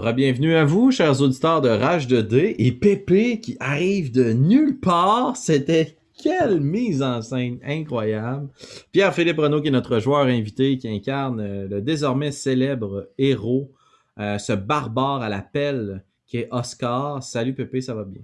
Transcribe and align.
Rebienvenue 0.00 0.56
à 0.56 0.64
vous, 0.64 0.90
chers 0.90 1.20
auditeurs 1.20 1.60
de 1.60 1.68
Rage 1.68 2.08
de 2.08 2.20
D 2.20 2.56
et 2.58 2.72
Pépé 2.72 3.38
qui 3.38 3.56
arrive 3.60 4.10
de 4.10 4.32
nulle 4.32 4.80
part. 4.80 5.36
C'était 5.36 5.96
quelle 6.20 6.60
mise 6.60 7.00
en 7.00 7.22
scène 7.22 7.60
incroyable. 7.64 8.48
Pierre-Philippe 8.90 9.38
Renaud 9.38 9.62
qui 9.62 9.68
est 9.68 9.70
notre 9.70 10.00
joueur 10.00 10.26
invité 10.26 10.78
qui 10.78 10.88
incarne 10.88 11.40
euh, 11.40 11.68
le 11.68 11.80
désormais 11.80 12.32
célèbre 12.32 13.08
héros, 13.18 13.72
euh, 14.18 14.38
ce 14.38 14.52
barbare 14.52 15.22
à 15.22 15.28
la 15.28 15.42
pelle 15.42 16.04
qui 16.26 16.38
est 16.38 16.48
Oscar. 16.50 17.22
Salut 17.22 17.54
Pépé, 17.54 17.80
ça 17.80 17.94
va 17.94 18.04
bien? 18.04 18.22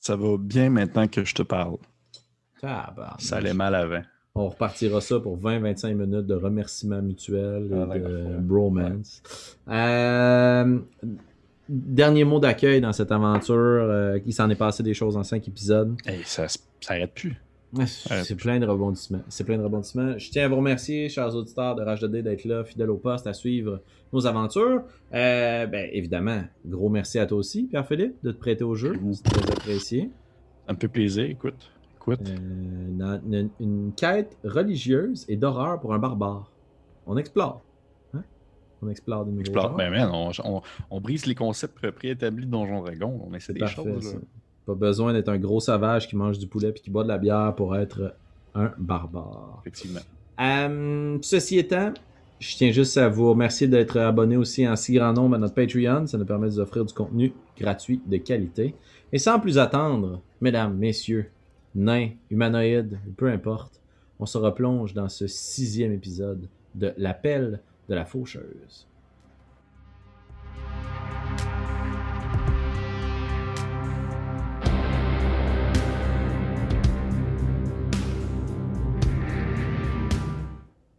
Ça 0.00 0.16
va 0.16 0.36
bien 0.38 0.70
maintenant 0.70 1.06
que 1.06 1.24
je 1.24 1.34
te 1.34 1.42
parle. 1.42 1.76
Ça 3.18 3.36
allait 3.36 3.52
mal 3.52 3.74
avant. 3.74 4.02
On 4.36 4.48
repartira 4.48 5.00
ça 5.00 5.20
pour 5.20 5.38
20-25 5.38 5.94
minutes 5.94 6.26
de 6.26 6.34
remerciements 6.34 7.00
mutuels 7.00 7.68
et 7.70 7.76
Ah, 7.76 7.96
de 7.96 8.36
bromance. 8.40 9.22
Euh, 9.68 10.78
dernier 11.68 12.24
mot 12.24 12.40
d'accueil 12.40 12.80
dans 12.80 12.92
cette 12.92 13.12
aventure. 13.12 13.54
euh, 13.54 14.18
il 14.26 14.32
s'en 14.32 14.50
est 14.50 14.56
passé 14.56 14.82
des 14.82 14.92
choses 14.92 15.16
en 15.16 15.22
cinq 15.22 15.46
épisodes. 15.46 15.94
Hey, 16.04 16.22
ça, 16.24 16.46
s- 16.46 16.58
ça 16.80 16.94
arrête 16.94 17.14
plus. 17.14 17.40
Ouais, 17.74 17.86
C'est 17.86 18.34
plein 18.34 18.58
de 18.58 18.66
rebondissements. 18.66 19.22
C'est 19.28 19.44
plein 19.44 19.56
de 19.56 19.62
rebondissements. 19.62 20.18
Je 20.18 20.28
tiens 20.30 20.46
à 20.46 20.48
vous 20.48 20.56
remercier, 20.56 21.08
chers 21.08 21.32
auditeurs 21.36 21.76
de 21.76 21.82
Rage 21.82 22.00
de 22.00 22.08
D, 22.08 22.22
d'être 22.22 22.44
là, 22.44 22.64
fidèles 22.64 22.90
au 22.90 22.96
poste, 22.96 23.28
à 23.28 23.34
suivre 23.34 23.82
nos 24.12 24.26
aventures. 24.26 24.82
Euh, 25.12 25.66
ben, 25.66 25.88
évidemment, 25.92 26.42
gros 26.66 26.88
merci 26.88 27.20
à 27.20 27.26
toi 27.26 27.38
aussi, 27.38 27.68
Pierre-Philippe, 27.68 28.16
de 28.24 28.32
te 28.32 28.38
prêter 28.38 28.64
au 28.64 28.74
jeu. 28.74 28.94
C'est 29.12 29.22
très 29.30 29.52
apprécié. 29.52 30.10
Ça 30.66 30.72
me 30.72 30.78
fait 30.80 30.88
plaisir, 30.88 31.24
écoute. 31.24 31.70
Écoute. 32.06 32.28
Euh, 32.28 33.18
une, 33.26 33.50
une 33.60 33.92
quête 33.96 34.36
religieuse 34.44 35.24
et 35.28 35.36
d'horreur 35.36 35.80
pour 35.80 35.94
un 35.94 35.98
barbare. 35.98 36.50
On 37.06 37.16
explore. 37.16 37.62
Hein? 38.14 38.22
On 38.82 38.88
explore 38.88 39.24
de 39.24 39.30
nouveaux 39.30 39.40
Explore. 39.40 39.74
Ben, 39.76 39.90
man, 39.90 40.10
on, 40.12 40.30
on- 40.44 40.62
on 40.90 41.00
brise 41.00 41.26
les 41.26 41.34
concepts 41.34 41.74
pré- 41.74 41.92
préétablis 41.92 42.46
de 42.46 42.50
Donjon 42.50 42.82
Dragon. 42.82 43.20
On 43.28 43.34
essaie 43.34 43.52
des 43.52 43.60
Parfait, 43.60 43.76
choses. 43.82 44.14
là. 44.14 44.20
Pas 44.66 44.74
besoin 44.74 45.12
d'être 45.12 45.28
un 45.28 45.38
gros 45.38 45.60
sauvage 45.60 46.08
qui 46.08 46.16
mange 46.16 46.38
du 46.38 46.46
poulet 46.46 46.72
puis 46.72 46.82
qui 46.82 46.90
boit 46.90 47.02
de 47.04 47.08
la 47.08 47.18
bière 47.18 47.54
pour 47.54 47.76
être 47.76 48.14
un 48.54 48.70
barbare. 48.78 49.58
Effectivement. 49.62 50.00
Euh, 50.40 51.18
ceci 51.22 51.58
étant, 51.58 51.92
je 52.38 52.56
tiens 52.56 52.70
juste 52.70 52.96
à 52.96 53.08
vous 53.08 53.28
remercier 53.30 53.66
d'être 53.68 53.98
abonné 53.98 54.36
aussi 54.36 54.66
en 54.66 54.74
si 54.76 54.94
grand 54.94 55.12
nombre 55.12 55.36
à 55.36 55.38
notre 55.38 55.54
Patreon. 55.54 56.06
Ça 56.06 56.16
nous 56.18 56.24
permet 56.24 56.46
de 56.48 56.52
vous 56.52 56.60
offrir 56.60 56.84
du 56.84 56.94
contenu 56.94 57.32
gratuit 57.58 58.00
de 58.06 58.16
qualité. 58.16 58.74
Et 59.12 59.18
sans 59.18 59.38
plus 59.38 59.58
attendre, 59.58 60.20
mesdames, 60.40 60.74
messieurs, 60.76 61.30
nains, 61.74 62.10
humanoïdes, 62.30 62.98
peu 63.16 63.30
importe, 63.30 63.80
on 64.18 64.26
se 64.26 64.38
replonge 64.38 64.94
dans 64.94 65.08
ce 65.08 65.26
sixième 65.26 65.92
épisode 65.92 66.48
de 66.74 66.92
L'appel 66.96 67.60
de 67.88 67.94
la 67.94 68.04
faucheuse. 68.04 68.86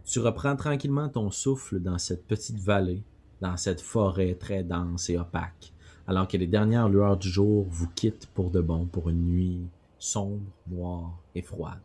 Tu 0.06 0.20
reprends 0.22 0.56
tranquillement 0.56 1.10
ton 1.10 1.30
souffle 1.30 1.82
dans 1.82 1.98
cette 1.98 2.26
petite 2.26 2.58
vallée, 2.58 3.04
dans 3.42 3.58
cette 3.58 3.82
forêt 3.82 4.36
très 4.36 4.64
dense 4.64 5.10
et 5.10 5.18
opaque, 5.18 5.74
alors 6.08 6.28
que 6.28 6.38
les 6.38 6.48
dernières 6.48 6.88
lueurs 6.88 7.18
du 7.18 7.28
jour 7.28 7.66
vous 7.70 7.90
quittent 7.96 8.28
pour 8.34 8.50
de 8.50 8.62
bon 8.62 8.86
pour 8.86 9.10
une 9.10 9.26
nuit 9.26 9.68
sombre, 10.06 10.46
noire 10.68 11.18
et 11.34 11.42
froide. 11.42 11.82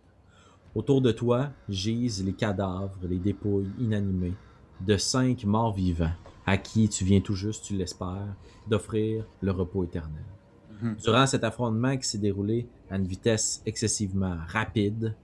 Autour 0.75 1.01
de 1.01 1.11
toi 1.11 1.51
gisent 1.69 2.25
les 2.25 2.33
cadavres, 2.33 2.99
les 3.09 3.19
dépouilles 3.19 3.71
inanimées 3.79 4.35
de 4.81 4.97
cinq 4.97 5.45
morts 5.45 5.75
vivants 5.75 6.13
à 6.47 6.57
qui 6.57 6.89
tu 6.89 7.05
viens 7.05 7.21
tout 7.21 7.35
juste, 7.35 7.65
tu 7.65 7.75
l'espères, 7.75 8.35
d'offrir 8.69 9.25
le 9.41 9.51
repos 9.51 9.85
éternel. 9.85 10.25
Mhm. 10.81 10.97
Durant 11.03 11.27
cet 11.27 11.45
affrontement 11.45 11.97
qui 11.97 12.09
s'est 12.09 12.19
déroulé 12.19 12.67
à 12.91 12.97
une 12.97 13.07
vitesse 13.07 13.63
excessivement 13.67 14.37
rapide, 14.49 15.15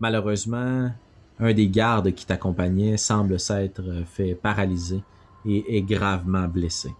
malheureusement, 0.00 0.90
un 1.38 1.52
des 1.52 1.68
gardes 1.68 2.12
qui 2.12 2.26
t'accompagnait 2.26 2.96
semble 2.96 3.38
s'être 3.38 4.04
fait 4.06 4.34
paralyser 4.34 5.02
et 5.44 5.76
est 5.76 5.82
gravement 5.82 6.48
blessé. 6.48 6.90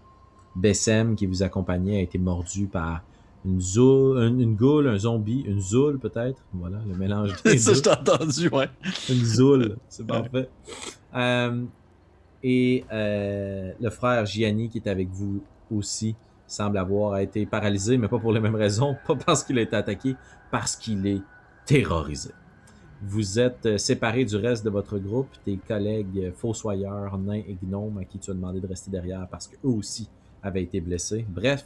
Bessem, 0.55 1.15
qui 1.15 1.25
vous 1.25 1.43
accompagnait, 1.43 1.97
a 1.97 2.01
été 2.01 2.17
mordu 2.17 2.67
par 2.67 3.03
une, 3.47 3.61
zoule, 3.61 4.17
une, 4.23 4.41
une 4.41 4.55
goule, 4.55 4.87
un 4.87 4.97
zombie, 4.97 5.41
une 5.47 5.61
zoule 5.61 5.99
peut-être. 5.99 6.43
Voilà, 6.53 6.79
le 6.87 6.95
mélange 6.95 7.41
des 7.45 7.57
ça, 7.57 7.73
je 7.73 7.81
t'ai 7.81 7.91
entendu, 7.91 8.49
ouais. 8.49 8.69
Une 9.09 9.23
zoule, 9.23 9.77
c'est 9.87 10.05
parfait. 10.05 10.49
Euh, 11.15 11.63
et 12.43 12.83
euh, 12.91 13.71
le 13.79 13.89
frère 13.89 14.25
Gianni, 14.25 14.69
qui 14.69 14.79
est 14.79 14.87
avec 14.87 15.09
vous 15.09 15.41
aussi, 15.71 16.15
semble 16.45 16.77
avoir 16.77 17.17
été 17.19 17.45
paralysé, 17.45 17.97
mais 17.97 18.07
pas 18.07 18.19
pour 18.19 18.33
les 18.33 18.39
mêmes 18.39 18.55
raisons, 18.55 18.95
pas 19.07 19.15
parce 19.15 19.43
qu'il 19.43 19.57
a 19.57 19.61
été 19.61 19.75
attaqué, 19.75 20.15
parce 20.51 20.75
qu'il 20.75 21.07
est 21.07 21.21
terrorisé. 21.65 22.31
Vous 23.01 23.39
êtes 23.39 23.65
euh, 23.65 23.77
séparés 23.77 24.25
du 24.25 24.35
reste 24.35 24.65
de 24.65 24.69
votre 24.69 24.97
groupe, 24.97 25.29
tes 25.45 25.57
collègues 25.57 26.33
fossoyeurs, 26.35 27.17
nains 27.17 27.43
et 27.47 27.57
gnomes 27.63 27.99
à 27.99 28.05
qui 28.05 28.17
tu 28.17 28.31
as 28.31 28.33
demandé 28.33 28.59
de 28.59 28.67
rester 28.67 28.89
derrière 28.89 29.27
parce 29.29 29.47
qu'eux 29.47 29.69
aussi 29.69 30.09
avaient 30.41 30.63
été 30.63 30.81
blessés. 30.81 31.25
Bref, 31.29 31.65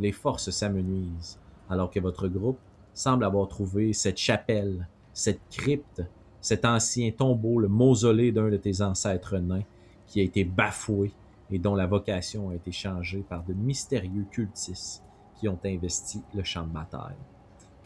les 0.00 0.12
forces 0.12 0.50
s'amenuisent 0.50 1.38
alors 1.68 1.90
que 1.90 2.00
votre 2.00 2.26
groupe 2.26 2.58
semble 2.94 3.24
avoir 3.24 3.46
trouvé 3.46 3.92
cette 3.92 4.18
chapelle, 4.18 4.88
cette 5.12 5.40
crypte, 5.50 6.02
cet 6.40 6.64
ancien 6.64 7.12
tombeau, 7.12 7.60
le 7.60 7.68
mausolée 7.68 8.32
d'un 8.32 8.48
de 8.48 8.56
tes 8.56 8.82
ancêtres 8.82 9.38
nains 9.38 9.62
qui 10.06 10.20
a 10.20 10.24
été 10.24 10.42
bafoué 10.42 11.12
et 11.50 11.58
dont 11.58 11.74
la 11.74 11.86
vocation 11.86 12.50
a 12.50 12.54
été 12.54 12.72
changée 12.72 13.24
par 13.28 13.44
de 13.44 13.52
mystérieux 13.52 14.24
cultistes 14.30 15.04
qui 15.36 15.48
ont 15.48 15.58
investi 15.64 16.22
le 16.34 16.42
champ 16.42 16.64
de 16.64 16.72
bataille. 16.72 17.16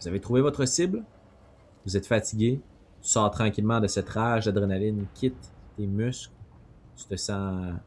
Vous 0.00 0.08
avez 0.08 0.20
trouvé 0.20 0.40
votre 0.40 0.64
cible? 0.64 1.02
Vous 1.84 1.96
êtes 1.96 2.06
fatigué? 2.06 2.60
Tu 3.02 3.08
sors 3.08 3.30
tranquillement 3.30 3.80
de 3.80 3.86
cette 3.86 4.08
rage 4.08 4.46
d'adrénaline, 4.46 5.04
quitte 5.14 5.52
tes 5.76 5.86
muscles? 5.86 6.32
Tu 6.96 7.04
te 7.04 7.16
sens 7.16 7.64
un 7.64 7.80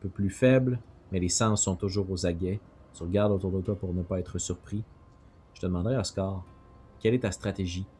peu 0.00 0.08
plus 0.08 0.30
faible, 0.30 0.78
mais 1.10 1.20
les 1.20 1.28
sens 1.28 1.62
sont 1.62 1.76
toujours 1.76 2.10
aux 2.10 2.26
aguets. 2.26 2.60
Tu 2.94 3.02
regardes 3.04 3.32
autour 3.32 3.52
de 3.52 3.62
toi 3.62 3.78
pour 3.78 3.94
ne 3.94 4.02
pas 4.02 4.20
être 4.20 4.38
surpris. 4.38 4.84
Je 5.54 5.60
te 5.60 5.66
demanderai, 5.66 5.96
Oscar, 5.98 6.46
quelle 7.00 7.14
est 7.14 7.20
ta 7.20 7.32
stratégie 7.32 7.90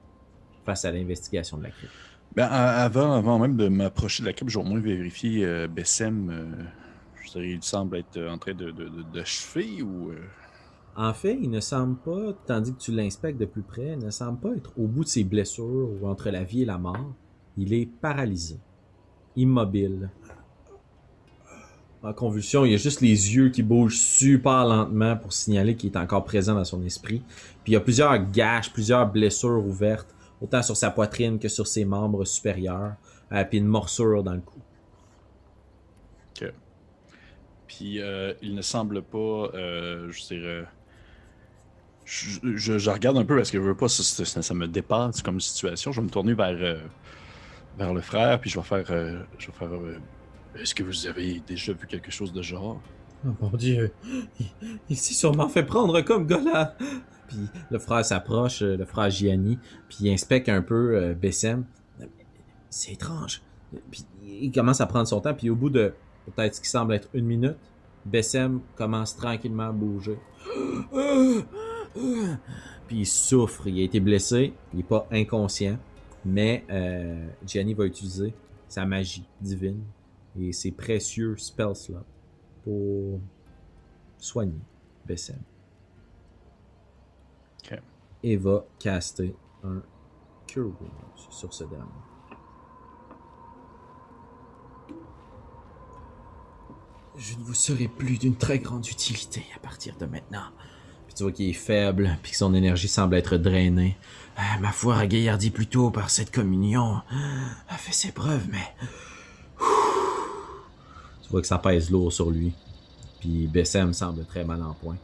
face 0.65 0.85
à 0.87 0.93
l'investigation 0.93 1.59
de 1.59 1.65
la 1.65 1.73
crypte? 1.73 1.95
Ben, 2.35 2.45
avant, 2.47 3.13
avant 3.13 3.39
même 3.39 3.57
de 3.57 3.69
m'approcher 3.69 4.23
de 4.23 4.29
la 4.29 4.33
crypte, 4.33 4.51
j'ai 4.51 4.59
au 4.59 4.63
moins 4.63 4.81
vérifié 4.81 5.45
euh, 5.45 5.69
Bessem. 5.69 6.31
euh, 6.31 6.65
je 7.23 7.31
dirais, 7.33 7.51
il 7.51 7.63
semble 7.63 7.97
être 7.99 8.19
en 8.27 8.39
train 8.39 8.55
de, 8.55 8.71
de, 8.71 8.89
de, 8.89 9.03
de 9.03 9.25
chever 9.25 9.83
ou. 9.83 10.11
euh, 10.13 10.19
En 10.95 11.13
fait, 11.15 11.39
il 11.41 11.51
ne 11.51 11.61
semble 11.61 12.01
pas, 12.01 12.33
tandis 12.47 12.73
que 12.75 12.79
tu 12.81 12.93
l'inspectes 12.93 13.39
de 13.39 13.45
plus 13.47 13.63
près, 13.63 13.93
il 13.93 13.99
ne 13.99 14.11
semble 14.11 14.41
pas 14.41 14.55
être 14.57 14.73
au 14.79 14.89
bout 14.89 15.05
de 15.05 15.09
ses 15.09 15.25
blessures 15.25 15.91
ou 15.91 16.07
entre 16.07 16.31
la 16.31 16.45
vie 16.45 16.63
et 16.63 16.67
la 16.67 16.79
mort. 16.79 17.15
Il 17.57 17.73
est 17.75 17.87
paralysé, 17.87 18.63
immobile. 19.37 20.13
En 22.03 22.13
convulsion, 22.13 22.65
il 22.65 22.73
y 22.73 22.75
a 22.75 22.79
juste 22.79 23.01
les 23.01 23.35
yeux 23.37 23.51
qui 23.51 23.63
bougent 23.63 23.99
super 24.01 24.65
lentement 24.65 25.17
pour 25.17 25.33
signaler 25.33 25.77
qu'il 25.77 25.93
est 25.93 25.97
encore 25.97 26.25
présent 26.25 26.55
dans 26.55 26.65
son 26.65 26.83
esprit. 26.85 27.23
Puis 27.63 27.69
il 27.69 27.73
y 27.75 27.77
a 27.77 27.81
plusieurs 27.81 28.19
gaches, 28.31 28.73
plusieurs 28.73 29.07
blessures 29.07 29.65
ouvertes, 29.65 30.13
autant 30.41 30.63
sur 30.63 30.77
sa 30.77 30.91
poitrine 30.91 31.39
que 31.39 31.47
sur 31.49 31.69
ses 31.69 31.85
membres 31.85 32.25
supérieurs, 32.25 32.95
euh, 33.31 33.45
puis 33.45 33.59
une 33.59 33.67
morsure 33.67 34.25
dans 34.25 34.35
le 34.35 34.41
cou. 34.41 34.59
Puis 37.69 38.01
euh, 38.03 38.35
il 38.43 38.55
ne 38.57 38.63
semble 38.63 39.03
pas, 39.03 39.19
euh, 39.55 40.11
je 40.11 40.23
dirais, 40.27 40.65
je, 42.05 42.41
je- 42.79 42.91
regarde 42.91 43.17
un 43.17 43.25
peu 43.25 43.37
parce 43.37 43.51
que 43.53 43.59
je 43.59 43.63
veux 43.63 43.77
pas, 43.77 43.89
ça, 43.89 44.03
ça- 44.03 44.43
ça 44.43 44.55
me 44.55 44.67
dépasse 44.67 45.23
comme 45.23 45.41
situation. 45.41 45.93
Je 45.93 46.01
vais 46.01 46.07
me 46.07 46.11
tourner 46.11 46.35
vers, 46.35 46.49
euh, 46.61 46.81
vers 47.79 47.95
le 47.95 48.01
frère, 48.01 48.41
puis 48.41 48.51
je 48.51 48.59
vais 48.59 48.65
faire, 48.67 48.85
je 49.39 49.47
vais 49.47 49.53
faire. 49.53 49.69
Est-ce 50.57 50.75
que 50.75 50.83
vous 50.83 51.07
avez 51.07 51.41
déjà 51.47 51.73
vu 51.73 51.87
quelque 51.87 52.11
chose 52.11 52.33
de 52.33 52.43
genre? 52.43 52.81
Oh 53.27 53.31
mon 53.41 53.57
dieu, 53.57 53.93
il, 54.91 54.97
s'est 54.97 55.15
sûrement 55.15 55.49
fait 55.49 55.63
prendre 55.63 56.01
comme 56.01 56.27
gars 56.27 56.77
Puis 57.29 57.39
le 57.71 57.79
frère 57.79 58.05
s'approche, 58.05 58.63
euh, 58.63 58.77
le 58.77 58.85
frère 58.85 59.11
Gianni, 59.11 59.59
puis 59.89 60.11
inspecte 60.13 60.49
un 60.49 60.61
peu 60.61 60.97
euh, 60.97 61.15
Bessem. 61.15 61.65
C'est 62.69 62.93
étrange. 62.93 63.43
Puis 63.91 64.05
il 64.25 64.51
commence 64.51 64.81
à 64.81 64.87
prendre 64.87 65.07
son 65.07 65.21
temps, 65.21 65.35
puis 65.35 65.51
au 65.51 65.55
bout 65.55 65.71
de 65.71 65.95
peut-être 66.27 66.57
ce 66.57 66.61
qui 66.61 66.69
semble 66.69 66.95
être 66.95 67.09
une 67.15 67.27
minute, 67.27 67.57
Bessem 68.05 68.61
commence 68.75 69.17
tranquillement 69.17 69.69
à 69.69 69.73
bouger. 69.73 70.19
Puis 72.89 72.99
il 72.99 73.07
souffre, 73.07 73.69
il 73.69 73.81
a 73.81 73.85
été 73.85 74.01
blessé, 74.01 74.53
il 74.75 74.81
est 74.81 74.85
pas 74.89 75.07
inconscient, 75.13 75.79
mais 76.25 76.65
euh, 76.71 77.27
Gianni 77.47 77.75
va 77.75 77.85
utiliser 77.85 78.35
sa 78.69 78.85
magie 78.85 79.25
divine 79.41 79.83
et 80.39 80.53
ses 80.53 80.73
précieux 80.73 81.37
spell 81.37 81.75
slots 81.75 82.07
pour 82.65 83.21
soigner 84.19 84.61
Bessem. 85.07 85.41
Ok. 87.65 87.79
Et 88.23 88.37
va 88.37 88.65
caster 88.79 89.35
un 89.65 89.83
Cure 90.47 90.67
Wounds 90.67 91.29
sur 91.31 91.53
ce 91.53 91.65
dernier. 91.65 91.87
Je 97.17 97.35
ne 97.37 97.43
vous 97.43 97.55
serai 97.55 97.89
plus 97.89 98.19
d'une 98.19 98.37
très 98.37 98.59
grande 98.59 98.87
utilité 98.87 99.45
à 99.55 99.59
partir 99.59 99.97
de 99.99 100.07
maintenant. 100.07 100.47
Puis 101.07 101.15
tu 101.15 101.25
vois 101.25 101.33
qu'il 101.33 101.49
est 101.49 101.53
faible, 101.53 102.17
puis 102.23 102.33
que 102.33 102.39
son 102.39 102.55
énergie 102.55 102.89
semble 102.89 103.17
être 103.17 103.37
drainée. 103.37 103.99
Ah, 104.37 104.59
ma 104.61 104.73
foi 104.73 104.97
agaillardie 104.97 105.51
plutôt 105.51 105.91
par 105.91 106.09
cette 106.09 106.31
communion 106.31 107.03
a 107.69 107.77
fait 107.77 107.93
ses 107.93 108.13
preuves, 108.13 108.49
mais... 108.51 108.75
Vois 111.33 111.41
que 111.41 111.47
ça 111.49 111.59
pèse 111.59 111.91
lourd 111.91 112.13
sur 112.13 112.31
lui. 112.31 112.55
Puis 113.19 113.49
Bessem 113.49 113.93
semble 113.93 114.25
très 114.27 114.45
mal 114.45 114.63
en 114.63 114.75
point. 114.75 114.99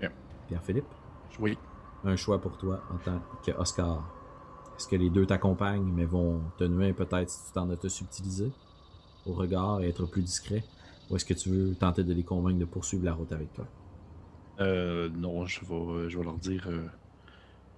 Yeah. 0.00 0.12
Pierre-Philippe, 0.48 0.86
Oui. 1.38 1.58
un 2.04 2.16
choix 2.16 2.40
pour 2.40 2.56
toi 2.56 2.82
en 2.90 2.98
tant 2.98 3.20
que 3.44 3.50
Oscar. 3.52 4.12
Est-ce 4.78 4.86
que 4.88 4.96
les 4.96 5.10
deux 5.10 5.26
t'accompagnent, 5.26 5.90
mais 5.92 6.04
vont 6.04 6.40
te 6.58 6.64
nuire 6.64 6.94
peut-être 6.94 7.28
si 7.30 7.46
tu 7.46 7.52
tentes 7.52 7.70
de 7.70 7.76
te 7.76 7.88
subtiliser? 7.88 8.52
Au 9.24 9.32
regard 9.32 9.82
et 9.82 9.88
être 9.88 10.06
plus 10.06 10.22
discret? 10.22 10.64
Ou 11.10 11.16
est-ce 11.16 11.24
que 11.24 11.34
tu 11.34 11.50
veux 11.50 11.74
tenter 11.74 12.04
de 12.04 12.12
les 12.12 12.24
convaincre 12.24 12.58
de 12.58 12.64
poursuivre 12.64 13.04
la 13.04 13.14
route 13.14 13.32
avec 13.32 13.52
toi? 13.52 13.66
Euh, 14.60 15.08
non, 15.10 15.46
je 15.46 15.60
vais, 15.64 16.08
je 16.10 16.18
vais 16.18 16.24
leur 16.24 16.38
dire. 16.38 16.66
euh, 16.68 16.86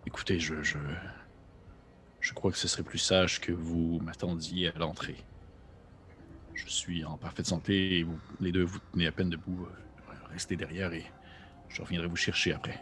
écoutez, 0.06 0.38
je, 0.38 0.62
je, 0.62 0.78
je 2.20 2.32
crois 2.34 2.50
que 2.50 2.58
ce 2.58 2.68
serait 2.68 2.82
plus 2.82 2.98
sage 2.98 3.40
que 3.40 3.52
vous 3.52 3.98
m'attendiez 4.02 4.68
à 4.74 4.78
l'entrée. 4.78 5.16
Je 6.66 6.68
suis 6.68 7.04
en 7.04 7.16
parfaite 7.16 7.46
santé 7.46 7.98
et 7.98 8.02
vous, 8.02 8.18
les 8.40 8.52
deux 8.52 8.64
vous 8.64 8.78
tenez 8.92 9.06
à 9.06 9.12
peine 9.12 9.30
debout. 9.30 9.66
euh, 9.66 10.12
Restez 10.32 10.56
derrière 10.56 10.92
et 10.92 11.04
je 11.68 11.80
reviendrai 11.82 12.08
vous 12.08 12.16
chercher 12.16 12.52
après. 12.52 12.80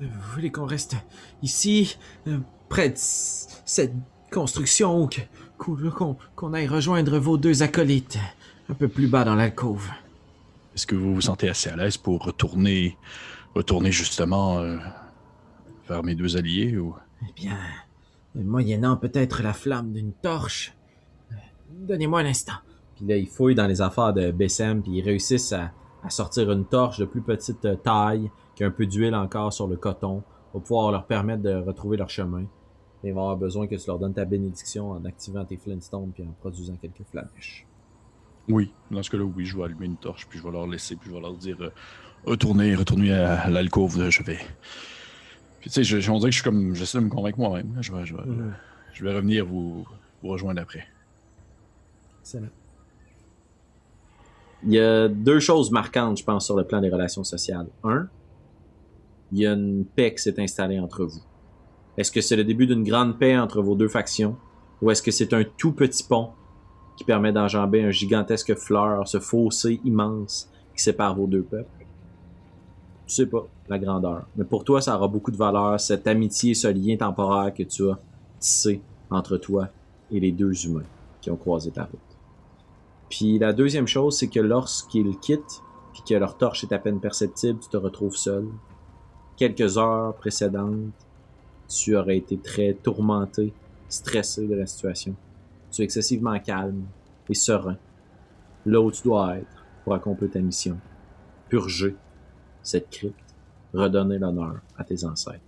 Euh, 0.00 0.06
Vous 0.06 0.32
voulez 0.34 0.50
qu'on 0.50 0.64
reste 0.66 0.96
ici, 1.42 1.98
euh, 2.26 2.38
près 2.68 2.88
de 2.88 2.94
cette 2.96 3.92
construction, 4.32 5.02
ou 5.02 5.08
qu'on 5.58 6.16
qu'on 6.36 6.52
aille 6.54 6.66
rejoindre 6.66 7.18
vos 7.18 7.36
deux 7.36 7.62
acolytes, 7.62 8.18
un 8.68 8.74
peu 8.74 8.88
plus 8.88 9.06
bas 9.08 9.24
dans 9.24 9.34
l'alcôve? 9.34 9.88
Est-ce 10.74 10.86
que 10.86 10.96
vous 10.96 11.14
vous 11.14 11.20
sentez 11.20 11.48
assez 11.48 11.68
à 11.70 11.76
l'aise 11.76 11.96
pour 11.96 12.24
retourner, 12.24 12.96
retourner 13.54 13.92
justement 13.92 14.58
euh, 14.58 14.78
vers 15.88 16.02
mes 16.02 16.14
deux 16.14 16.36
alliés 16.36 16.76
ou? 16.78 16.94
Eh 17.28 17.32
bien, 17.36 17.58
moyennant 18.34 18.96
peut-être 18.96 19.42
la 19.42 19.52
flamme 19.52 19.92
d'une 19.92 20.12
torche. 20.12 20.74
Donnez-moi 21.70 22.20
un 22.20 22.26
instant. 22.26 22.54
Puis 22.96 23.06
là, 23.06 23.16
ils 23.16 23.28
fouillent 23.28 23.54
dans 23.54 23.66
les 23.66 23.82
affaires 23.82 24.12
de 24.12 24.30
Bessem, 24.30 24.82
puis 24.82 24.92
ils 24.92 25.02
réussissent 25.02 25.52
à, 25.52 25.72
à 26.02 26.10
sortir 26.10 26.50
une 26.50 26.64
torche 26.64 26.98
de 26.98 27.04
plus 27.04 27.22
petite 27.22 27.64
euh, 27.64 27.76
taille, 27.76 28.30
qui 28.54 28.62
a 28.62 28.66
un 28.66 28.70
peu 28.70 28.86
d'huile 28.86 29.14
encore 29.14 29.52
sur 29.52 29.66
le 29.66 29.76
coton, 29.76 30.22
pour 30.52 30.62
pouvoir 30.62 30.92
leur 30.92 31.06
permettre 31.06 31.42
de 31.42 31.54
retrouver 31.54 31.96
leur 31.96 32.10
chemin. 32.10 32.44
Et 33.02 33.08
ils 33.08 33.14
vont 33.14 33.22
avoir 33.22 33.36
besoin 33.36 33.66
que 33.66 33.74
tu 33.74 33.86
leur 33.86 33.98
donnes 33.98 34.14
ta 34.14 34.24
bénédiction 34.24 34.92
en 34.92 35.04
activant 35.04 35.44
tes 35.44 35.56
flintstones 35.56 36.12
puis 36.14 36.22
en 36.22 36.32
produisant 36.40 36.76
quelques 36.76 37.02
flamèches. 37.10 37.66
Oui, 38.48 38.72
dans 38.90 39.02
ce 39.02 39.10
cas-là, 39.10 39.24
oui, 39.24 39.44
je 39.44 39.56
vais 39.56 39.64
allumer 39.64 39.86
une 39.86 39.96
torche, 39.96 40.26
puis 40.28 40.38
je 40.38 40.44
vais 40.44 40.50
leur 40.50 40.66
laisser, 40.66 40.96
puis 40.96 41.10
je 41.10 41.14
vais 41.14 41.20
leur 41.20 41.34
dire 41.34 41.56
euh, 41.60 41.70
retournez, 42.24 42.74
retournez 42.74 43.12
à 43.12 43.50
l'alcôve, 43.50 44.10
je 44.10 44.22
vais. 44.22 44.38
Puis 45.60 45.70
tu 45.70 45.82
sais, 45.82 45.84
je, 45.84 46.10
on 46.10 46.18
dirait 46.18 46.28
que 46.28 46.34
je 46.34 46.42
suis 46.42 46.44
comme. 46.44 46.74
J'essaie 46.74 46.98
de 46.98 47.04
me 47.04 47.08
convaincre 47.08 47.38
moi-même. 47.38 47.76
Je 47.80 47.90
vais, 47.90 48.04
je, 48.04 48.14
vais, 48.14 48.22
je 48.92 49.02
vais 49.02 49.14
revenir 49.14 49.46
vous, 49.46 49.86
vous 50.22 50.28
rejoindre 50.28 50.60
après. 50.60 50.86
Excellent. 52.20 52.48
Il 54.66 54.72
y 54.72 54.80
a 54.80 55.08
deux 55.08 55.40
choses 55.40 55.70
marquantes, 55.70 56.18
je 56.18 56.24
pense, 56.24 56.46
sur 56.46 56.56
le 56.56 56.64
plan 56.64 56.80
des 56.80 56.88
relations 56.88 57.22
sociales. 57.22 57.66
Un, 57.82 58.08
il 59.30 59.40
y 59.40 59.46
a 59.46 59.52
une 59.52 59.84
paix 59.84 60.14
qui 60.14 60.22
s'est 60.22 60.40
installée 60.40 60.78
entre 60.78 61.04
vous. 61.04 61.20
Est-ce 61.98 62.10
que 62.10 62.20
c'est 62.20 62.36
le 62.36 62.44
début 62.44 62.66
d'une 62.66 62.82
grande 62.82 63.18
paix 63.18 63.36
entre 63.36 63.60
vos 63.60 63.74
deux 63.74 63.88
factions, 63.88 64.36
ou 64.80 64.90
est-ce 64.90 65.02
que 65.02 65.10
c'est 65.10 65.34
un 65.34 65.44
tout 65.44 65.72
petit 65.72 66.02
pont 66.02 66.30
qui 66.96 67.04
permet 67.04 67.32
d'enjamber 67.32 67.82
un 67.82 67.90
gigantesque 67.90 68.54
fleur, 68.54 69.06
ce 69.06 69.20
fossé 69.20 69.80
immense 69.84 70.50
qui 70.74 70.82
sépare 70.82 71.14
vos 71.14 71.26
deux 71.26 71.42
peuples? 71.42 71.86
Tu 73.06 73.14
sais 73.14 73.26
pas 73.26 73.46
la 73.68 73.78
grandeur. 73.78 74.26
Mais 74.36 74.44
pour 74.44 74.64
toi, 74.64 74.80
ça 74.80 74.96
aura 74.96 75.08
beaucoup 75.08 75.30
de 75.30 75.36
valeur, 75.36 75.78
cette 75.78 76.06
amitié, 76.06 76.54
ce 76.54 76.68
lien 76.68 76.96
temporaire 76.96 77.52
que 77.52 77.64
tu 77.64 77.90
as 77.90 77.98
tissé 78.38 78.80
entre 79.10 79.36
toi 79.36 79.68
et 80.10 80.20
les 80.20 80.32
deux 80.32 80.66
humains 80.66 80.86
qui 81.20 81.30
ont 81.30 81.36
croisé 81.36 81.70
ta 81.70 81.84
route. 81.84 82.13
Puis 83.16 83.38
la 83.38 83.52
deuxième 83.52 83.86
chose, 83.86 84.18
c'est 84.18 84.26
que 84.26 84.40
lorsqu'ils 84.40 85.16
quittent, 85.20 85.62
puis 85.92 86.02
que 86.02 86.14
leur 86.14 86.36
torche 86.36 86.64
est 86.64 86.72
à 86.72 86.80
peine 86.80 86.98
perceptible, 86.98 87.60
tu 87.60 87.68
te 87.68 87.76
retrouves 87.76 88.16
seul. 88.16 88.48
Quelques 89.36 89.78
heures 89.78 90.16
précédentes, 90.16 90.90
tu 91.68 91.96
aurais 91.96 92.16
été 92.16 92.36
très 92.38 92.74
tourmenté, 92.74 93.52
stressé 93.88 94.48
de 94.48 94.56
la 94.56 94.66
situation. 94.66 95.14
Tu 95.70 95.82
es 95.82 95.84
excessivement 95.84 96.36
calme 96.40 96.86
et 97.28 97.34
serein. 97.34 97.76
Là 98.66 98.80
où 98.80 98.90
tu 98.90 99.04
dois 99.04 99.36
être 99.36 99.64
pour 99.84 99.94
accomplir 99.94 100.32
ta 100.32 100.40
mission. 100.40 100.76
Purger 101.48 101.94
cette 102.64 102.90
crypte, 102.90 103.36
redonner 103.72 104.18
l'honneur 104.18 104.56
à 104.76 104.82
tes 104.82 105.04
ancêtres. 105.04 105.38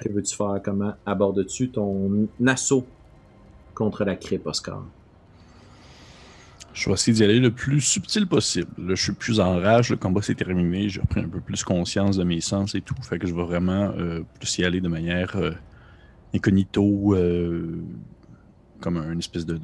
Que 0.00 0.08
veux-tu 0.08 0.34
faire? 0.34 0.60
Comment 0.64 0.94
abordes-tu 1.06 1.70
ton 1.70 2.26
assaut 2.44 2.84
contre 3.76 4.02
la 4.02 4.16
crypte, 4.16 4.48
Oscar? 4.48 4.82
Je 6.74 6.88
vais 6.88 6.94
essayer 6.94 7.12
d'y 7.12 7.22
aller 7.22 7.38
le 7.38 7.52
plus 7.52 7.80
subtil 7.80 8.26
possible. 8.26 8.68
Là, 8.78 8.96
je 8.96 9.02
suis 9.02 9.12
plus 9.12 9.38
en 9.38 9.60
rage, 9.60 9.90
le 9.90 9.96
combat 9.96 10.20
s'est 10.22 10.34
terminé, 10.34 10.88
j'ai 10.88 11.00
repris 11.00 11.20
un 11.20 11.28
peu 11.28 11.40
plus 11.40 11.62
conscience 11.62 12.16
de 12.16 12.24
mes 12.24 12.40
sens 12.40 12.74
et 12.74 12.80
tout. 12.80 12.96
Fait 13.00 13.20
que 13.20 13.28
je 13.28 13.34
vais 13.34 13.44
vraiment 13.44 13.92
euh, 13.96 14.22
plus 14.40 14.58
y 14.58 14.64
aller 14.64 14.80
de 14.80 14.88
manière 14.88 15.36
euh, 15.36 15.52
incognito, 16.34 17.14
euh, 17.14 17.80
comme 18.80 18.96
un 18.96 19.16
espèce 19.16 19.46
de, 19.46 19.56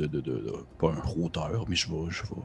Pas 0.78 0.92
un 0.92 1.00
rôdeur, 1.00 1.64
mais 1.68 1.74
je 1.74 1.88
vais. 1.88 2.10
Je 2.10 2.22
vais, 2.22 2.42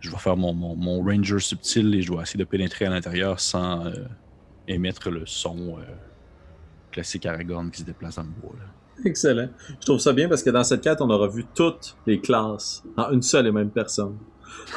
je 0.00 0.10
vais 0.10 0.16
faire 0.16 0.38
mon, 0.38 1.02
ranger 1.02 1.38
subtil 1.38 1.94
et 1.94 2.00
je 2.00 2.12
vais 2.12 2.22
essayer 2.22 2.38
de 2.38 2.48
pénétrer 2.48 2.86
à 2.86 2.90
l'intérieur 2.90 3.38
sans 3.38 3.84
émettre 4.66 5.10
le 5.10 5.26
son 5.26 5.76
classique 6.90 7.24
Aragorn 7.24 7.70
qui 7.70 7.82
se 7.82 7.86
déplace 7.86 8.16
dans 8.16 8.24
le 8.24 8.30
bois. 8.30 8.56
Excellent. 9.04 9.48
Je 9.80 9.86
trouve 9.86 9.98
ça 9.98 10.12
bien 10.12 10.28
parce 10.28 10.42
que 10.42 10.50
dans 10.50 10.64
cette 10.64 10.80
quête, 10.82 11.00
on 11.00 11.10
aura 11.10 11.28
vu 11.28 11.44
toutes 11.54 11.96
les 12.06 12.20
classes 12.20 12.82
en 12.96 13.10
une 13.12 13.22
seule 13.22 13.46
et 13.46 13.52
même 13.52 13.70
personne. 13.70 14.16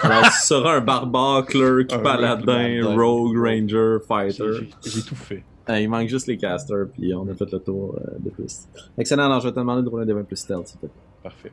Alors, 0.02 0.24
tu 0.24 0.32
seras 0.42 0.78
un 0.78 0.82
barbare, 0.82 1.46
clerk, 1.46 1.94
Un 1.94 2.00
paladin, 2.00 2.96
rogue, 2.96 3.38
ranger, 3.38 3.98
fighter. 4.08 4.68
j'ai- 4.84 5.02
tout 5.04 5.16
fait. 5.16 5.44
Ah, 5.68 5.80
il 5.82 5.90
manque 5.90 6.08
juste 6.08 6.28
les 6.28 6.38
casters, 6.38 6.88
puis 6.94 7.14
on 7.16 7.28
a 7.28 7.34
fait 7.34 7.52
le 7.52 7.60
tour 7.60 7.96
euh, 7.98 8.12
de 8.20 8.30
piste. 8.30 8.70
Excellent, 8.98 9.26
alors 9.26 9.39
je 9.42 9.48
vais 9.48 9.54
te 9.54 9.60
demander 9.60 9.82
de 9.84 9.89
rouler 9.89 10.06
des 10.06 10.13
20 10.13 10.24
plus 10.24 10.36
stealth, 10.36 10.68
s'il 10.68 10.75
te 10.80 10.86
plaît. 10.86 10.96
Parfait. 11.24 11.51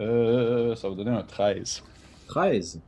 Euh, 0.00 0.74
ça 0.74 0.88
va 0.88 0.94
donner 0.94 1.10
un 1.10 1.22
13. 1.22 1.82
13. 2.28 2.80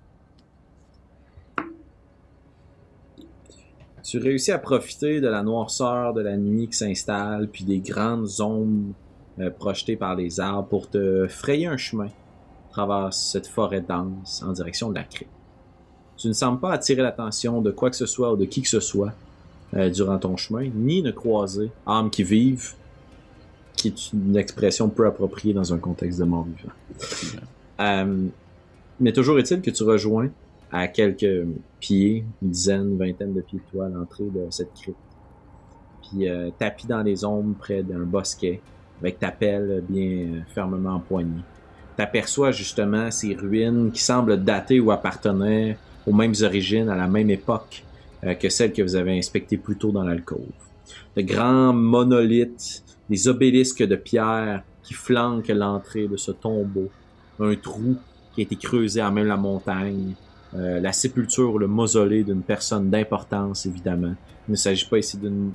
Tu 4.04 4.18
réussis 4.18 4.52
à 4.52 4.58
profiter 4.58 5.22
de 5.22 5.28
la 5.28 5.42
noirceur 5.42 6.12
de 6.12 6.20
la 6.20 6.36
nuit 6.36 6.68
qui 6.68 6.76
s'installe, 6.76 7.48
puis 7.48 7.64
des 7.64 7.78
grandes 7.78 8.28
ombres 8.38 8.92
euh, 9.40 9.48
projetées 9.48 9.96
par 9.96 10.14
les 10.14 10.40
arbres 10.40 10.68
pour 10.68 10.90
te 10.90 11.26
frayer 11.26 11.66
un 11.66 11.78
chemin 11.78 12.08
à 12.08 12.70
travers 12.70 13.14
cette 13.14 13.46
forêt 13.46 13.80
dense 13.80 14.42
en 14.46 14.52
direction 14.52 14.90
de 14.90 14.96
la 14.96 15.04
crypte. 15.04 15.30
Tu 16.18 16.28
ne 16.28 16.34
sembles 16.34 16.60
pas 16.60 16.72
attirer 16.72 17.00
l'attention 17.00 17.62
de 17.62 17.70
quoi 17.70 17.88
que 17.88 17.96
ce 17.96 18.04
soit 18.04 18.30
ou 18.30 18.36
de 18.36 18.44
qui 18.44 18.60
que 18.60 18.68
ce 18.68 18.78
soit 18.78 19.14
euh, 19.72 19.88
durant 19.88 20.18
ton 20.18 20.36
chemin, 20.36 20.68
ni 20.74 21.00
ne 21.00 21.10
croiser 21.10 21.70
âmes 21.86 22.10
qui 22.10 22.24
vivent, 22.24 22.74
qui 23.74 23.88
est 23.88 24.12
une 24.12 24.36
expression 24.36 24.90
peu 24.90 25.06
appropriée 25.06 25.54
dans 25.54 25.72
un 25.72 25.78
contexte 25.78 26.18
de 26.18 26.24
mort 26.24 26.44
vivant. 26.44 26.74
Euh, 27.80 28.26
mais 29.00 29.12
toujours 29.12 29.38
est-il 29.38 29.62
que 29.62 29.70
tu 29.70 29.82
rejoins 29.82 30.28
à 30.74 30.88
quelques 30.88 31.46
pieds, 31.78 32.24
une 32.42 32.50
dizaine, 32.50 32.98
vingtaine 32.98 33.32
de 33.32 33.40
pieds 33.42 33.60
de 33.60 33.70
toi 33.70 33.86
à 33.86 33.88
l'entrée 33.88 34.24
de 34.24 34.44
cette 34.50 34.74
crypte. 34.74 34.98
Puis 36.02 36.28
euh, 36.28 36.50
tapis 36.58 36.88
dans 36.88 37.02
les 37.02 37.24
ombres 37.24 37.54
près 37.56 37.84
d'un 37.84 38.00
bosquet, 38.00 38.60
avec 39.00 39.20
ta 39.20 39.30
pelle 39.30 39.84
bien 39.88 40.02
euh, 40.02 40.40
fermement 40.52 40.96
empoignée. 40.96 41.42
T'aperçois 41.96 42.50
justement 42.50 43.08
ces 43.12 43.36
ruines 43.36 43.92
qui 43.92 44.02
semblent 44.02 44.42
dater 44.42 44.80
ou 44.80 44.90
appartenir 44.90 45.76
aux 46.08 46.12
mêmes 46.12 46.34
origines, 46.42 46.88
à 46.88 46.96
la 46.96 47.06
même 47.06 47.30
époque 47.30 47.84
euh, 48.24 48.34
que 48.34 48.48
celles 48.48 48.72
que 48.72 48.82
vous 48.82 48.96
avez 48.96 49.16
inspectées 49.16 49.58
plus 49.58 49.76
tôt 49.76 49.92
dans 49.92 50.02
l'alcôve. 50.02 50.40
De 51.16 51.22
grands 51.22 51.72
monolithes, 51.72 52.82
des 53.08 53.28
obélisques 53.28 53.86
de 53.86 53.94
pierre 53.94 54.64
qui 54.82 54.94
flanquent 54.94 55.52
l'entrée 55.54 56.08
de 56.08 56.16
ce 56.16 56.32
tombeau 56.32 56.90
un 57.38 57.54
trou 57.54 57.96
qui 58.34 58.40
a 58.40 58.44
été 58.44 58.56
creusé 58.56 59.00
à 59.00 59.10
même 59.12 59.26
la 59.28 59.36
montagne, 59.36 60.14
euh, 60.56 60.78
la 60.80 60.92
sépulture 60.92 61.58
le 61.58 61.66
mausolée 61.66 62.22
d'une 62.22 62.42
personne 62.42 62.88
d'importance, 62.88 63.66
évidemment. 63.66 64.14
Il 64.46 64.52
ne 64.52 64.56
s'agit 64.56 64.86
pas 64.86 64.98
ici 64.98 65.16
d'une 65.16 65.52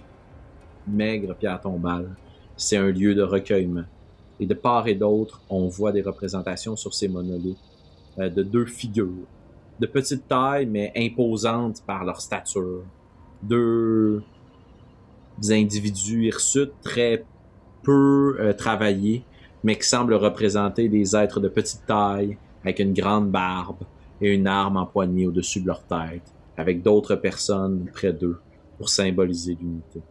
maigre 0.87 1.35
pierre 1.35 1.61
tombale. 1.61 2.09
C'est 2.57 2.77
un 2.77 2.89
lieu 2.89 3.15
de 3.15 3.21
recueillement. 3.21 3.85
Et 4.41 4.45
de 4.45 4.53
part 4.53 4.87
et 4.87 4.95
d'autre, 4.95 5.41
on 5.49 5.67
voit 5.67 5.91
des 5.91 6.01
représentations 6.01 6.75
sur 6.75 6.93
ces 6.93 7.07
monolithes 7.07 7.57
euh, 8.17 8.29
de 8.29 8.43
deux 8.43 8.65
figures, 8.65 9.27
de 9.79 9.85
petite 9.85 10.27
taille, 10.27 10.65
mais 10.65 10.91
imposantes 10.95 11.81
par 11.85 12.03
leur 12.03 12.19
stature. 12.19 12.83
Deux 13.41 14.21
individus 15.49 16.25
hirsutes 16.25 16.73
très 16.83 17.23
peu 17.83 18.35
euh, 18.39 18.51
travaillés, 18.51 19.23
mais 19.63 19.77
qui 19.77 19.87
semblent 19.87 20.13
représenter 20.13 20.89
des 20.89 21.15
êtres 21.15 21.39
de 21.39 21.47
petite 21.47 21.85
taille, 21.85 22.37
avec 22.63 22.79
une 22.79 22.93
grande 22.93 23.29
barbe 23.31 23.77
et 24.21 24.33
une 24.33 24.47
arme 24.47 24.77
empoignée 24.77 25.27
au-dessus 25.27 25.61
de 25.61 25.67
leur 25.67 25.83
tête, 25.83 26.33
avec 26.57 26.81
d'autres 26.81 27.15
personnes 27.15 27.89
près 27.93 28.13
d'eux 28.13 28.39
pour 28.77 28.89
symboliser 28.89 29.57
l'unité. 29.59 30.01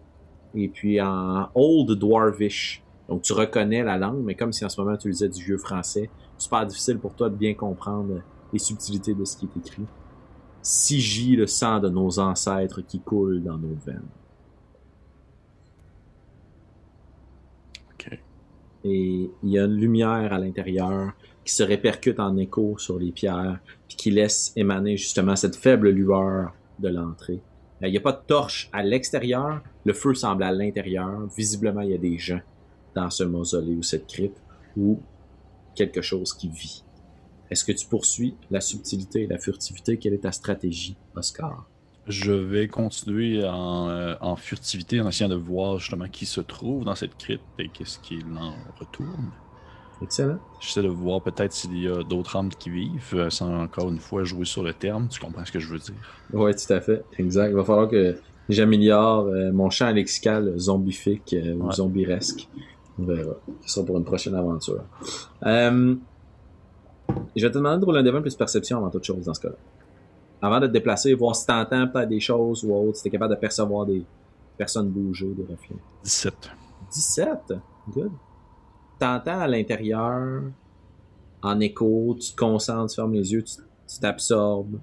Et 0.55 0.69
puis 0.69 1.01
en 1.01 1.49
Old 1.55 1.91
Dwarvish, 1.99 2.83
donc 3.09 3.23
tu 3.23 3.33
reconnais 3.33 3.83
la 3.83 3.97
langue, 3.97 4.23
mais 4.23 4.35
comme 4.35 4.53
si 4.53 4.65
en 4.65 4.69
ce 4.69 4.81
moment 4.81 4.97
tu 4.97 5.09
lisais 5.09 5.29
du 5.29 5.43
vieux 5.43 5.59
français, 5.59 6.11
super 6.37 6.67
difficile 6.67 6.99
pour 6.99 7.15
toi 7.15 7.31
de 7.31 7.37
bien 7.37 7.55
comprendre 7.55 8.23
les 8.53 8.59
subtilités 8.59 9.15
de 9.15 9.25
ce 9.25 9.37
qui 9.37 9.47
est 9.47 9.59
écrit. 9.59 9.87
Si 10.63 11.01
gît 11.01 11.37
le 11.37 11.47
sang 11.47 11.81
de 11.81 11.89
nos 11.89 12.19
ancêtres 12.19 12.83
qui 12.83 13.01
coule 13.01 13.43
dans 13.43 13.57
nos 13.57 13.75
veines. 13.87 14.03
Ok. 17.93 18.19
Et 18.85 19.31
il 19.43 19.51
y 19.51 19.59
a 19.59 19.65
une 19.65 19.77
lumière 19.77 20.33
à 20.33 20.39
l'intérieur 20.39 21.13
qui 21.49 21.55
se 21.55 21.63
répercute 21.63 22.21
en 22.21 22.37
écho 22.37 22.77
sur 22.77 22.99
les 22.99 23.11
pierres, 23.11 23.59
puis 23.89 23.97
qui 23.97 24.11
laisse 24.11 24.53
émaner 24.55 24.99
justement 24.99 25.35
cette 25.35 25.57
faible 25.57 25.89
lueur 25.89 26.53
de 26.79 26.89
l'entrée. 26.89 27.41
Euh, 27.83 27.89
Il 27.89 27.91
n'y 27.91 27.97
a 27.97 28.03
pas 28.03 28.13
de 28.13 28.21
torche 28.27 28.69
à 28.71 28.83
l'extérieur, 28.83 29.63
le 29.87 29.95
feu 29.95 30.13
semble 30.13 30.43
à 30.43 30.53
l'intérieur. 30.53 31.27
Visiblement, 31.35 31.81
il 31.81 31.91
y 31.93 31.95
a 31.95 31.99
des 31.99 32.19
gens 32.19 32.43
dans 32.95 33.09
ce 33.09 33.25
mausolée 33.25 33.75
ou 33.75 33.83
cette 33.83 34.07
crypte, 34.07 34.37
ou 34.77 35.01
quelque 35.75 36.03
chose 36.03 36.35
qui 36.35 36.51
vit. 36.51 36.85
Est-ce 37.51 37.65
que 37.65 37.73
tu 37.73 37.87
poursuis 37.87 38.35
la 38.51 38.61
subtilité 38.61 39.23
et 39.23 39.27
la 39.27 39.39
furtivité? 39.39 39.97
Quelle 39.97 40.13
est 40.13 40.25
ta 40.25 40.33
stratégie, 40.33 40.99
Oscar? 41.17 41.67
Je 42.07 42.33
vais 42.33 42.69
continuer 42.69 43.43
en, 43.47 43.89
euh, 43.89 44.15
en 44.21 44.37
furtivité 44.37 45.01
en 45.01 45.09
essayant 45.09 45.31
de 45.31 45.35
voir 45.35 45.79
justement 45.79 46.09
qui 46.09 46.27
se 46.27 46.43
trouve 46.43 46.85
dans 46.85 46.95
cette 46.95 47.17
crypte 47.17 47.45
et 47.59 47.71
qu'est-ce 47.71 47.99
qu'il 48.01 48.27
en 48.37 48.55
retourne. 48.79 49.31
Excellent. 50.03 50.39
J'essaie 50.61 50.83
de 50.83 50.89
voir 50.89 51.21
peut-être 51.21 51.53
s'il 51.53 51.77
y 51.79 51.89
a 51.89 52.03
d'autres 52.05 52.37
âmes 52.37 52.51
qui 52.51 52.71
vivent, 52.71 53.15
euh, 53.15 53.31
sans 53.31 53.63
encore 53.63 53.89
une 53.89 53.99
fois 53.99 54.23
jouer 54.25 54.45
sur 54.45 54.63
le 54.63 54.73
terme. 54.73 55.09
Tu 55.09 55.19
comprends 55.21 55.45
ce 55.45 55.51
que 55.53 55.59
je 55.59 55.69
veux 55.73 55.79
dire? 55.79 55.95
Oui, 56.33 56.53
tout 56.55 56.73
à 56.73 56.81
fait. 56.81 57.05
Exact. 57.19 57.49
Il 57.51 57.55
va 57.57 57.65
falloir 57.65 57.89
que 57.89 58.17
j'améliore 58.49 59.27
euh, 59.27 59.51
mon 59.53 59.71
champ 59.71 59.91
lexical 59.91 60.57
zombifique 60.59 61.35
euh, 61.35 61.55
ou 61.55 61.67
Ouais. 61.67 61.73
zombiresque. 61.75 62.49
On 62.99 63.05
verra. 63.05 63.33
Ce 63.67 63.75
sera 63.75 63.87
pour 63.87 63.97
une 63.99 64.05
prochaine 64.05 64.35
aventure. 64.35 64.83
Euh, 65.45 65.95
je 67.37 67.45
vais 67.47 67.51
te 67.51 67.59
demander 67.59 67.81
de 67.81 67.85
rouler 67.85 68.01
un 68.01 68.03
devant 68.03 68.21
plus 68.23 68.35
perception 68.37 68.79
avant 68.79 68.91
toute 68.91 69.05
chose 69.05 69.25
dans 69.25 69.35
ce 69.35 69.41
cas-là. 69.41 69.55
Avant 70.43 70.61
de 70.61 70.67
te 70.69 70.73
déplacer, 70.73 71.15
voir 71.15 71.35
si 71.35 71.47
t'entends 71.47 71.89
peut-être 71.89 72.09
des 72.09 72.21
choses 72.21 72.65
ou 72.65 72.73
autre, 72.75 72.97
si 72.99 73.03
t'es 73.05 73.11
capable 73.11 73.35
de 73.35 73.41
percevoir 73.41 73.87
des 73.87 74.05
personnes 74.57 74.89
bouger, 74.89 75.27
des 75.37 75.43
reflets. 75.43 75.77
17. 76.05 76.35
17. 76.93 77.55
Good. 77.93 78.11
T'entends 78.99 79.41
à 79.41 79.47
l'intérieur, 79.47 80.43
en 81.43 81.61
écho, 81.61 82.17
tu 82.21 82.33
te 82.33 82.37
concentres, 82.37 82.91
tu 82.91 82.97
fermes 82.97 83.13
les 83.13 83.33
yeux, 83.33 83.43
tu 83.43 84.01
t'absorbes. 84.01 84.79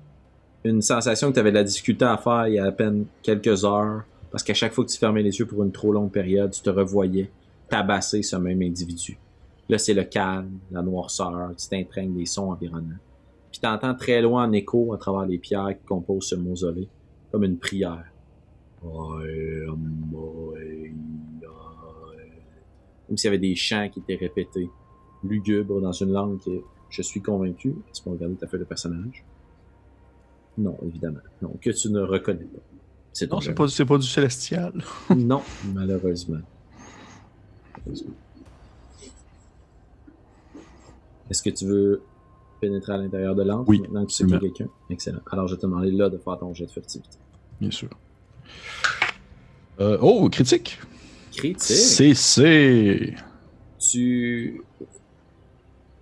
Une 0.63 0.81
sensation 0.81 1.29
que 1.29 1.33
tu 1.33 1.39
avais 1.39 1.51
de 1.51 1.57
la 1.57 1.63
difficulté 1.63 2.05
à 2.05 2.17
faire 2.17 2.47
il 2.47 2.55
y 2.55 2.59
a 2.59 2.65
à 2.65 2.71
peine 2.71 3.05
quelques 3.21 3.65
heures, 3.65 4.03
parce 4.31 4.41
qu'à 4.43 4.53
chaque 4.53 4.73
fois 4.73 4.85
que 4.85 4.89
tu 4.89 4.97
fermais 4.97 5.21
les 5.21 5.37
yeux 5.37 5.45
pour 5.45 5.63
une 5.63 5.71
trop 5.71 5.91
longue 5.91 6.11
période, 6.11 6.51
tu 6.51 6.61
te 6.61 6.69
revoyais 6.69 7.29
tabasser 7.69 8.23
ce 8.23 8.35
même 8.37 8.61
individu. 8.61 9.19
Là, 9.67 9.77
c'est 9.77 9.93
le 9.93 10.03
calme, 10.03 10.59
la 10.71 10.81
noirceur, 10.81 11.51
tu 11.57 11.67
t'imprègnes 11.67 12.15
des 12.15 12.25
sons 12.25 12.51
environnants. 12.51 12.99
Puis 13.51 13.59
t'entends 13.59 13.95
très 13.95 14.21
loin 14.21 14.47
en 14.47 14.51
écho 14.51 14.93
à 14.93 14.97
travers 14.97 15.25
les 15.25 15.37
pierres 15.37 15.77
qui 15.77 15.85
composent 15.85 16.29
ce 16.29 16.35
mausolée, 16.35 16.87
comme 17.31 17.43
une 17.43 17.57
prière. 17.57 18.05
Comme 23.15 23.19
s'il 23.19 23.27
y 23.29 23.33
avait 23.33 23.37
des 23.37 23.55
chants 23.55 23.87
qui 23.87 24.01
étaient 24.01 24.17
répétés, 24.17 24.69
lugubres 25.23 25.79
dans 25.79 25.93
une 25.93 26.11
langue 26.11 26.37
que 26.43 26.51
je 26.89 27.01
suis 27.01 27.21
convaincu. 27.21 27.69
Est-ce 27.89 28.01
qu'on 28.01 28.11
regarde 28.11 28.37
ta 28.37 28.45
feuille 28.45 28.59
de 28.59 28.65
personnage? 28.65 29.23
Non, 30.57 30.77
évidemment. 30.85 31.21
Non, 31.41 31.57
que 31.61 31.69
tu 31.69 31.89
ne 31.91 32.01
reconnais 32.01 32.43
pas. 32.43 32.59
C'est 33.13 33.31
Non, 33.31 33.39
c'est 33.39 33.53
pas, 33.53 33.69
c'est 33.69 33.85
pas 33.85 33.97
du 33.97 34.05
célestial. 34.05 34.83
Non, 35.15 35.43
malheureusement. 35.73 36.41
Malheureusement. 37.77 38.15
Est-ce 41.29 41.41
que 41.41 41.51
tu 41.51 41.67
veux 41.67 42.01
pénétrer 42.59 42.95
à 42.95 42.97
l'intérieur 42.97 43.33
de 43.33 43.43
l'antre? 43.43 43.69
Oui, 43.69 43.79
maintenant 43.79 44.03
que 44.03 44.09
tu 44.09 44.15
sais 44.17 44.25
qu'il 44.25 44.33
y 44.33 44.35
a 44.35 44.39
quelqu'un? 44.41 44.67
Excellent. 44.89 45.21
Alors, 45.31 45.47
je 45.47 45.55
vais 45.55 45.61
te 45.61 45.65
demander 45.65 45.91
là 45.91 46.09
de 46.09 46.17
faire 46.17 46.37
ton 46.37 46.53
jet 46.53 46.65
de 46.65 46.71
furtivité. 46.71 47.17
Bien 47.61 47.71
sûr. 47.71 47.91
Euh, 49.79 49.97
oh, 50.01 50.27
critique. 50.29 50.81
Critique. 51.35 51.75
CC. 51.75 53.15
tu 53.79 54.61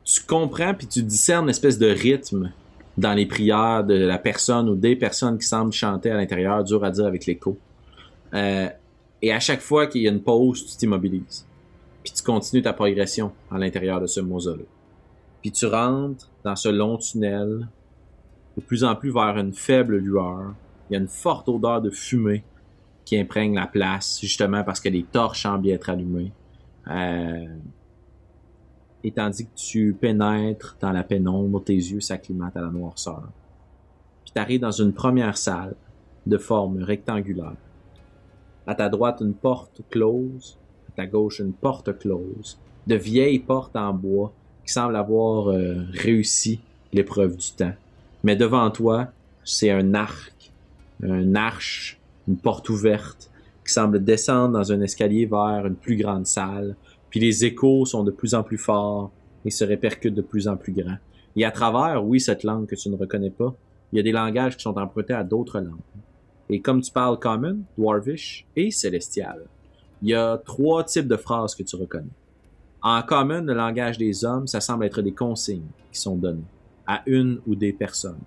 tu 0.04 0.22
comprends 0.24 0.74
puis 0.74 0.88
tu 0.88 1.02
discernes 1.02 1.46
une 1.46 1.50
espèce 1.50 1.78
de 1.78 1.88
rythme 1.88 2.52
dans 2.98 3.14
les 3.14 3.26
prières 3.26 3.84
de 3.84 3.96
la 3.96 4.18
personne 4.18 4.70
ou 4.70 4.76
des 4.76 4.96
personnes 4.96 5.38
qui 5.38 5.48
semblent 5.48 5.72
chanter 5.72 6.12
à 6.12 6.16
l'intérieur, 6.16 6.64
dur 6.64 6.84
à 6.84 6.92
dire 6.92 7.06
avec 7.06 7.26
l'écho. 7.26 7.58
Euh, 8.34 8.68
et 9.22 9.32
à 9.32 9.40
chaque 9.40 9.62
fois 9.62 9.88
qu'il 9.88 10.02
y 10.02 10.08
a 10.08 10.12
une 10.12 10.22
pause, 10.22 10.66
tu 10.66 10.78
t'immobilises. 10.78 11.46
Puis 12.04 12.14
tu 12.14 12.24
continues 12.24 12.62
ta 12.62 12.74
progression 12.74 13.32
à 13.50 13.58
l'intérieur 13.58 14.02
de 14.02 14.08
ce 14.08 14.20
mausolée. 14.20 14.68
Puis 15.42 15.52
tu 15.52 15.66
rentres 15.66 16.30
dans 16.44 16.56
ce 16.56 16.70
long 16.70 16.98
tunnel, 16.98 17.68
de 18.58 18.62
plus 18.62 18.84
en 18.84 18.96
plus 18.96 19.12
vers 19.12 19.38
une 19.38 19.54
faible 19.54 19.98
lueur. 19.98 20.54
Il 20.90 20.94
y 20.94 20.96
a 20.98 21.00
une 21.00 21.08
forte 21.08 21.48
odeur 21.50 21.82
de 21.82 21.90
fumée 21.90 22.44
qui 23.06 23.18
imprègne 23.18 23.56
la 23.56 23.68
place, 23.68 24.20
justement 24.22 24.64
parce 24.64 24.80
que 24.80 24.90
les 24.90 25.04
torches 25.04 25.44
semblent 25.44 25.70
être 25.70 25.90
allumées. 25.90 26.32
Euh, 26.88 27.46
et 29.04 29.12
tandis 29.12 29.46
que 29.46 29.56
tu 29.56 29.94
pénètres 30.00 30.78
dans 30.80 30.92
la 30.92 31.04
pénombre, 31.04 31.64
tes 31.64 31.76
yeux 31.76 32.00
s'acclimatent 32.00 32.56
à 32.56 32.62
la 32.62 32.70
noirceur. 32.70 33.24
Puis 34.24 34.34
t'arrives 34.34 34.62
dans 34.62 34.72
une 34.72 34.94
première 34.94 35.38
salle 35.38 35.76
de 36.26 36.38
forme 36.38 36.82
rectangulaire. 36.82 37.58
À 38.66 38.76
ta 38.76 38.88
droite, 38.88 39.20
une 39.22 39.34
porte 39.34 39.82
close. 39.90 40.58
À 40.90 40.92
ta 40.96 41.06
gauche, 41.06 41.40
une 41.40 41.52
porte 41.52 41.98
close. 42.00 42.58
De 42.88 42.96
vieilles 42.96 43.40
portes 43.40 43.76
en 43.76 43.94
bois 43.94 44.32
qui 44.66 44.72
semblent 44.72 44.96
avoir 44.96 45.50
euh, 45.50 45.84
réussi 45.92 46.62
l'épreuve 46.94 47.36
du 47.36 47.52
temps. 47.52 47.74
Mais 48.24 48.38
devant 48.38 48.70
toi, 48.72 49.10
c'est 49.44 49.72
un 49.72 49.94
arc, 49.94 50.52
un 51.02 51.36
arche, 51.36 52.00
une 52.28 52.38
porte 52.38 52.70
ouverte 52.70 53.30
qui 53.66 53.74
semble 53.74 54.04
descendre 54.04 54.54
dans 54.54 54.72
un 54.72 54.82
escalier 54.82 55.26
vers 55.26 55.66
une 55.66 55.76
plus 55.76 55.96
grande 55.98 56.26
salle 56.26 56.76
puis 57.14 57.20
les 57.20 57.46
échos 57.46 57.86
sont 57.86 58.04
de 58.04 58.10
plus 58.10 58.34
en 58.34 58.42
plus 58.42 58.58
forts 58.58 59.12
et 59.46 59.52
se 59.52 59.64
répercutent 59.64 60.16
de 60.16 60.24
plus 60.24 60.48
en 60.48 60.58
plus 60.58 60.74
grands. 60.74 60.98
Et 61.36 61.46
à 61.46 61.52
travers, 61.52 62.04
oui, 62.04 62.20
cette 62.20 62.44
langue 62.44 62.66
que 62.66 62.74
tu 62.74 62.90
ne 62.90 62.96
reconnais 62.96 63.30
pas, 63.30 63.54
il 63.92 63.98
y 63.98 64.00
a 64.00 64.02
des 64.02 64.12
langages 64.12 64.58
qui 64.58 64.64
sont 64.64 64.76
empruntés 64.80 65.14
à 65.14 65.24
d'autres 65.24 65.60
langues. 65.60 65.78
Et 66.50 66.60
comme 66.60 66.82
tu 66.82 66.92
parles 66.92 67.20
Common, 67.20 67.60
Dwarvish 67.78 68.48
et 68.56 68.72
Célestial, 68.72 69.44
il 70.02 70.10
y 70.10 70.16
a 70.16 70.42
trois 70.44 70.86
types 70.86 71.08
de 71.08 71.16
phrases 71.16 71.54
que 71.54 71.62
tu 71.62 71.76
reconnais. 71.76 72.10
En 72.82 73.00
Common, 73.04 73.42
le 73.42 73.54
langage 73.54 74.00
des 74.00 74.26
hommes, 74.26 74.48
ça 74.48 74.60
semble 74.60 74.86
être 74.86 75.04
des 75.04 75.14
consignes 75.14 75.70
qui 75.92 76.02
sont 76.02 76.16
données 76.16 76.42
à 76.88 77.04
une 77.06 77.40
ou 77.46 77.54
des 77.54 77.74
personnes. 77.74 78.24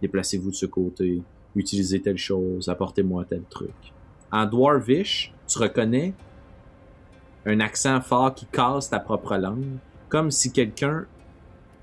Déplacez-vous 0.00 0.50
de 0.50 0.54
ce 0.54 0.66
côté, 0.66 1.22
utilisez 1.58 2.00
telle 2.00 2.18
chose, 2.18 2.68
apportez-moi 2.68 3.24
tel 3.28 3.42
truc. 3.48 3.74
En 4.30 4.46
Dwarvish, 4.46 5.32
tu 5.46 5.58
reconnais 5.58 6.14
un 7.46 7.60
accent 7.60 8.00
fort 8.00 8.34
qui 8.34 8.46
casse 8.46 8.90
ta 8.90 9.00
propre 9.00 9.36
langue, 9.36 9.78
comme 10.08 10.30
si 10.30 10.52
quelqu'un 10.52 11.06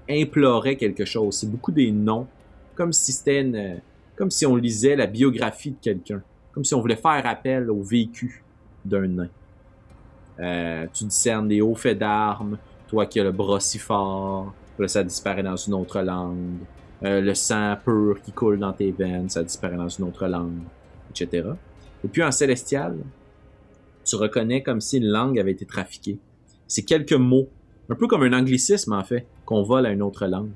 implorait 0.10 0.76
quelque 0.76 1.06
chose. 1.06 1.38
C'est 1.38 1.50
beaucoup 1.50 1.72
des 1.72 1.92
noms, 1.92 2.28
comme 2.76 2.94
si 2.94 3.12
c'était 3.12 3.82
comme 4.16 4.32
si 4.32 4.46
on 4.46 4.56
lisait 4.56 4.96
la 4.96 5.08
biographie 5.08 5.72
de 5.72 5.78
quelqu'un, 5.82 6.22
comme 6.54 6.64
si 6.64 6.74
on 6.74 6.80
voulait 6.80 6.96
faire 6.96 7.26
appel 7.26 7.70
au 7.70 7.82
vécu 7.82 8.44
d'un 8.86 9.08
nain. 9.08 9.30
Euh, 10.40 10.88
tu 10.94 11.06
discernes 11.06 11.48
des 11.48 11.62
hauts 11.62 11.76
faits 11.76 11.98
d'armes, 11.98 12.58
toi 12.88 13.06
qui 13.06 13.20
as 13.20 13.24
le 13.24 13.32
bras 13.32 13.60
si 13.60 13.78
fort, 13.78 14.54
là 14.78 14.88
ça 14.88 15.04
disparaît 15.04 15.44
dans 15.44 15.56
une 15.56 15.74
autre 15.74 16.02
langue. 16.02 16.60
Euh, 17.04 17.22
le 17.22 17.34
sang 17.34 17.76
pur 17.84 18.22
qui 18.24 18.32
coule 18.32 18.60
dans 18.60 18.74
tes 18.74 18.92
veines, 18.92 19.30
ça 19.30 19.44
disparaît 19.44 19.76
dans 19.76 19.90
une 19.90 20.06
autre 20.06 20.28
langue, 20.28 20.62
etc. 21.10 21.50
Et 22.04 22.08
puis 22.08 22.24
en 22.24 22.32
célestial, 22.32 22.98
tu 24.04 24.16
reconnais 24.16 24.64
comme 24.64 24.80
si 24.80 24.98
une 24.98 25.08
langue 25.08 25.38
avait 25.40 25.52
été 25.52 25.66
trafiquée. 25.66 26.20
C'est 26.68 26.84
quelques 26.84 27.14
mots, 27.14 27.50
un 27.90 27.96
peu 27.96 28.08
comme 28.08 28.24
un 28.24 28.34
anglicisme 28.34 28.94
en 28.94 29.04
fait, 29.04 29.26
qu'on 29.46 29.64
vole 29.64 29.86
à 29.86 29.92
une 29.92 30.02
autre 30.02 30.26
langue. 30.26 30.52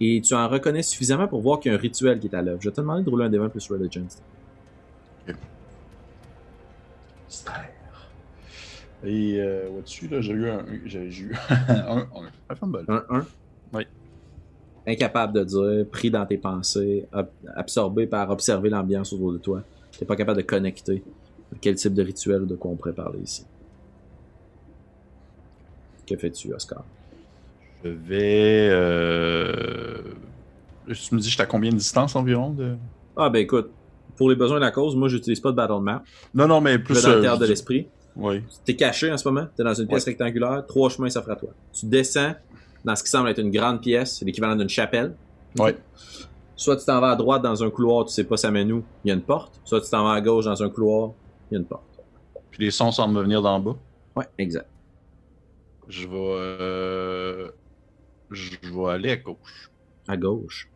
Et 0.00 0.20
tu 0.20 0.34
en 0.34 0.48
reconnais 0.48 0.82
suffisamment 0.82 1.26
pour 1.28 1.40
voir 1.40 1.60
qu'il 1.60 1.72
y 1.72 1.74
a 1.74 1.78
un 1.78 1.80
rituel 1.80 2.18
qui 2.18 2.28
est 2.28 2.34
à 2.34 2.42
l'œuvre. 2.42 2.60
Je 2.60 2.68
vais 2.68 2.74
te 2.74 2.80
demander 2.80 3.04
de 3.04 3.10
rouler 3.10 3.26
un 3.26 3.30
devant 3.30 3.48
plus 3.48 3.66
religion. 3.68 4.06
Et 9.04 9.40
euh, 9.40 9.68
au-dessus, 9.70 10.08
là, 10.08 10.20
j'ai 10.20 10.32
eu 10.32 10.48
un. 10.48 10.64
J'ai 10.84 11.10
j'ai 11.10 11.24
eu 11.24 11.36
un. 11.68 11.98
un, 11.98 12.08
un 12.48 12.54
fumble. 12.54 12.84
Un 12.88 13.04
1. 13.10 13.26
Oui. 13.74 13.86
Incapable 14.90 15.34
de 15.34 15.44
dire, 15.44 15.86
pris 15.90 16.10
dans 16.10 16.24
tes 16.24 16.38
pensées, 16.38 17.04
ab- 17.12 17.28
absorbé 17.54 18.06
par 18.06 18.30
observer 18.30 18.70
l'ambiance 18.70 19.12
autour 19.12 19.32
de 19.34 19.38
toi. 19.38 19.62
T'es 19.98 20.06
pas 20.06 20.16
capable 20.16 20.38
de 20.38 20.46
connecter. 20.46 21.04
Quel 21.60 21.74
type 21.74 21.92
de 21.94 22.02
rituel 22.02 22.42
ou 22.42 22.46
de 22.46 22.54
quoi 22.56 22.70
on 22.70 22.76
pourrait 22.76 22.94
parler 22.94 23.18
ici. 23.22 23.44
Que 26.06 26.16
fais-tu, 26.16 26.52
Oscar? 26.54 26.84
Je 27.84 27.90
vais. 27.90 28.68
Euh... 28.72 29.98
Tu 30.86 31.14
me 31.14 31.20
dis, 31.20 31.28
j'étais 31.28 31.42
à 31.42 31.46
combien 31.46 31.70
de 31.70 31.76
distance 31.76 32.16
environ 32.16 32.50
de... 32.50 32.74
Ah, 33.16 33.28
ben 33.28 33.40
écoute, 33.40 33.70
pour 34.16 34.30
les 34.30 34.36
besoins 34.36 34.56
de 34.56 34.62
la 34.64 34.70
cause, 34.70 34.96
moi, 34.96 35.08
j'utilise 35.08 35.38
pas 35.40 35.50
de 35.50 35.56
battle 35.56 35.80
map. 35.82 36.02
Non, 36.34 36.46
non, 36.48 36.60
mais 36.62 36.72
Je 36.72 36.78
plus. 36.78 36.94
vais 36.94 37.02
dans 37.02 37.08
le 37.20 37.28
euh, 37.28 37.36
de 37.36 37.44
je- 37.44 37.50
l'esprit. 37.50 37.88
Oui. 38.16 38.42
T'es 38.64 38.74
caché 38.74 39.12
en 39.12 39.18
ce 39.18 39.28
moment, 39.28 39.46
t'es 39.54 39.62
dans 39.62 39.74
une 39.74 39.86
pièce 39.86 40.04
rectangulaire, 40.06 40.64
trois 40.66 40.88
chemins 40.88 41.10
s'offrent 41.10 41.30
à 41.30 41.36
toi. 41.36 41.50
Tu 41.72 41.86
descends 41.86 42.32
dans 42.88 42.96
ce 42.96 43.02
qui 43.04 43.10
semble 43.10 43.28
être 43.28 43.38
une 43.38 43.50
grande 43.50 43.80
pièce, 43.80 44.16
c'est 44.18 44.24
l'équivalent 44.24 44.56
d'une 44.56 44.68
chapelle. 44.68 45.14
Ouais. 45.58 45.76
Soit 46.56 46.76
tu 46.76 46.84
t'en 46.84 47.00
vas 47.00 47.10
à 47.10 47.16
droite 47.16 47.42
dans 47.42 47.62
un 47.62 47.70
couloir, 47.70 48.04
tu 48.04 48.12
sais 48.12 48.24
pas 48.24 48.36
ça 48.36 48.50
mène 48.50 48.72
où, 48.72 48.84
il 49.04 49.08
y 49.08 49.10
a 49.12 49.14
une 49.14 49.22
porte. 49.22 49.60
Soit 49.64 49.80
tu 49.80 49.88
t'en 49.90 50.02
vas 50.04 50.12
à 50.14 50.20
gauche 50.20 50.44
dans 50.46 50.60
un 50.62 50.68
couloir, 50.70 51.12
il 51.50 51.54
y 51.54 51.56
a 51.56 51.60
une 51.60 51.66
porte. 51.66 51.84
Puis 52.50 52.64
les 52.64 52.70
sons 52.72 52.90
semblent 52.90 53.14
me 53.14 53.22
venir 53.22 53.40
d'en 53.42 53.60
bas. 53.60 53.76
Ouais, 54.16 54.26
exact. 54.38 54.68
Je 55.86 56.08
vais. 56.08 56.16
euh, 56.16 57.48
Je 58.30 58.50
vais 58.62 58.90
aller 58.90 59.10
à 59.12 59.16
gauche. 59.16 59.70
À 60.08 60.16
gauche. 60.16 60.68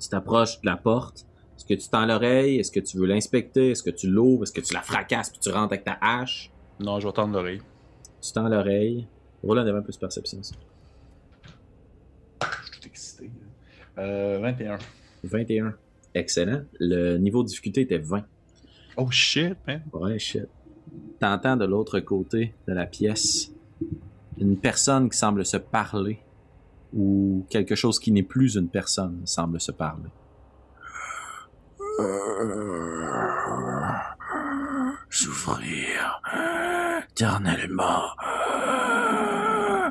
Tu 0.00 0.08
t'approches 0.08 0.60
de 0.60 0.66
la 0.66 0.76
porte. 0.76 1.26
Est-ce 1.56 1.64
que 1.66 1.74
tu 1.74 1.88
tends 1.88 2.06
l'oreille? 2.06 2.58
Est-ce 2.58 2.70
que 2.72 2.80
tu 2.80 2.98
veux 2.98 3.06
l'inspecter? 3.06 3.70
Est-ce 3.70 3.82
que 3.82 3.90
tu 3.90 4.08
l'ouvres? 4.08 4.42
Est-ce 4.44 4.52
que 4.52 4.60
tu 4.62 4.74
la 4.74 4.82
fracasses 4.82 5.30
puis 5.30 5.38
tu 5.40 5.50
rentres 5.50 5.72
avec 5.74 5.84
ta 5.84 5.96
hache? 6.00 6.50
Non, 6.80 6.98
je 7.00 7.06
vais 7.06 7.12
tendre 7.12 7.34
l'oreille. 7.34 7.60
Tu 8.22 8.32
tends 8.32 8.48
l'oreille. 8.48 9.06
Roule 9.42 9.58
un 9.58 9.64
devant 9.64 9.82
plus 9.82 9.96
perception. 9.96 10.42
ça. 10.42 10.54
Je 12.42 12.46
suis 12.72 12.80
tout 12.80 12.86
excité. 12.88 13.24
là. 13.26 13.30
Euh, 14.00 14.38
21. 14.40 14.78
21. 15.24 15.74
Excellent. 16.14 16.62
Le 16.78 17.18
niveau 17.18 17.42
de 17.42 17.48
difficulté 17.48 17.82
était 17.82 17.98
20. 17.98 18.24
Oh 18.96 19.10
shit, 19.10 19.56
man. 19.66 19.82
Ouais, 19.92 20.18
shit. 20.18 20.48
T'entends 21.20 21.56
de 21.56 21.64
l'autre 21.66 22.00
côté 22.00 22.54
de 22.66 22.72
la 22.72 22.86
pièce 22.86 23.52
une 24.38 24.56
personne 24.56 25.10
qui 25.10 25.18
semble 25.18 25.44
se 25.44 25.58
parler 25.58 26.18
ou 26.94 27.46
quelque 27.50 27.74
chose 27.74 28.00
qui 28.00 28.10
n'est 28.10 28.22
plus 28.22 28.56
une 28.56 28.68
personne 28.68 29.20
semble 29.26 29.60
se 29.60 29.70
parler. 29.70 30.08
Souffrir 35.10 36.22
éternellement. 37.10 38.02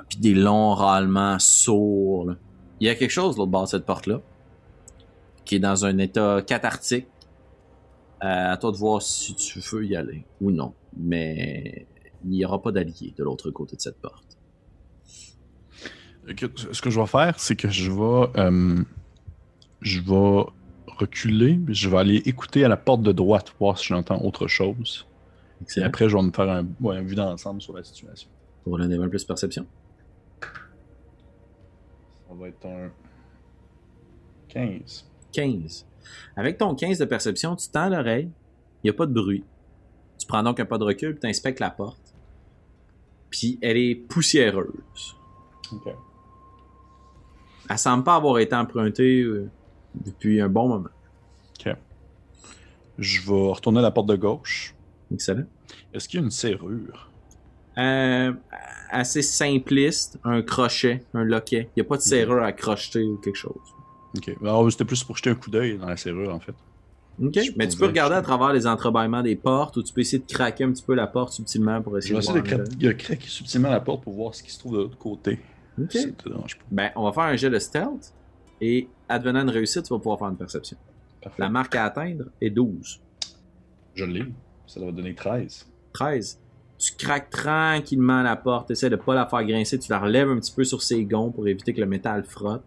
Puis 0.09 0.17
des 0.19 0.33
longs 0.33 0.73
râlements 0.73 1.37
sourds. 1.39 2.25
là. 2.27 2.35
Il 2.79 2.87
y 2.87 2.89
a 2.89 2.95
quelque 2.95 3.11
chose 3.11 3.35
de 3.35 3.39
l'autre 3.39 3.51
bord 3.51 3.63
de 3.63 3.69
cette 3.69 3.85
porte-là 3.85 4.21
qui 5.45 5.55
est 5.55 5.59
dans 5.59 5.85
un 5.85 5.97
état 5.97 6.41
cathartique. 6.45 7.07
Euh, 8.21 8.51
à 8.51 8.57
toi 8.57 8.71
de 8.73 8.77
voir 8.77 9.01
si 9.01 9.33
tu 9.33 9.59
veux 9.59 9.85
y 9.85 9.95
aller 9.95 10.25
ou 10.41 10.51
non. 10.51 10.73
Mais 10.97 11.87
il 12.25 12.31
n'y 12.31 12.43
aura 12.43 12.61
pas 12.61 12.71
d'alliés 12.71 13.13
de 13.17 13.23
l'autre 13.23 13.49
côté 13.49 13.77
de 13.77 13.81
cette 13.81 13.99
porte. 14.01 14.37
Ce 16.27 16.81
que 16.81 16.89
je 16.89 16.99
vais 16.99 17.07
faire, 17.07 17.39
c'est 17.39 17.55
que 17.55 17.69
je 17.69 17.91
vais. 17.91 18.39
euh, 18.39 18.83
je 19.81 20.01
vais 20.01 20.43
reculer, 20.87 21.59
je 21.69 21.89
vais 21.89 21.97
aller 21.97 22.17
écouter 22.25 22.65
à 22.65 22.67
la 22.67 22.77
porte 22.77 23.01
de 23.01 23.13
droite, 23.13 23.53
voir 23.59 23.77
si 23.77 23.87
j'entends 23.87 24.21
autre 24.21 24.47
chose. 24.47 25.07
Et 25.77 25.81
après, 25.81 26.09
je 26.09 26.17
vais 26.17 26.23
me 26.23 26.31
faire 26.31 26.49
un, 26.49 26.67
ouais, 26.81 26.97
un 26.97 27.01
vue 27.01 27.15
d'ensemble 27.15 27.61
sur 27.61 27.73
la 27.75 27.83
situation. 27.83 28.29
Pour 28.63 28.77
le 28.77 28.85
niveau 28.87 29.07
plus 29.07 29.23
perception. 29.23 29.65
Ça 32.29 32.35
va 32.35 32.47
être 32.47 32.65
un 32.65 32.91
15. 34.49 35.09
15. 35.31 35.87
Avec 36.35 36.59
ton 36.59 36.75
15 36.75 36.99
de 36.99 37.05
perception, 37.05 37.55
tu 37.55 37.67
tends 37.69 37.89
l'oreille. 37.89 38.29
Il 38.83 38.87
n'y 38.87 38.89
a 38.91 38.93
pas 38.93 39.07
de 39.07 39.13
bruit. 39.13 39.43
Tu 40.19 40.27
prends 40.27 40.43
donc 40.43 40.59
un 40.59 40.65
pas 40.65 40.77
de 40.77 40.83
recul 40.83 41.17
tu 41.19 41.27
inspectes 41.27 41.59
la 41.59 41.71
porte. 41.71 42.13
Puis 43.31 43.57
elle 43.61 43.77
est 43.77 43.95
poussiéreuse. 43.95 45.17
Ok. 45.71 45.91
Elle 47.69 47.77
semble 47.77 48.03
pas 48.03 48.15
avoir 48.15 48.37
été 48.37 48.55
empruntée 48.55 49.21
euh, 49.21 49.49
depuis 49.93 50.39
un 50.39 50.49
bon 50.49 50.67
moment. 50.67 50.89
Je 52.99 53.21
vais 53.21 53.51
retourner 53.51 53.79
à 53.79 53.83
la 53.83 53.91
porte 53.91 54.09
de 54.09 54.17
gauche. 54.17 54.75
Excellent. 55.11 55.45
Est-ce 55.93 56.09
qu'il 56.09 56.19
y 56.19 56.21
a 56.21 56.25
une 56.25 56.31
serrure? 56.31 57.08
Euh, 57.79 58.33
assez 58.91 59.21
simpliste, 59.21 60.19
un 60.23 60.41
crochet, 60.41 61.03
un 61.13 61.23
loquet. 61.23 61.69
Il 61.75 61.81
n'y 61.81 61.85
a 61.85 61.89
pas 61.89 61.97
de 61.97 62.01
serrure 62.01 62.43
à 62.43 62.51
crocheter 62.51 63.03
ou 63.03 63.17
quelque 63.17 63.35
chose. 63.37 63.53
Ok. 64.17 64.31
Alors, 64.41 64.71
c'était 64.71 64.85
plus 64.85 65.03
pour 65.03 65.15
jeter 65.15 65.29
un 65.29 65.35
coup 65.35 65.49
d'œil 65.51 65.77
dans 65.77 65.87
la 65.87 65.95
serrure, 65.97 66.33
en 66.33 66.39
fait. 66.39 66.55
OK. 67.21 67.33
Je 67.35 67.51
Mais 67.57 67.67
tu 67.67 67.77
peux 67.77 67.85
regarder 67.85 68.15
à 68.15 68.21
travers 68.21 68.51
les 68.53 68.65
entrebâillements 68.65 69.21
des 69.21 69.35
portes 69.35 69.77
ou 69.77 69.83
tu 69.83 69.93
peux 69.93 70.01
essayer 70.01 70.19
de 70.25 70.31
craquer 70.31 70.63
un 70.63 70.71
petit 70.71 70.83
peu 70.83 70.95
la 70.95 71.05
porte 71.07 71.33
subtilement 71.33 71.81
pour 71.81 71.93
Je 71.93 71.97
essayer 71.99 72.13
vais 72.15 72.19
de 72.19 72.23
essayer 72.23 72.39
voir. 72.55 72.59
de, 72.67 72.69
cra- 72.73 72.77
de 72.77 72.91
craquer 72.93 73.27
subtilement 73.27 73.69
la 73.69 73.79
porte 73.81 74.03
pour 74.03 74.13
voir 74.13 74.33
ce 74.33 74.41
qui 74.41 74.51
se 74.51 74.57
trouve 74.59 74.73
de 74.73 74.77
l'autre 74.79 74.97
côté. 74.97 75.39
OK. 75.79 75.97
Ben, 76.71 76.91
on 76.95 77.03
va 77.03 77.11
faire 77.13 77.23
un 77.23 77.35
jet 77.35 77.49
de 77.49 77.59
stealth 77.59 78.13
et 78.61 78.87
advenant 79.07 79.41
une 79.43 79.49
réussite, 79.49 79.83
tu 79.83 79.93
vas 79.93 79.99
pouvoir 79.99 80.17
faire 80.19 80.29
une 80.29 80.37
perception. 80.37 80.77
Parfait. 81.21 81.41
La 81.41 81.49
marque 81.49 81.75
à 81.75 81.85
atteindre 81.85 82.25
est 82.41 82.49
12. 82.49 82.99
Je 83.95 84.05
l'ai. 84.05 84.25
Ça 84.65 84.79
doit 84.79 84.91
donner 84.91 85.13
13. 85.13 85.67
13. 85.93 86.39
Tu 86.79 86.93
craques 86.95 87.29
tranquillement 87.29 88.23
la 88.23 88.35
porte, 88.35 88.71
essaies 88.71 88.89
de 88.89 88.95
pas 88.95 89.13
la 89.13 89.25
faire 89.27 89.43
grincer, 89.43 89.77
tu 89.77 89.91
la 89.91 89.99
relèves 89.99 90.29
un 90.29 90.39
petit 90.39 90.53
peu 90.53 90.63
sur 90.63 90.81
ses 90.81 91.03
gonds 91.03 91.29
pour 91.29 91.47
éviter 91.47 91.73
que 91.73 91.81
le 91.81 91.85
métal 91.85 92.23
frotte, 92.23 92.63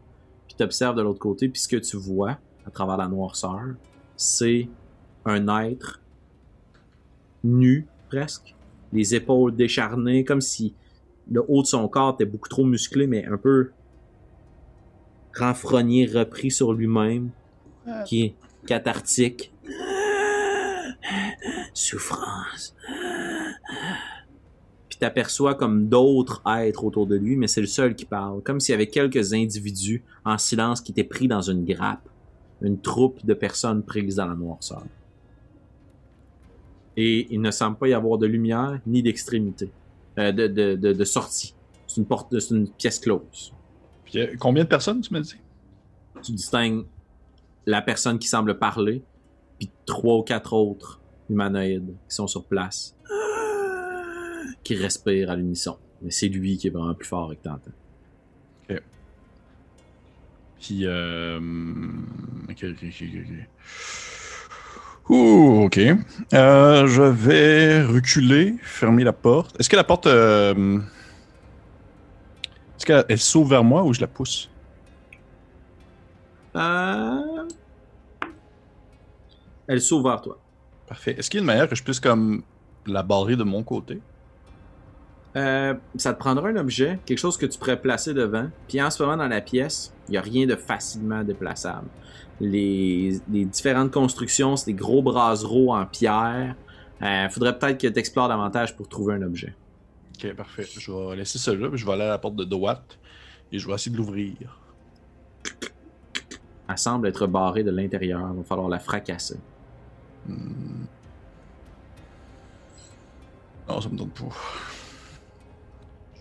puis 0.46 0.54
tu 0.56 0.62
observes 0.62 0.94
de 0.94 1.02
l'autre 1.02 1.18
côté, 1.18 1.48
puis 1.48 1.60
ce 1.60 1.66
que 1.66 1.76
tu 1.76 1.96
vois 1.96 2.38
à 2.66 2.70
travers 2.70 2.98
la 2.98 3.08
noirceur, 3.08 3.74
c'est 4.14 4.68
un 5.24 5.48
être 5.64 6.00
nu 7.42 7.86
presque, 8.08 8.54
les 8.92 9.14
épaules 9.14 9.56
décharnées, 9.56 10.24
comme 10.24 10.42
si 10.42 10.74
le 11.30 11.42
haut 11.48 11.62
de 11.62 11.66
son 11.66 11.88
corps 11.88 12.14
était 12.14 12.26
beaucoup 12.26 12.48
trop 12.48 12.64
musclé, 12.64 13.06
mais 13.06 13.24
un 13.24 13.38
peu 13.38 13.70
renfrogné, 15.34 16.06
repris 16.06 16.50
sur 16.50 16.74
lui-même, 16.74 17.30
qui 18.04 18.22
est 18.22 18.34
cathartique. 18.66 19.52
Souffrance. 21.74 22.74
T'aperçois 25.02 25.56
comme 25.56 25.88
d'autres 25.88 26.42
êtres 26.46 26.84
autour 26.84 27.08
de 27.08 27.16
lui, 27.16 27.34
mais 27.34 27.48
c'est 27.48 27.60
le 27.60 27.66
seul 27.66 27.96
qui 27.96 28.04
parle. 28.04 28.40
Comme 28.42 28.60
s'il 28.60 28.72
y 28.72 28.76
avait 28.76 28.86
quelques 28.86 29.32
individus 29.32 30.04
en 30.24 30.38
silence 30.38 30.80
qui 30.80 30.92
étaient 30.92 31.02
pris 31.02 31.26
dans 31.26 31.40
une 31.40 31.64
grappe. 31.64 32.08
Une 32.60 32.80
troupe 32.80 33.26
de 33.26 33.34
personnes 33.34 33.82
prises 33.82 34.14
dans 34.14 34.26
la 34.26 34.36
noirceur. 34.36 34.84
Et 36.96 37.26
il 37.34 37.40
ne 37.40 37.50
semble 37.50 37.78
pas 37.78 37.88
y 37.88 37.94
avoir 37.94 38.16
de 38.16 38.26
lumière 38.26 38.78
ni 38.86 39.02
d'extrémité. 39.02 39.72
Euh, 40.20 40.30
de, 40.30 40.46
de, 40.46 40.76
de, 40.76 40.92
de 40.92 41.04
sortie. 41.04 41.56
C'est 41.88 41.96
une 41.96 42.06
porte, 42.06 42.38
c'est 42.38 42.54
une 42.54 42.68
pièce 42.68 43.00
close. 43.00 43.52
Puis, 44.04 44.20
euh, 44.20 44.36
combien 44.38 44.62
de 44.62 44.68
personnes, 44.68 45.00
tu 45.00 45.12
m'as 45.12 45.20
dit? 45.20 45.34
tu 46.22 46.30
distingues 46.30 46.84
la 47.66 47.82
personne 47.82 48.20
qui 48.20 48.28
semble 48.28 48.56
parler, 48.56 49.02
puis 49.58 49.68
trois 49.84 50.18
ou 50.18 50.22
quatre 50.22 50.52
autres 50.52 51.00
humanoïdes 51.28 51.96
qui 52.08 52.14
sont 52.14 52.28
sur 52.28 52.44
place, 52.44 52.94
qui 54.62 54.74
respirent 54.76 55.30
à 55.30 55.36
l'unisson. 55.36 55.78
Mais 56.02 56.10
c'est 56.10 56.28
lui 56.28 56.56
qui 56.56 56.66
est 56.68 56.70
vraiment 56.70 56.94
plus 56.94 57.08
fort 57.08 57.30
que 57.30 57.42
t'entends. 57.42 57.70
Puis, 60.60 60.86
euh... 60.86 61.40
Ok, 62.48 62.62
ok, 62.62 62.84
ok, 62.84 63.02
ok, 63.02 63.18
ok. 63.18 63.48
Ouh, 65.08 65.64
ok. 65.64 65.78
Euh, 66.32 66.86
je 66.86 67.02
vais 67.02 67.82
reculer, 67.82 68.54
fermer 68.62 69.02
la 69.02 69.12
porte. 69.12 69.58
Est-ce 69.58 69.68
que 69.68 69.74
la 69.74 69.82
porte... 69.82 70.06
euh, 70.06 70.78
Est-ce 72.76 72.86
qu'elle 72.86 73.04
elle 73.08 73.18
s'ouvre 73.18 73.50
vers 73.50 73.64
moi 73.64 73.82
ou 73.82 73.92
je 73.92 74.00
la 74.00 74.06
pousse? 74.06 74.48
Euh... 76.54 77.48
Elle 79.66 79.80
s'ouvre 79.80 80.10
vers 80.10 80.20
toi. 80.20 80.38
Parfait. 80.86 81.16
Est-ce 81.18 81.28
qu'il 81.28 81.38
y 81.38 81.40
a 81.40 81.42
une 81.42 81.46
manière 81.46 81.68
que 81.68 81.74
je 81.74 81.82
puisse 81.82 81.98
comme 81.98 82.44
la 82.86 83.02
barrer 83.02 83.34
de 83.34 83.42
mon 83.42 83.64
côté? 83.64 84.00
Euh, 85.34 85.74
ça 85.96 86.12
te 86.12 86.18
prendra 86.18 86.48
un 86.48 86.56
objet, 86.56 86.98
quelque 87.06 87.18
chose 87.18 87.38
que 87.38 87.46
tu 87.46 87.58
pourrais 87.58 87.80
placer 87.80 88.12
devant. 88.12 88.48
Puis 88.68 88.82
en 88.82 88.90
ce 88.90 89.02
moment, 89.02 89.16
dans 89.16 89.28
la 89.28 89.40
pièce, 89.40 89.94
il 90.08 90.12
n'y 90.12 90.18
a 90.18 90.22
rien 90.22 90.46
de 90.46 90.56
facilement 90.56 91.24
déplaçable. 91.24 91.88
Les, 92.40 93.20
les 93.30 93.44
différentes 93.44 93.90
constructions, 93.90 94.56
c'est 94.56 94.66
des 94.66 94.74
gros 94.74 95.02
brasereaux 95.02 95.74
en 95.74 95.86
pierre. 95.86 96.54
Euh, 97.02 97.28
faudrait 97.30 97.58
peut-être 97.58 97.80
que 97.80 97.86
tu 97.86 97.98
explores 97.98 98.28
davantage 98.28 98.76
pour 98.76 98.88
trouver 98.88 99.14
un 99.14 99.22
objet. 99.22 99.54
Ok, 100.16 100.34
parfait. 100.34 100.66
Je 100.78 100.92
vais 100.92 101.16
laisser 101.16 101.38
celui-là, 101.38 101.68
puis 101.68 101.78
je 101.78 101.86
vais 101.86 101.92
aller 101.92 102.02
à 102.02 102.08
la 102.08 102.18
porte 102.18 102.36
de 102.36 102.44
droite 102.44 102.98
et 103.50 103.58
je 103.58 103.66
vais 103.66 103.74
essayer 103.74 103.92
de 103.92 103.96
l'ouvrir. 103.96 104.60
Elle 106.68 106.78
semble 106.78 107.08
être 107.08 107.26
barrée 107.26 107.64
de 107.64 107.70
l'intérieur. 107.70 108.28
Il 108.32 108.38
va 108.38 108.44
falloir 108.44 108.68
la 108.68 108.78
fracasser. 108.78 109.38
Hmm. 110.26 110.84
Non, 113.68 113.80
ça 113.80 113.88
me 113.88 113.96
donne 113.96 114.10
pas. 114.10 114.28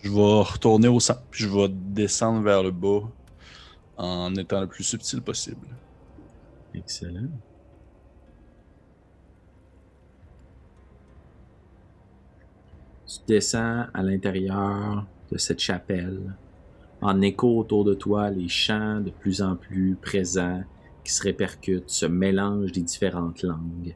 Je 0.02 0.10
vais 0.10 0.42
retourner 0.42 0.88
au 0.88 0.98
centre, 0.98 1.22
puis 1.30 1.44
je 1.44 1.48
vais 1.48 1.68
descendre 1.68 2.42
vers 2.42 2.62
le 2.62 2.72
bas 2.72 3.02
en 3.96 4.34
étant 4.34 4.60
le 4.60 4.66
plus 4.66 4.82
subtil 4.82 5.22
possible. 5.22 5.68
Excellent. 6.74 7.28
Tu 13.06 13.18
descends 13.28 13.86
à 13.94 14.02
l'intérieur 14.02 15.06
de 15.30 15.38
cette 15.38 15.60
chapelle. 15.60 16.34
En 17.00 17.20
écho 17.20 17.58
autour 17.58 17.84
de 17.84 17.94
toi, 17.94 18.30
les 18.30 18.48
chants 18.48 19.00
de 19.00 19.10
plus 19.10 19.40
en 19.40 19.54
plus 19.54 19.96
présents 20.00 20.64
qui 21.04 21.12
se 21.12 21.22
répercutent, 21.22 21.90
se 21.90 22.06
mélangent 22.06 22.72
des 22.72 22.82
différentes 22.82 23.42
langues. 23.42 23.94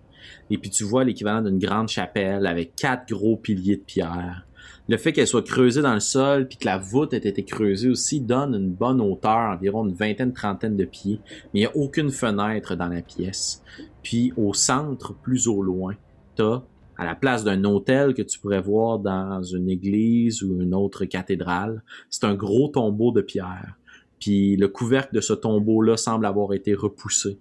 Et 0.51 0.59
puis 0.59 0.71
tu 0.71 0.85
vois 0.85 1.05
l'équivalent 1.05 1.43
d'une 1.43 1.59
grande 1.59 1.89
chapelle 1.89 2.47
avec 2.47 2.77
quatre 2.77 3.13
gros 3.13 3.37
piliers 3.37 3.77
de 3.77 3.83
pierre. 3.83 4.46
Le 4.89 4.97
fait 4.97 5.13
qu'elle 5.13 5.27
soit 5.27 5.43
creusée 5.43 5.83
dans 5.83 5.95
le 5.95 6.01
sol 6.01 6.47
puis 6.47 6.59
que 6.59 6.65
la 6.65 6.79
voûte 6.79 7.13
ait 7.13 7.17
été 7.17 7.45
creusée 7.45 7.89
aussi 7.89 8.21
donne 8.21 8.55
une 8.55 8.71
bonne 8.71 9.01
hauteur, 9.01 9.51
environ 9.51 9.87
une 9.87 9.95
vingtaine, 9.95 10.33
trentaine 10.33 10.77
de 10.77 10.85
pieds, 10.85 11.21
mais 11.53 11.61
il 11.61 11.63
n'y 11.63 11.67
a 11.67 11.77
aucune 11.77 12.11
fenêtre 12.11 12.77
dans 12.77 12.89
la 12.89 13.03
pièce. 13.03 13.63
Puis 14.03 14.33
au 14.37 14.55
centre, 14.55 15.13
plus 15.13 15.49
au 15.49 15.63
loin, 15.63 15.95
t'as 16.37 16.63
à 16.99 17.05
la 17.05 17.15
place 17.15 17.45
d'un 17.45 17.65
hôtel 17.65 18.15
que 18.15 18.23
tu 18.23 18.39
pourrais 18.39 18.63
voir 18.63 18.99
dans 18.99 19.43
une 19.43 19.69
église 19.69 20.43
ou 20.43 20.63
une 20.63 20.75
autre 20.75 21.05
cathédrale, 21.05 21.83
c'est 22.09 22.25
un 22.25 22.35
gros 22.35 22.69
tombeau 22.69 23.13
de 23.13 23.21
pierre. 23.21 23.77
Puis 24.21 24.57
le 24.57 24.69
couvercle 24.69 25.15
de 25.15 25.21
ce 25.21 25.33
tombeau-là 25.33 25.97
semble 25.97 26.25
avoir 26.25 26.55
été 26.55 26.75
repoussé. 26.75 27.39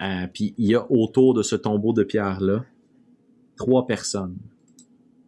Euh, 0.00 0.26
puis 0.32 0.54
il 0.58 0.66
y 0.66 0.74
a 0.74 0.90
autour 0.90 1.34
de 1.34 1.42
ce 1.42 1.56
tombeau 1.56 1.92
de 1.92 2.02
pierre-là 2.02 2.64
trois 3.56 3.86
personnes. 3.86 4.36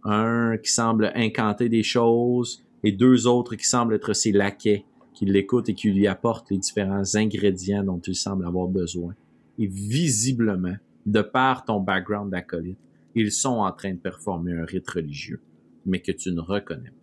Un 0.04 0.56
qui 0.58 0.72
semble 0.72 1.12
incanter 1.14 1.68
des 1.68 1.82
choses 1.82 2.64
et 2.82 2.92
deux 2.92 3.26
autres 3.26 3.54
qui 3.54 3.66
semblent 3.66 3.94
être 3.94 4.12
ses 4.12 4.32
laquais, 4.32 4.84
qui 5.14 5.26
l'écoutent 5.26 5.68
et 5.68 5.74
qui 5.74 5.90
lui 5.90 6.06
apportent 6.06 6.50
les 6.50 6.58
différents 6.58 7.14
ingrédients 7.14 7.84
dont 7.84 8.00
il 8.00 8.14
semble 8.14 8.46
avoir 8.46 8.66
besoin. 8.66 9.14
Et 9.58 9.66
visiblement, 9.66 10.76
de 11.06 11.20
par 11.20 11.64
ton 11.64 11.80
background 11.80 12.30
d'acolyte, 12.30 12.78
ils 13.14 13.30
sont 13.30 13.58
en 13.58 13.70
train 13.72 13.92
de 13.92 13.98
performer 13.98 14.52
un 14.54 14.64
rite 14.64 14.88
religieux, 14.88 15.40
mais 15.84 16.00
que 16.00 16.12
tu 16.12 16.32
ne 16.32 16.40
reconnais 16.40 16.90
pas. 16.90 16.96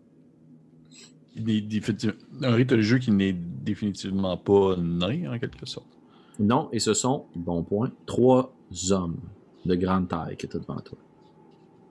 Un 2.42 2.54
rite 2.54 2.72
religieux 2.72 2.98
qui 2.98 3.12
n'est 3.12 3.34
définitivement 3.34 4.36
pas 4.38 4.76
né, 4.78 5.28
en 5.28 5.38
quelque 5.38 5.66
sorte. 5.66 5.88
Non, 6.40 6.70
et 6.72 6.80
ce 6.80 6.94
sont, 6.94 7.26
bon 7.36 7.64
point, 7.64 7.92
trois 8.06 8.54
hommes 8.92 9.20
de 9.66 9.76
grande 9.76 10.08
taille 10.08 10.38
qui 10.38 10.46
étaient 10.46 10.60
devant 10.60 10.80
toi. 10.80 10.98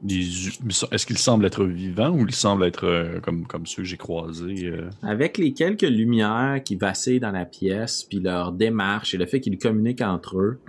Est-ce 0.06 1.06
qu'ils 1.06 1.18
semblent 1.18 1.44
être 1.44 1.64
vivants 1.64 2.11
ou 2.11 2.24
ils 2.26 2.34
semblent 2.34 2.64
être 2.64 2.87
euh, 2.87 3.20
comme, 3.20 3.46
comme 3.46 3.66
ceux 3.66 3.82
que 3.82 3.88
j'ai 3.88 3.96
croisés? 3.96 4.66
Euh? 4.66 4.90
Avec 5.02 5.38
les 5.38 5.52
quelques 5.52 5.82
lumières 5.82 6.61
qui 6.64 6.76
vacillent 6.76 7.20
dans 7.20 7.32
la 7.32 7.44
pièce, 7.44 8.04
puis 8.04 8.20
leur 8.20 8.52
démarche 8.52 9.14
et 9.14 9.18
le 9.18 9.26
fait 9.26 9.40
qu'ils 9.40 9.58
communiquent 9.58 10.02
entre 10.02 10.38
eux, 10.38 10.61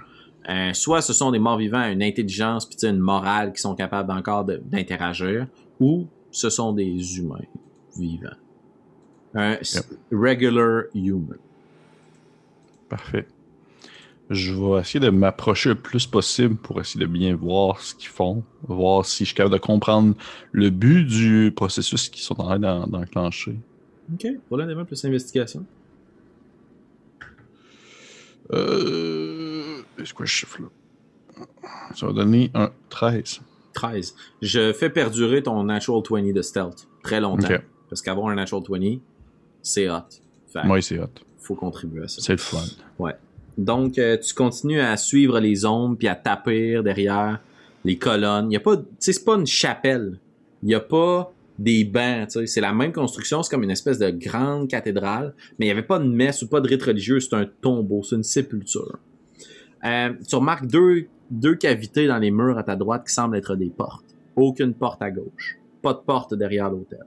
euh, 0.49 0.73
soit 0.73 1.01
ce 1.01 1.13
sont 1.13 1.31
des 1.31 1.37
morts 1.37 1.57
vivants 1.57 1.81
à 1.81 1.89
une 1.89 2.01
intelligence 2.01 2.65
puis 2.65 2.87
une 2.87 2.97
morale 2.97 3.53
qui 3.53 3.61
sont 3.61 3.75
capables 3.75 4.11
encore 4.11 4.45
d'interagir, 4.45 5.45
ou 5.79 6.07
ce 6.31 6.49
sont 6.49 6.73
des 6.73 7.19
humains 7.19 7.45
vivants. 7.95 8.29
Un 9.35 9.57
regular 10.11 10.85
human. 10.95 11.37
Parfait. 12.89 13.27
Je 14.29 14.53
vais 14.53 14.79
essayer 14.79 14.99
de 14.99 15.09
m'approcher 15.09 15.69
le 15.69 15.75
plus 15.75 16.05
possible 16.05 16.55
pour 16.55 16.79
essayer 16.79 16.99
de 16.99 17.11
bien 17.11 17.35
voir 17.35 17.79
ce 17.79 17.95
qu'ils 17.95 18.09
font, 18.09 18.43
voir 18.67 19.03
si 19.05 19.23
je 19.23 19.29
suis 19.29 19.35
capable 19.35 19.55
de 19.55 19.59
comprendre 19.59 20.13
le 20.51 20.69
but 20.69 21.03
du 21.03 21.51
processus 21.55 22.09
qu'ils 22.09 22.21
sont 22.21 22.39
en 22.39 22.45
train 22.45 22.59
d'enclencher. 22.59 23.55
Ok, 24.13 24.27
voilà 24.49 24.67
des 24.67 24.75
plus 24.85 25.03
investigation. 25.05 25.65
Euh. 28.51 29.81
C'est 29.97 30.13
quoi 30.13 30.25
ce 30.25 30.31
chiffre-là? 30.31 30.67
Ça 31.95 32.05
va 32.05 32.13
donner 32.13 32.51
un 32.53 32.71
13. 32.89 33.41
13. 33.73 34.15
Je 34.41 34.73
fais 34.73 34.89
perdurer 34.89 35.43
ton 35.43 35.63
Natural 35.63 36.01
20 36.07 36.33
de 36.33 36.41
stealth 36.41 36.87
très 37.03 37.19
longtemps. 37.19 37.47
Parce 37.89 38.01
qu'avoir 38.01 38.27
un 38.27 38.35
Natural 38.35 38.63
20, 38.69 38.99
c'est 39.61 39.89
hot. 39.89 40.01
Oui, 40.65 40.83
c'est 40.83 40.99
hot. 40.99 41.07
Faut 41.37 41.55
contribuer 41.55 42.03
à 42.03 42.07
ça. 42.07 42.21
C'est 42.21 42.33
le 42.33 42.37
fun. 42.37 42.63
Ouais. 42.97 43.15
Donc, 43.59 43.97
euh, 43.97 44.17
tu 44.17 44.33
continues 44.33 44.79
à 44.79 44.95
suivre 44.95 45.39
les 45.39 45.65
ombres 45.65 45.97
puis 45.97 46.07
à 46.07 46.15
taper 46.15 46.81
derrière 46.81 47.41
les 47.83 47.97
colonnes. 47.97 48.49
Il 48.49 48.53
y 48.53 48.57
a 48.57 48.61
pas, 48.61 48.77
c'est 48.99 49.23
pas 49.25 49.35
une 49.35 49.45
chapelle. 49.45 50.17
Il 50.63 50.69
y 50.69 50.75
a 50.75 50.79
pas 50.79 51.33
des 51.57 51.83
bancs. 51.83 52.29
C'est 52.45 52.61
la 52.61 52.73
même 52.73 52.93
construction, 52.93 53.43
c'est 53.43 53.53
comme 53.53 53.63
une 53.63 53.71
espèce 53.71 53.99
de 53.99 54.09
grande 54.11 54.69
cathédrale, 54.69 55.33
mais 55.57 55.65
il 55.65 55.69
y 55.69 55.71
avait 55.71 55.83
pas 55.83 55.99
de 55.99 56.05
messe 56.05 56.41
ou 56.41 56.47
pas 56.47 56.61
de 56.61 56.67
rite 56.69 56.83
religieux, 56.83 57.19
c'est 57.19 57.35
un 57.35 57.45
tombeau, 57.61 58.01
c'est 58.01 58.15
une 58.15 58.23
sépulture. 58.23 58.97
Euh, 59.85 60.13
tu 60.27 60.35
remarques 60.35 60.67
deux, 60.67 61.07
deux 61.29 61.55
cavités 61.55 62.07
dans 62.07 62.17
les 62.17 62.31
murs 62.31 62.57
à 62.57 62.63
ta 62.63 62.77
droite 62.77 63.05
qui 63.07 63.13
semblent 63.13 63.35
être 63.35 63.55
des 63.55 63.69
portes. 63.69 64.05
Aucune 64.37 64.73
porte 64.73 65.01
à 65.01 65.11
gauche. 65.11 65.57
Pas 65.81 65.93
de 65.93 65.99
porte 65.99 66.33
derrière 66.33 66.69
l'hôtel. 66.69 67.05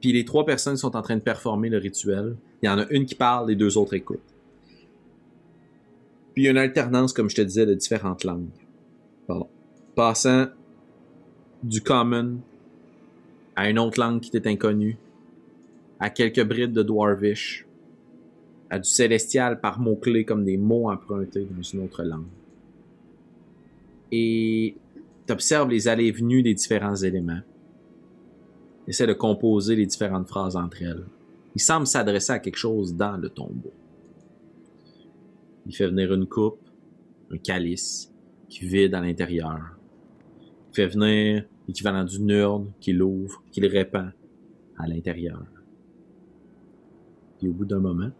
Puis 0.00 0.12
les 0.12 0.24
trois 0.24 0.46
personnes 0.46 0.76
sont 0.76 0.96
en 0.96 1.02
train 1.02 1.16
de 1.16 1.20
performer 1.20 1.68
le 1.68 1.78
rituel. 1.78 2.36
Il 2.62 2.66
y 2.66 2.68
en 2.68 2.78
a 2.78 2.86
une 2.90 3.06
qui 3.06 3.16
parle, 3.16 3.48
les 3.48 3.56
deux 3.56 3.76
autres 3.76 3.94
écoutent. 3.94 4.29
Il 6.40 6.44
y 6.44 6.48
a 6.48 6.52
une 6.52 6.56
alternance, 6.56 7.12
comme 7.12 7.28
je 7.28 7.36
te 7.36 7.42
disais, 7.42 7.66
de 7.66 7.74
différentes 7.74 8.24
langues. 8.24 8.48
Pardon. 9.26 9.46
Passant 9.94 10.46
du 11.62 11.82
common 11.82 12.38
à 13.54 13.68
une 13.68 13.78
autre 13.78 14.00
langue 14.00 14.20
qui 14.20 14.34
était 14.34 14.48
inconnue, 14.48 14.96
à 15.98 16.08
quelques 16.08 16.42
brides 16.42 16.72
de 16.72 16.82
dwarvish, 16.82 17.66
à 18.70 18.78
du 18.78 18.88
célestial 18.88 19.60
par 19.60 19.80
mots-clés 19.80 20.24
comme 20.24 20.46
des 20.46 20.56
mots 20.56 20.90
empruntés 20.90 21.44
dans 21.44 21.60
une 21.60 21.84
autre 21.84 22.04
langue. 22.04 22.24
Et 24.10 24.76
tu 25.26 25.32
observes 25.34 25.68
les 25.68 25.88
allées 25.88 26.06
et 26.06 26.12
venues 26.12 26.42
des 26.42 26.54
différents 26.54 26.96
éléments. 26.96 27.42
Essaie 28.88 29.06
de 29.06 29.12
composer 29.12 29.76
les 29.76 29.84
différentes 29.84 30.26
phrases 30.26 30.56
entre 30.56 30.82
elles. 30.82 31.04
Il 31.54 31.60
semble 31.60 31.86
s'adresser 31.86 32.32
à 32.32 32.38
quelque 32.38 32.56
chose 32.56 32.94
dans 32.94 33.18
le 33.18 33.28
tombeau. 33.28 33.74
Il 35.70 35.76
fait 35.76 35.86
venir 35.86 36.12
une 36.12 36.26
coupe, 36.26 36.68
un 37.30 37.38
calice, 37.38 38.12
qui 38.48 38.66
vide 38.66 38.92
à 38.92 39.00
l'intérieur. 39.00 39.78
Il 40.68 40.74
fait 40.74 40.88
venir 40.88 41.46
l'équivalent 41.68 42.02
d'une 42.02 42.28
urne 42.30 42.72
qu'il 42.80 43.00
ouvre, 43.00 43.40
qu'il 43.52 43.64
répand 43.66 44.10
à 44.76 44.88
l'intérieur. 44.88 45.46
Et 47.40 47.46
au 47.46 47.52
bout 47.52 47.66
d'un 47.66 47.78
moment, 47.78 48.10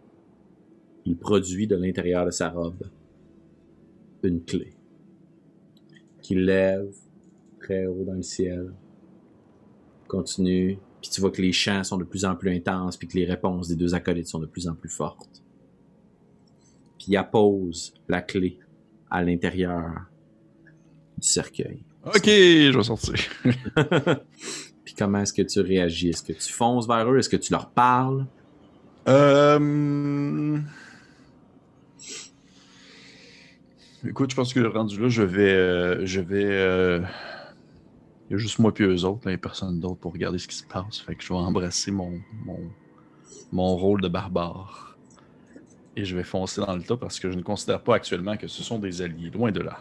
il 1.03 1.17
produit 1.17 1.67
de 1.67 1.75
l'intérieur 1.75 2.25
de 2.25 2.31
sa 2.31 2.49
robe 2.49 2.89
une 4.23 4.45
clé 4.45 4.73
qu'il 6.21 6.45
lève 6.45 6.95
très 7.59 7.85
haut 7.85 8.05
dans 8.05 8.13
le 8.13 8.21
ciel, 8.21 8.71
continue, 10.07 10.79
puis 11.01 11.11
tu 11.11 11.19
vois 11.19 11.31
que 11.31 11.41
les 11.41 11.51
chants 11.51 11.83
sont 11.83 11.97
de 11.97 12.05
plus 12.05 12.23
en 12.23 12.37
plus 12.37 12.55
intenses, 12.55 12.95
puis 12.95 13.09
que 13.09 13.17
les 13.17 13.25
réponses 13.25 13.67
des 13.67 13.75
deux 13.75 13.93
acolytes 13.93 14.27
sont 14.27 14.39
de 14.39 14.45
plus 14.45 14.69
en 14.69 14.75
plus 14.75 14.87
fortes. 14.87 15.43
Puis 17.01 17.13
il 17.13 17.17
appose 17.17 17.95
la 18.07 18.21
clé 18.21 18.59
à 19.09 19.23
l'intérieur 19.23 19.89
du 21.17 21.27
cercueil. 21.27 21.83
Ok, 22.05 22.25
je 22.25 22.77
vais 22.77 22.83
sortir. 22.83 23.15
puis 24.85 24.93
comment 24.95 25.17
est-ce 25.21 25.33
que 25.33 25.41
tu 25.41 25.61
réagis? 25.61 26.09
Est-ce 26.09 26.21
que 26.21 26.33
tu 26.33 26.53
fonces 26.53 26.87
vers 26.87 27.11
eux? 27.11 27.17
Est-ce 27.17 27.29
que 27.29 27.37
tu 27.37 27.51
leur 27.51 27.71
parles? 27.71 28.27
Euh... 29.07 30.59
Écoute, 34.07 34.29
je 34.29 34.35
pense 34.35 34.53
que 34.53 34.59
rendu 34.59 35.01
là, 35.01 35.09
je 35.09 35.23
vais. 35.23 35.53
Euh, 35.53 36.05
je 36.05 36.21
vais. 36.21 36.45
Euh, 36.45 37.01
il 38.29 38.33
y 38.33 38.35
a 38.35 38.37
juste 38.37 38.59
moi 38.59 38.71
et 38.77 38.83
eux 38.83 39.05
autres, 39.05 39.21
là, 39.25 39.31
il 39.31 39.33
n'y 39.33 39.35
a 39.35 39.37
personne 39.39 39.79
d'autre 39.79 39.97
pour 39.97 40.13
regarder 40.13 40.37
ce 40.37 40.47
qui 40.47 40.55
se 40.55 40.65
passe. 40.65 40.99
Fait 40.99 41.15
que 41.15 41.23
je 41.23 41.29
vais 41.29 41.39
embrasser 41.39 41.89
mon, 41.89 42.19
mon, 42.45 42.59
mon 43.51 43.75
rôle 43.75 44.01
de 44.01 44.07
barbare. 44.07 44.90
Et 45.95 46.05
je 46.05 46.15
vais 46.15 46.23
foncer 46.23 46.61
dans 46.61 46.75
le 46.75 46.83
tas 46.83 46.97
parce 46.97 47.19
que 47.19 47.29
je 47.31 47.37
ne 47.37 47.41
considère 47.41 47.81
pas 47.81 47.95
actuellement 47.95 48.37
que 48.37 48.47
ce 48.47 48.63
sont 48.63 48.79
des 48.79 49.01
alliés, 49.01 49.29
loin 49.29 49.51
de 49.51 49.59
là. 49.59 49.79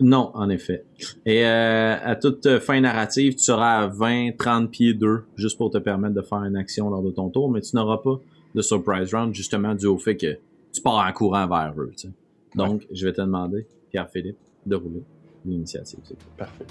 Non, 0.00 0.30
en 0.34 0.48
effet. 0.48 0.84
Et 1.26 1.44
euh, 1.44 1.96
à 2.00 2.14
toute 2.14 2.60
fin 2.60 2.80
narrative, 2.80 3.34
tu 3.34 3.42
seras 3.42 3.82
à 3.82 3.86
20, 3.88 4.36
30 4.38 4.70
pieds 4.70 4.94
d'eux, 4.94 5.24
juste 5.36 5.58
pour 5.58 5.70
te 5.70 5.78
permettre 5.78 6.14
de 6.14 6.22
faire 6.22 6.44
une 6.44 6.56
action 6.56 6.88
lors 6.88 7.02
de 7.02 7.10
ton 7.10 7.30
tour, 7.30 7.50
mais 7.50 7.60
tu 7.60 7.74
n'auras 7.74 7.98
pas 7.98 8.20
de 8.54 8.62
surprise 8.62 9.12
round, 9.12 9.34
justement 9.34 9.74
dû 9.74 9.86
au 9.86 9.98
fait 9.98 10.16
que 10.16 10.38
tu 10.72 10.80
pars 10.80 11.04
en 11.04 11.12
courant 11.12 11.48
vers 11.48 11.74
eux. 11.76 11.92
Donc, 12.54 12.86
je 12.92 13.06
vais 13.06 13.12
te 13.12 13.20
demander, 13.20 13.66
Pierre-Philippe, 13.90 14.38
de 14.64 14.76
rouler 14.76 15.02
l'initiative. 15.44 16.00
Parfait. 16.36 16.66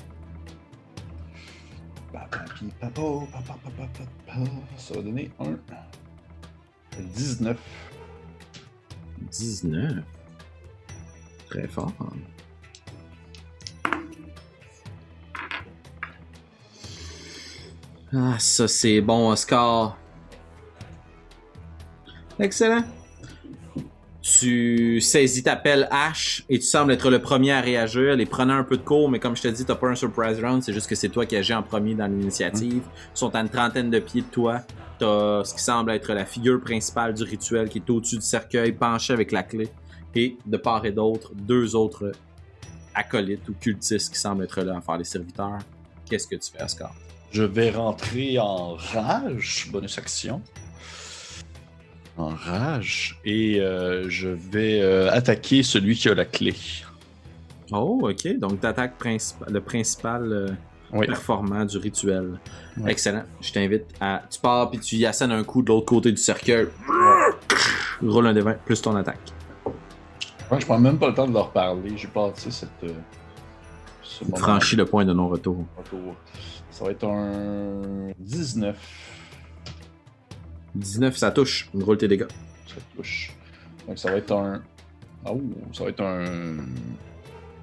Ça 4.78 4.94
va 4.94 5.02
donner 5.02 5.32
un 5.40 5.58
19. 7.14 7.58
19. 9.22 10.04
Très 11.50 11.68
fort. 11.68 11.92
Ah, 18.14 18.40
ça 18.40 18.68
c'est 18.68 19.02
bon, 19.02 19.32
Oscar. 19.32 19.98
Excellent 22.40 22.84
tu 24.28 25.00
saisis 25.00 25.44
ta 25.44 25.56
pelle 25.56 25.88
hache 25.90 26.44
et 26.50 26.60
tu 26.60 26.66
sembles 26.66 26.92
être 26.92 27.10
le 27.10 27.20
premier 27.20 27.54
à 27.54 27.62
réagir. 27.62 28.16
Les 28.18 28.26
prenant 28.26 28.56
un 28.56 28.64
peu 28.64 28.76
de 28.76 28.82
cours, 28.82 29.10
mais 29.10 29.20
comme 29.20 29.38
je 29.38 29.42
te 29.42 29.48
dis, 29.48 29.64
t'as 29.64 29.76
pas 29.76 29.88
un 29.88 29.96
surprise 29.96 30.44
round, 30.44 30.62
c'est 30.62 30.74
juste 30.74 30.88
que 30.88 30.96
c'est 30.96 31.08
toi 31.08 31.26
qui 31.26 31.38
agis 31.38 31.54
en 31.54 31.64
premier 31.64 31.96
dans 31.96 32.08
l'initiative. 32.08 32.84
Ils 32.84 33.18
sont 33.18 33.34
à 33.36 33.40
une 33.40 33.50
trentaine 33.50 33.90
de 33.90 34.00
pieds 34.00 34.22
de 34.22 34.28
toi. 34.28 34.62
T'as 35.00 35.46
ce 35.46 35.54
qui 35.54 35.62
semble 35.62 35.92
être 35.92 36.14
la 36.14 36.26
figure 36.26 36.60
principale 36.60 37.14
du 37.14 37.24
rituel 37.24 37.70
qui 37.70 37.78
est 37.78 37.90
au-dessus 37.90 38.18
du 38.18 38.22
cercueil, 38.22 38.74
penché 38.74 39.14
avec 39.14 39.32
la 39.32 39.44
clé. 39.44 39.70
Et 40.14 40.38
de 40.46 40.58
part 40.58 40.84
et 40.86 40.92
d'autre, 40.92 41.32
deux 41.34 41.76
autres 41.76 42.12
acolytes 42.94 43.48
ou 43.48 43.54
cultistes 43.54 44.12
qui 44.12 44.20
semblent 44.20 44.44
être 44.44 44.62
là 44.62 44.78
à 44.78 44.82
faire 44.82 44.98
les 44.98 45.04
serviteurs. 45.06 45.60
Qu'est-ce 46.10 46.28
que 46.28 46.36
tu 46.36 46.52
fais, 46.52 46.60
Ascar? 46.60 46.94
Je 47.32 47.44
vais 47.44 47.70
rentrer 47.70 48.40
en 48.40 48.76
rage, 48.76 49.70
bonus 49.72 49.98
action. 49.98 50.42
En 52.18 52.30
rage. 52.30 53.20
Et 53.26 53.60
euh, 53.62 54.10
je 54.10 54.30
vais 54.30 54.82
euh, 54.82 55.12
attaquer 55.12 55.62
celui 55.64 55.96
qui 55.96 56.10
a 56.10 56.16
la 56.16 56.26
clé. 56.26 56.56
Oh, 57.72 58.10
ok. 58.10 58.38
Donc, 58.40 58.60
t'attaques 58.62 58.98
princip- 59.00 59.36
le 59.50 59.62
principal 59.62 60.32
euh, 60.32 60.48
Oui. 60.94 61.06
performant 61.06 61.64
du 61.66 61.78
rituel. 61.78 62.40
Excellent. 62.88 63.24
Je 63.42 63.52
t'invite 63.52 63.86
à. 64.00 64.24
Tu 64.30 64.40
pars 64.40 64.70
puis 64.70 64.80
tu 64.80 64.96
y 64.96 65.06
assènes 65.06 65.32
un 65.32 65.44
coup 65.44 65.62
de 65.62 65.68
l'autre 65.68 65.86
côté 65.86 66.12
du 66.12 66.18
cercueil. 66.18 66.68
Roule 68.02 68.28
un 68.28 68.34
des 68.34 68.42
20 68.42 68.54
plus 68.66 68.82
ton 68.82 68.96
attaque. 68.96 69.20
Ouais, 70.50 70.60
je 70.62 70.66
prends 70.66 70.80
même 70.80 70.98
pas 70.98 71.10
le 71.10 71.14
temps 71.14 71.28
de 71.28 71.34
leur 71.34 71.52
parler. 71.52 71.92
J'ai 71.98 72.08
passé 72.08 72.50
cette. 72.52 72.70
euh, 72.84 72.90
ce 74.02 74.24
moment 74.24 74.38
Franchis 74.38 74.76
le 74.76 74.86
point 74.86 75.04
de 75.06 75.14
non-retour. 75.14 75.66
Ça 76.72 76.86
va 76.86 76.92
être 76.92 77.04
un 77.06 78.12
19. 78.18 78.76
19, 80.76 81.18
ça 81.18 81.32
touche. 81.32 81.70
Roule 81.74 81.98
tes 81.98 82.08
dégâts. 82.08 82.28
Ça 82.68 82.76
touche. 82.96 83.32
Donc 83.88 83.98
ça 84.00 84.12
va 84.12 84.18
être 84.18 84.32
un. 84.32 84.62
Oh, 85.26 85.42
ça 85.74 85.84
va 85.84 85.90
être 85.90 86.02
un. 86.02 86.58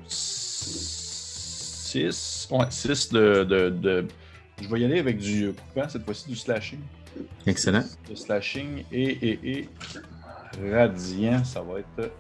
6. 0.07 2.49
Ouais, 2.51 2.67
6 2.71 3.11
de, 3.13 3.45
de, 3.45 3.71
de- 3.71 4.07
Je 4.61 4.69
vais 4.69 4.81
y 4.81 4.85
aller 4.85 4.99
avec 5.01 5.19
du 5.19 5.53
coupant, 5.53 5.89
cette 5.89 6.05
fois-ci 6.05 6.29
du 6.29 6.37
slashing. 6.37 6.79
Excellent. 7.47 7.85
De 8.09 8.15
slashing 8.15 8.85
et, 8.93 9.03
et, 9.03 9.51
et. 9.59 9.69
Radiant, 10.73 11.43
ça 11.45 11.61
va 11.63 11.81
être. 11.81 12.11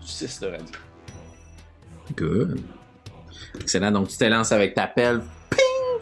Du 0.00 0.06
6 0.06 0.40
de 0.40 0.46
radiant. 0.46 0.66
Good. 2.16 2.60
Excellent. 3.60 3.92
Donc, 3.92 4.08
tu 4.08 4.16
te 4.16 4.24
lances 4.24 4.52
avec 4.52 4.74
ta 4.74 4.86
pelle. 4.86 5.22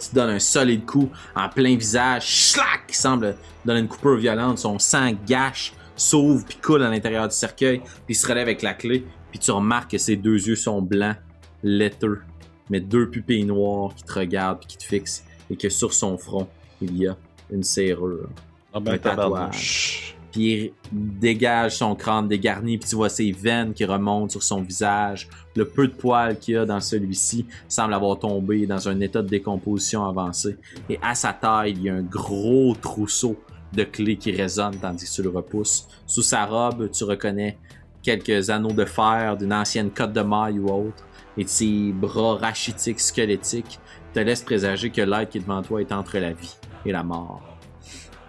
Tu 0.01 0.15
donnes 0.15 0.31
un 0.31 0.39
solide 0.39 0.87
coup 0.87 1.11
en 1.37 1.49
plein 1.49 1.77
visage. 1.77 2.27
Schlack! 2.27 2.87
Qui 2.89 2.97
semble 2.97 3.37
donner 3.65 3.81
une 3.81 3.89
coupure 3.89 4.17
violente. 4.17 4.59
Son 4.59 4.79
sang 4.79 5.13
gâche, 5.27 5.75
s'ouvre 5.97 6.45
puis 6.47 6.57
coule 6.57 6.83
à 6.83 6.91
l'intérieur 6.91 7.29
du 7.29 7.35
cercueil. 7.35 7.81
Puis 7.81 7.91
il 8.11 8.15
se 8.15 8.27
relève 8.27 8.49
avec 8.49 8.63
la 8.63 8.75
clé. 8.75 9.05
Puis 9.31 9.39
tu 9.39 9.51
remarques 9.51 9.91
que 9.93 9.99
ses 9.99 10.17
deux 10.17 10.49
yeux 10.49 10.57
sont 10.57 10.83
blancs, 10.83 11.17
laiteux, 11.63 12.21
mais 12.69 12.81
deux 12.81 13.09
pupilles 13.11 13.45
noires 13.45 13.95
qui 13.95 14.03
te 14.05 14.13
regardent 14.13 14.59
puis 14.59 14.69
qui 14.69 14.79
te 14.79 14.85
fixent. 14.85 15.25
Et 15.51 15.57
que 15.57 15.69
sur 15.69 15.93
son 15.93 16.17
front, 16.17 16.49
il 16.81 16.97
y 16.97 17.07
a 17.07 17.17
une 17.51 17.63
serrure. 17.63 18.29
Ah 18.73 18.81
ben, 18.81 18.95
Un 18.95 18.99
tatouage. 18.99 20.17
Puis 20.33 20.73
il 20.93 21.19
dégage 21.19 21.77
son 21.77 21.95
crâne 21.95 22.29
dégarni, 22.29 22.79
puis 22.79 22.89
tu 22.89 22.97
vois 22.97 23.09
ses 23.09 23.33
veines 23.33 23.73
qui 23.73 23.85
remontent 23.85 24.31
sur 24.31 24.43
son 24.43 24.63
visage. 24.63 25.29
Le 25.57 25.65
peu 25.65 25.89
de 25.89 25.93
poils 25.93 26.39
qu'il 26.39 26.55
y 26.55 26.57
a 26.57 26.65
dans 26.65 26.81
celui-ci 26.81 27.47
semble 27.69 27.95
avoir 27.95 28.19
tombé 28.19 28.67
dans 28.67 28.89
un 28.89 29.01
état 29.01 29.23
de 29.23 29.29
décomposition 29.29 30.05
avancé. 30.05 30.57
Et 30.89 30.99
à 31.03 31.15
sa 31.15 31.33
taille, 31.33 31.73
il 31.73 31.83
y 31.83 31.91
a 31.91 31.95
un 31.95 32.03
gros 32.03 32.75
trousseau 32.81 33.37
de 33.73 33.85
clés 33.85 34.17
qui 34.17 34.33
résonne 34.33 34.77
tandis 34.77 35.05
que 35.05 35.15
tu 35.15 35.23
le 35.23 35.31
repousses. 35.31 35.89
Sous 36.07 36.23
sa 36.23 36.45
robe, 36.47 36.91
tu 36.91 37.05
reconnais 37.05 37.59
quelques 38.03 38.51
anneaux 38.51 38.73
de 38.73 38.85
fer 38.85 39.37
d'une 39.37 39.53
ancienne 39.53 39.91
cotte 39.91 40.13
de 40.13 40.23
maille 40.23 40.59
ou 40.59 40.69
autre. 40.69 41.05
Et 41.37 41.47
ses 41.47 41.93
bras 41.93 42.37
rachitiques, 42.37 43.01
squelettiques, 43.01 43.79
te 44.13 44.21
laissent 44.21 44.43
présager 44.43 44.91
que 44.91 45.03
l'être 45.03 45.31
qui 45.31 45.39
est 45.39 45.41
devant 45.41 45.63
toi 45.63 45.81
est 45.81 45.93
entre 45.93 46.19
la 46.19 46.33
vie 46.33 46.57
et 46.85 46.93
la 46.93 47.03
mort. 47.03 47.50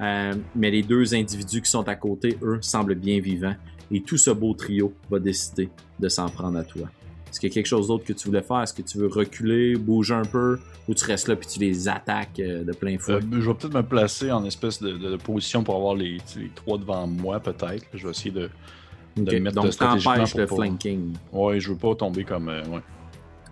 Euh, 0.01 0.33
mais 0.55 0.71
les 0.71 0.81
deux 0.83 1.13
individus 1.13 1.61
qui 1.61 1.69
sont 1.69 1.87
à 1.87 1.95
côté, 1.95 2.37
eux, 2.41 2.57
semblent 2.61 2.95
bien 2.95 3.19
vivants. 3.19 3.55
Et 3.91 4.01
tout 4.01 4.17
ce 4.17 4.31
beau 4.31 4.53
trio 4.53 4.93
va 5.09 5.19
décider 5.19 5.69
de 5.99 6.09
s'en 6.09 6.27
prendre 6.29 6.57
à 6.57 6.63
toi. 6.63 6.87
Est-ce 7.29 7.39
qu'il 7.39 7.49
y 7.49 7.51
a 7.51 7.53
quelque 7.53 7.67
chose 7.67 7.87
d'autre 7.87 8.03
que 8.03 8.13
tu 8.13 8.27
voulais 8.27 8.41
faire? 8.41 8.61
Est-ce 8.61 8.73
que 8.73 8.81
tu 8.81 8.97
veux 8.97 9.07
reculer, 9.07 9.75
bouger 9.75 10.13
un 10.15 10.25
peu? 10.25 10.59
Ou 10.87 10.93
tu 10.93 11.05
restes 11.05 11.27
là 11.27 11.35
puis 11.35 11.47
tu 11.47 11.59
les 11.59 11.87
attaques 11.87 12.39
euh, 12.39 12.63
de 12.63 12.71
plein 12.73 12.97
fouet? 12.97 13.13
Euh, 13.15 13.21
je 13.31 13.47
vais 13.49 13.53
peut-être 13.53 13.73
me 13.73 13.83
placer 13.83 14.31
en 14.31 14.43
espèce 14.45 14.81
de, 14.81 14.91
de- 14.93 15.11
de 15.11 15.15
position 15.17 15.63
pour 15.63 15.75
avoir 15.75 15.95
les, 15.95 16.17
trois 16.55 16.77
devant 16.77 17.05
moi, 17.07 17.39
peut-être. 17.39 17.85
Je 17.93 18.05
vais 18.05 18.11
essayer 18.11 18.31
de. 18.31 18.49
De 19.17 19.39
mettre 19.39 19.55
Donc, 19.61 19.73
stratégiquement 19.73 20.13
t'empêches 20.15 20.31
pour 20.31 20.39
le 20.39 20.47
flanking. 20.47 21.13
Ouais, 21.33 21.59
je 21.59 21.69
veux 21.71 21.77
pas 21.77 21.93
tomber 21.95 22.23
comme. 22.23 22.47
ouais, 22.47 22.79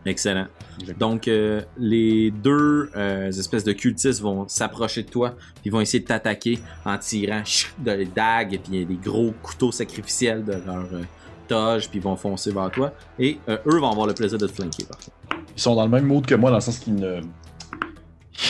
Excellent. 0.06 0.48
exactement. 0.80 1.12
Donc, 1.12 1.28
euh, 1.28 1.62
les 1.78 2.32
deux 2.32 2.90
euh, 2.96 3.28
espèces 3.28 3.64
de 3.64 3.74
cultistes 3.74 4.22
vont 4.22 4.48
s'approcher 4.48 5.04
de 5.04 5.10
toi, 5.10 5.36
puis 5.62 5.70
vont 5.70 5.82
essayer 5.82 6.00
de 6.00 6.08
t'attaquer 6.08 6.60
en 6.86 6.98
tirant 6.98 7.44
de 7.80 7.92
les 7.92 8.06
dagues, 8.06 8.54
et 8.54 8.58
puis 8.58 8.86
des 8.86 8.96
gros 8.96 9.34
couteaux 9.42 9.72
sacrificiels 9.72 10.44
de 10.46 10.54
leur 10.54 10.86
euh, 10.94 11.04
toge, 11.48 11.90
puis 11.90 12.00
ils 12.00 12.04
vont 12.04 12.16
foncer 12.16 12.52
vers 12.52 12.72
toi. 12.72 12.94
Et 13.18 13.40
euh, 13.50 13.58
eux 13.68 13.80
vont 13.80 13.92
avoir 13.92 14.08
le 14.08 14.14
plaisir 14.14 14.38
de 14.38 14.48
te 14.48 14.54
flanquer, 14.54 14.86
par 14.86 14.98
contre. 14.98 15.12
Ils 15.56 15.62
sont 15.62 15.76
dans 15.76 15.84
le 15.84 15.90
même 15.90 16.06
mood 16.06 16.26
que 16.26 16.36
moi, 16.36 16.50
dans 16.50 16.58
le 16.58 16.62
sens 16.62 16.80
qu'ils 16.80 16.96
ne. 16.96 17.20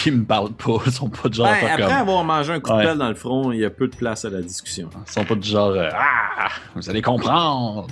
Ils 0.06 0.14
me 0.14 0.24
parlent 0.24 0.54
pas. 0.54 0.78
Ils 0.86 0.92
sont 0.92 1.10
pas 1.10 1.30
du 1.30 1.38
genre. 1.38 1.48
Ben, 1.48 1.54
à 1.54 1.56
faire 1.56 1.72
après 1.72 1.84
comme... 1.86 1.94
avoir 1.94 2.24
mangé 2.24 2.54
un 2.54 2.60
coup 2.60 2.72
de 2.72 2.84
pelle 2.84 2.98
dans 3.00 3.10
le 3.10 3.16
front, 3.16 3.52
il 3.52 3.62
y 3.62 3.66
a 3.66 3.72
peu 3.72 3.88
de 3.88 3.96
place 3.96 4.24
à 4.24 4.30
la 4.30 4.44
discussion. 4.44 4.88
Ils 5.08 5.12
sont 5.12 5.26
pas 5.26 5.34
du 5.34 5.50
genre. 5.50 5.74
ah 5.76 6.50
Vous 6.76 6.88
allez 6.92 7.02
comprendre 7.02 7.88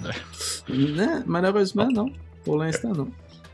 Non, 0.69 1.23
malheureusement, 1.25 1.87
non. 1.91 2.11
Pour 2.45 2.59
l'instant, 2.59 2.93
non. 2.93 3.07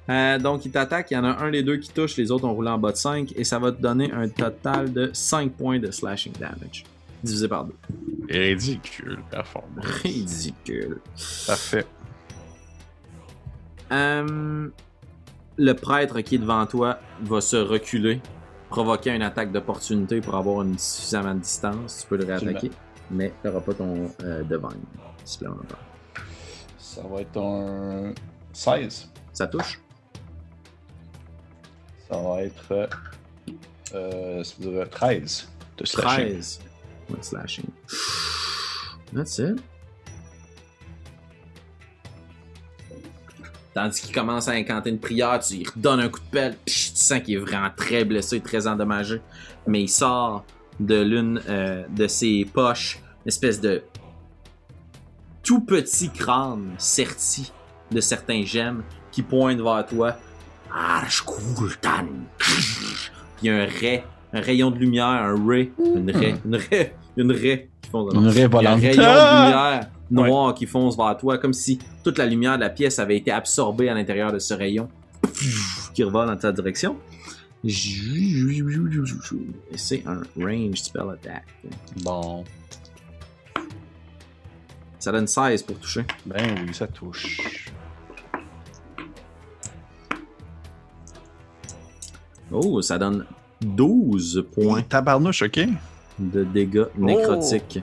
Euh, 0.09 0.37
donc, 0.37 0.65
ils 0.65 0.71
t'attaquent. 0.71 1.11
Il 1.11 1.13
y 1.15 1.17
en 1.17 1.23
a 1.23 1.43
un 1.43 1.51
des 1.51 1.63
deux 1.63 1.77
qui 1.77 1.89
touche, 1.89 2.17
les 2.17 2.31
autres 2.31 2.45
ont 2.45 2.53
roulé 2.53 2.69
en 2.69 2.77
bas 2.77 2.91
de 2.91 2.97
5, 2.97 3.33
et 3.35 3.43
ça 3.43 3.59
va 3.59 3.71
te 3.71 3.81
donner 3.81 4.11
un 4.11 4.27
total 4.27 4.91
de 4.91 5.09
5 5.13 5.51
points 5.53 5.79
de 5.79 5.91
slashing 5.91 6.33
damage. 6.33 6.83
Divisé 7.23 7.47
par 7.47 7.65
2. 7.65 7.73
Ridicule, 8.29 9.19
performance. 9.29 9.85
Ridicule. 10.03 10.99
Parfait. 11.47 11.85
Euh, 13.91 14.67
le 15.57 15.73
prêtre 15.73 16.19
qui 16.21 16.35
est 16.35 16.39
devant 16.39 16.65
toi 16.65 16.99
va 17.21 17.39
se 17.39 17.55
reculer, 17.55 18.19
provoquer 18.69 19.11
une 19.11 19.21
attaque 19.21 19.51
d'opportunité 19.51 20.19
pour 20.19 20.35
avoir 20.35 20.63
une 20.63 20.77
suffisamment 20.77 21.35
de 21.35 21.39
distance. 21.39 21.99
Tu 22.01 22.07
peux 22.07 22.17
le 22.17 22.25
réattaquer, 22.25 22.71
mais 23.11 23.31
tu 23.41 23.47
n'auras 23.47 23.61
pas 23.61 23.73
ton 23.73 24.11
euh, 24.23 24.43
divine 24.43 24.81
supplémentaire. 25.23 25.77
Ça 26.77 27.01
va 27.09 27.21
être 27.21 27.37
un 27.37 28.13
16. 28.51 29.09
Ça 29.31 29.47
touche? 29.47 29.82
Ça 32.09 32.17
va 32.17 32.43
être. 32.43 32.89
euh, 33.95 34.43
ça 34.43 34.53
dire 34.59 34.89
13 34.89 35.49
de 35.77 35.85
slashing. 35.85 36.25
13. 36.33 36.59
Ouais, 37.09 37.17
slashing. 37.21 37.65
That's 39.13 39.37
it. 39.39 39.61
Tandis 43.73 44.01
qu'il 44.01 44.13
commence 44.13 44.47
à 44.47 44.51
incanter 44.51 44.91
une 44.91 44.99
prière, 44.99 45.39
tu 45.39 45.55
lui 45.55 45.65
redonnes 45.65 45.99
un 46.01 46.09
coup 46.09 46.19
de 46.19 46.25
pelle, 46.29 46.55
psh, 46.65 46.93
tu 46.93 46.99
sens 46.99 47.21
qu'il 47.21 47.33
est 47.35 47.39
vraiment 47.39 47.71
très 47.75 48.05
blessé, 48.05 48.39
très 48.39 48.67
endommagé. 48.67 49.19
Mais 49.65 49.81
il 49.81 49.89
sort 49.89 50.45
de 50.79 51.01
l'une 51.01 51.41
euh, 51.49 51.83
de 51.89 52.07
ses 52.07 52.45
poches 52.51 52.99
une 53.25 53.29
espèce 53.29 53.61
de 53.61 53.83
tout 55.43 55.61
petit 55.61 56.09
crâne 56.09 56.75
serti 56.77 57.51
de 57.91 57.99
certains 58.01 58.43
gemmes 58.43 58.83
qui 59.11 59.21
pointe 59.23 59.59
vers 59.59 59.85
toi. 59.87 60.17
Puis 62.37 62.53
il 63.43 63.47
y 63.47 63.49
a 63.51 63.55
un 63.63 63.65
ray, 63.65 64.03
un 64.33 64.41
rayon 64.41 64.71
de 64.71 64.77
lumière, 64.79 65.05
un 65.05 65.47
ray, 65.47 65.71
une 65.79 66.09
ray, 66.11 66.35
une 66.45 66.55
ray, 66.55 66.91
une 67.17 67.31
ray 67.31 67.69
qui 67.81 67.89
font 67.89 68.09
Une 68.09 68.27
raie 68.27 68.33
il 68.33 68.39
y 68.39 68.41
a 68.41 68.45
un 68.45 68.49
volante. 68.49 68.79
rayon 68.81 68.95
de 68.95 69.07
Ah! 69.07 69.45
lumière 69.45 69.89
noir 70.11 70.53
qui 70.53 70.65
fonce 70.65 70.95
vers 70.97 71.17
toi, 71.17 71.37
comme 71.37 71.53
si 71.53 71.79
toute 72.03 72.17
la 72.17 72.25
lumière 72.25 72.55
de 72.55 72.61
la 72.61 72.69
pièce 72.69 72.99
avait 72.99 73.17
été 73.17 73.31
absorbée 73.31 73.89
à 73.89 73.93
l'intérieur 73.93 74.31
de 74.31 74.39
ce 74.39 74.53
rayon 74.53 74.87
qui 75.93 76.03
revole 76.03 76.27
dans 76.27 76.37
ta 76.37 76.51
direction. 76.51 76.97
Et 77.65 77.71
c'est 79.77 80.03
un 80.05 80.21
range 80.37 80.77
spell 80.81 81.03
attack. 81.13 81.45
Bon. 82.03 82.43
Ça 84.99 85.11
donne 85.11 85.27
16 85.27 85.63
pour 85.63 85.79
toucher. 85.79 86.05
Ben 86.25 86.55
oui, 86.67 86.73
ça 86.73 86.87
touche. 86.87 87.69
Oh, 92.53 92.81
ça 92.81 92.97
donne 92.97 93.25
12 93.61 94.45
points 94.53 94.81
Tabarnouche, 94.83 95.41
ok. 95.41 95.59
de 96.19 96.43
dégâts 96.43 96.85
nécrotiques. 96.97 97.79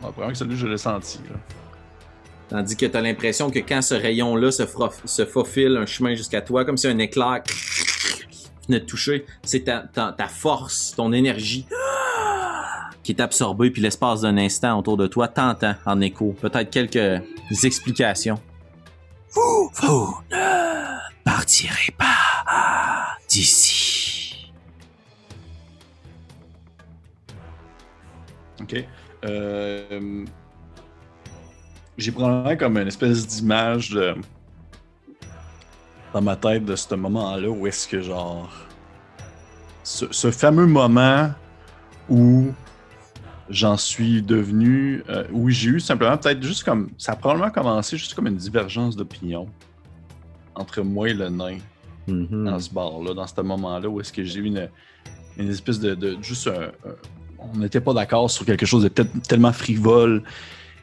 Bon, 0.00 0.08
probablement 0.12 0.32
que 0.32 0.38
celui 0.38 0.56
je 0.56 0.66
l'ai 0.66 0.78
senti. 0.78 1.18
Là. 1.28 1.36
Tandis 2.48 2.76
que 2.76 2.86
tu 2.86 2.96
as 2.96 3.00
l'impression 3.00 3.50
que 3.50 3.58
quand 3.58 3.82
ce 3.82 3.94
rayon-là 3.94 4.50
se, 4.50 4.62
frof- 4.62 5.04
se 5.06 5.24
faufile 5.26 5.76
un 5.76 5.86
chemin 5.86 6.14
jusqu'à 6.14 6.40
toi, 6.40 6.64
comme 6.64 6.76
si 6.78 6.86
un 6.86 6.98
éclair 6.98 7.42
venait 8.66 8.80
te 8.80 8.86
toucher, 8.86 9.26
c'est 9.42 9.64
ta, 9.64 9.80
ta- 9.80 10.12
ta 10.16 10.28
force, 10.28 10.94
ton 10.96 11.12
énergie 11.12 11.66
qui 13.02 13.12
est 13.12 13.20
absorbé, 13.20 13.70
puis 13.70 13.82
l'espace 13.82 14.22
d'un 14.22 14.38
instant 14.38 14.78
autour 14.78 14.96
de 14.96 15.06
toi 15.06 15.28
t'entend 15.28 15.74
en 15.84 16.00
écho. 16.00 16.34
Peut-être 16.40 16.70
quelques 16.70 17.22
explications. 17.64 18.40
Vous, 19.32 19.70
vous 19.82 20.16
ne 20.30 21.24
partirez 21.24 21.92
pas 21.98 22.06
d'ici. 23.28 24.52
Ok. 28.60 28.84
Euh, 29.24 30.24
J'ai 31.96 32.12
probablement 32.12 32.56
comme 32.56 32.78
une 32.78 32.88
espèce 32.88 33.26
d'image 33.26 33.90
de... 33.90 34.14
dans 36.12 36.22
ma 36.22 36.36
tête 36.36 36.64
de 36.64 36.76
ce 36.76 36.94
moment-là 36.94 37.48
où 37.48 37.66
est-ce 37.66 37.88
que 37.88 38.00
genre. 38.00 38.50
Ce, 39.82 40.30
fameux 40.30 40.66
moment 40.66 41.30
où 42.10 42.52
j'en 43.48 43.76
suis 43.78 44.22
devenu. 44.22 45.02
euh, 45.08 45.24
où 45.32 45.48
j'ai 45.48 45.70
eu 45.70 45.80
simplement 45.80 46.16
peut-être 46.18 46.42
juste 46.42 46.64
comme. 46.64 46.90
Ça 46.98 47.12
a 47.12 47.16
probablement 47.16 47.50
commencé 47.50 47.96
juste 47.96 48.14
comme 48.14 48.26
une 48.26 48.36
divergence 48.36 48.96
d'opinion 48.96 49.48
entre 50.54 50.82
moi 50.82 51.08
et 51.08 51.14
le 51.14 51.28
nain 51.28 51.58
Mhm. 52.12 52.44
dans 52.44 52.58
ce 52.58 52.70
bar-là, 52.72 53.14
dans 53.14 53.26
ce 53.26 53.40
moment-là, 53.40 53.88
où 53.88 54.00
est-ce 54.00 54.12
que 54.12 54.24
j'ai 54.24 54.40
eu 54.40 54.44
une, 54.46 54.68
espèce 55.50 55.78
de, 55.80 56.16
juste 56.22 56.48
un- 56.48 56.72
on 57.38 57.58
n'était 57.58 57.80
pas 57.80 57.92
d'accord 57.92 58.30
sur 58.30 58.44
quelque 58.44 58.66
chose 58.66 58.82
de 58.82 58.88
tel- 58.88 59.08
tellement 59.28 59.52
frivole. 59.52 60.22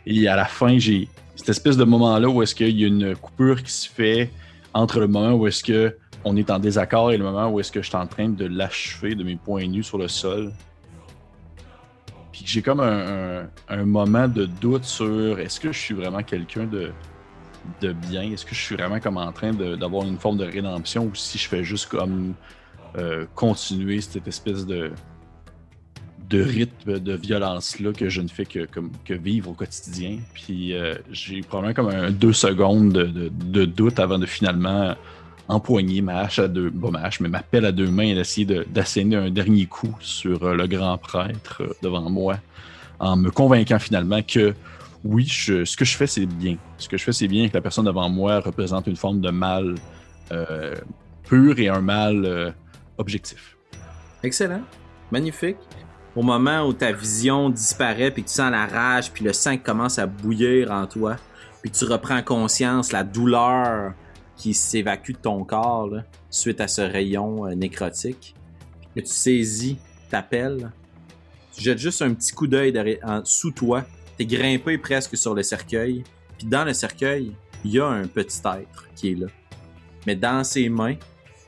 Et 0.06 0.28
à 0.28 0.36
la 0.36 0.46
fin, 0.46 0.78
j'ai 0.78 1.10
cette 1.36 1.50
espèce 1.50 1.76
de 1.78 1.84
moment-là 1.84 2.30
où 2.30 2.42
est-ce 2.42 2.56
qu'il 2.56 2.80
y 2.80 2.84
a 2.86 2.88
une 2.88 3.16
coupure 3.16 3.62
qui 3.62 3.72
se 3.72 3.90
fait 3.90 4.32
entre 4.74 5.00
le 5.00 5.08
moment 5.08 5.34
où 5.34 5.48
est-ce 5.48 5.64
que 5.64 5.98
on 6.24 6.38
est 6.38 6.50
en 6.50 6.60
désaccord 6.60 7.12
et 7.12 7.18
le 7.18 7.24
moment 7.24 7.50
où 7.50 7.60
est-ce 7.60 7.72
que 7.72 7.82
je 7.82 7.88
suis 7.88 7.98
en 7.98 8.08
train 8.08 8.30
de 8.30 8.46
l'achever 8.46 9.14
de 9.16 9.24
mes 9.24 9.36
poings 9.36 9.68
nus 9.68 9.84
sur 9.84 9.98
le 9.98 10.08
sol. 10.08 10.52
Puis 12.32 12.44
j'ai 12.46 12.62
comme 12.62 12.80
un 12.80 13.84
moment 13.86 14.28
de 14.28 14.46
doute 14.46 14.84
sur 14.86 15.40
est-ce 15.40 15.60
que 15.60 15.72
je 15.72 15.78
suis 15.80 15.94
vraiment 15.94 16.24
quelqu'un 16.24 16.66
de, 16.66 16.92
de 17.82 17.94
bien? 17.94 18.24
Est-ce 18.24 18.46
que 18.46 18.56
je 18.56 18.62
suis 18.62 18.76
vraiment 18.76 19.00
comme 19.00 19.18
en 19.18 19.32
train 19.32 19.54
d'avoir 19.54 20.06
une 20.06 20.18
forme 20.18 20.38
de 20.38 20.46
rédemption 20.46 21.06
ou 21.06 21.16
si 21.16 21.38
je 21.38 21.48
fais 21.48 21.64
juste 21.64 21.88
comme 21.88 22.34
euh, 22.98 23.26
continuer 23.36 24.02
cette 24.02 24.28
espèce 24.28 24.66
de, 24.66 24.92
de 26.30 26.42
rythme 26.42 27.00
de 27.00 27.14
violence-là 27.14 27.92
que 27.94 28.10
je 28.10 28.22
ne 28.22 28.28
fais 28.28 28.46
que, 28.46 28.66
comme, 28.66 28.92
que 29.04 29.14
vivre 29.14 29.52
au 29.52 29.54
quotidien? 29.54 30.18
Puis 30.34 30.74
euh, 30.74 30.96
j'ai 31.12 31.42
probablement 31.42 31.74
comme 31.74 32.12
deux 32.12 32.34
secondes 32.34 32.94
de, 32.94 33.30
de- 33.30 33.66
doute 33.66 34.00
avant 34.00 34.18
de 34.18 34.26
finalement 34.26 34.96
empoigner 35.48 36.02
ma 36.02 36.22
hache 36.22 36.40
à 36.40 36.48
deux, 36.48 36.72
hache, 36.96 37.20
mais 37.20 37.30
ma 37.30 37.44
à 37.54 37.72
deux 37.72 37.90
mains 37.90 38.04
et 38.04 38.16
d'essayer 38.16 38.46
de- 38.46 38.66
d'asséner 38.68 39.16
un 39.16 39.30
dernier 39.30 39.66
coup 39.68 39.96
sur 40.00 40.44
euh, 40.44 40.56
le 40.56 40.68
grand 40.68 40.98
prêtre 40.98 41.62
euh, 41.62 41.74
devant 41.84 42.10
moi 42.10 42.38
en 43.00 43.18
me 43.18 43.30
convainquant 43.30 43.78
finalement 43.78 44.22
que 44.24 44.56
oui, 45.06 45.28
ce 45.28 45.78
que 45.78 45.86
je 45.86 45.96
fais, 45.96 46.08
c'est 46.08 46.26
bien. 46.26 46.58
Ce 46.80 46.90
que 46.90 46.98
je 46.98 47.04
fais, 47.04 47.12
c'est 47.12 47.28
bien 47.28 47.48
que 47.48 47.54
la 47.54 47.62
personne 47.62 47.86
devant 47.86 48.10
moi 48.10 48.40
représente 48.40 48.88
une 48.88 48.96
forme 48.96 49.22
de 49.22 49.30
mal 49.30 49.76
euh, 50.32 50.74
pur 51.24 51.60
et 51.60 51.70
un 51.70 51.82
mal 51.82 52.26
euh, 52.26 52.52
objectif. 52.98 53.56
Excellent. 54.24 54.64
Magnifique. 55.12 55.58
Au 56.16 56.24
moment 56.24 56.66
où 56.66 56.74
ta 56.74 56.92
vision 56.92 57.52
disparaît, 57.52 58.10
puis 58.10 58.24
tu 58.24 58.32
sens 58.32 58.50
la 58.50 58.66
rage, 58.66 59.12
puis 59.12 59.24
le 59.24 59.32
sang 59.32 59.58
commence 59.58 60.00
à 60.00 60.08
bouillir 60.08 60.72
en 60.72 60.88
toi, 60.88 61.18
puis 61.62 61.70
tu 61.70 61.86
reprends 61.86 62.24
conscience, 62.24 62.92
la 62.92 63.04
douleur 63.04 63.94
qui 64.36 64.56
s'évacue 64.56 65.12
de 65.12 65.18
ton 65.18 65.44
corps 65.44 65.92
suite 66.32 66.60
à 66.60 66.68
ce 66.68 66.82
rayon 66.82 67.46
euh, 67.46 67.54
nécrotique, 67.54 68.34
que 68.96 69.02
tu 69.02 69.14
saisis 69.14 69.78
ta 70.10 70.24
pelle, 70.24 70.72
tu 71.54 71.62
jettes 71.62 71.78
juste 71.78 72.02
un 72.02 72.12
petit 72.16 72.34
coup 72.34 72.48
d'œil 72.48 73.00
sous 73.24 73.52
toi, 73.52 73.86
t'es 74.18 74.26
grimpé 74.26 74.78
presque 74.78 75.18
sur 75.18 75.34
le 75.34 75.44
cercueil, 75.44 76.04
puis 76.38 76.48
dans 76.48 76.64
le 76.66 76.74
cercueil, 76.74 77.34
il 77.64 77.72
y 77.72 77.80
a 77.80 77.88
un 77.88 78.08
petit 78.08 78.40
être 78.40 78.88
qui 78.96 79.12
est 79.12 79.16
là. 79.16 79.28
Mais 80.06 80.16
dans 80.16 80.44
ses 80.44 80.70
mains, 80.70 80.96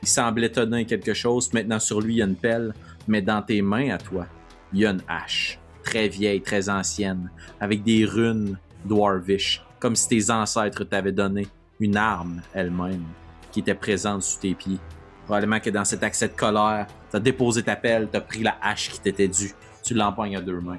il 0.02 0.08
semblait 0.08 0.50
tenir 0.50 0.86
quelque 0.86 1.14
chose. 1.14 1.52
Maintenant, 1.52 1.78
sur 1.78 2.00
lui, 2.00 2.14
il 2.14 2.16
y 2.18 2.22
a 2.22 2.26
une 2.26 2.36
pelle. 2.36 2.74
Mais 3.06 3.22
dans 3.22 3.42
tes 3.42 3.62
mains, 3.62 3.90
à 3.90 3.98
toi, 3.98 4.26
il 4.72 4.80
y 4.80 4.86
a 4.86 4.90
une 4.90 5.02
hache. 5.08 5.58
Très 5.82 6.08
vieille, 6.08 6.42
très 6.42 6.68
ancienne. 6.68 7.30
Avec 7.60 7.82
des 7.82 8.04
runes 8.04 8.58
dwarvish. 8.84 9.64
Comme 9.78 9.96
si 9.96 10.08
tes 10.08 10.30
ancêtres 10.30 10.84
t'avaient 10.84 11.12
donné 11.12 11.46
une 11.80 11.96
arme 11.96 12.42
elle-même. 12.52 13.04
Qui 13.52 13.60
était 13.60 13.74
présente 13.74 14.22
sous 14.22 14.40
tes 14.40 14.54
pieds. 14.54 14.78
Probablement 15.24 15.60
que 15.60 15.70
dans 15.70 15.84
cet 15.84 16.02
accès 16.02 16.28
de 16.28 16.34
colère, 16.34 16.86
t'as 17.10 17.20
déposé 17.20 17.62
ta 17.62 17.76
pelle, 17.76 18.08
t'as 18.10 18.20
pris 18.20 18.42
la 18.42 18.56
hache 18.62 18.90
qui 18.90 19.00
t'était 19.00 19.28
due. 19.28 19.52
Tu 19.84 19.94
l'empoignes 19.94 20.36
à 20.36 20.40
deux 20.40 20.60
mains. 20.60 20.78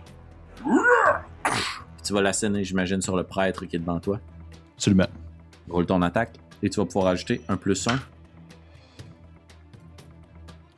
Tu 2.10 2.14
vas 2.16 2.22
l'asséner, 2.24 2.64
j'imagine, 2.64 3.04
sur 3.04 3.16
le 3.16 3.24
prêtre 3.24 3.66
qui 3.68 3.76
est 3.76 3.80
devant 3.80 4.00
toi. 4.00 4.20
Absolument. 4.76 5.06
Roule 5.70 5.86
ton 5.86 6.02
attaque. 6.02 6.40
Et 6.64 6.68
tu 6.72 6.80
vas 6.80 6.86
pouvoir 6.88 7.06
ajouter 7.06 7.40
un 7.48 7.56
plus 7.56 7.88
un. 7.88 8.00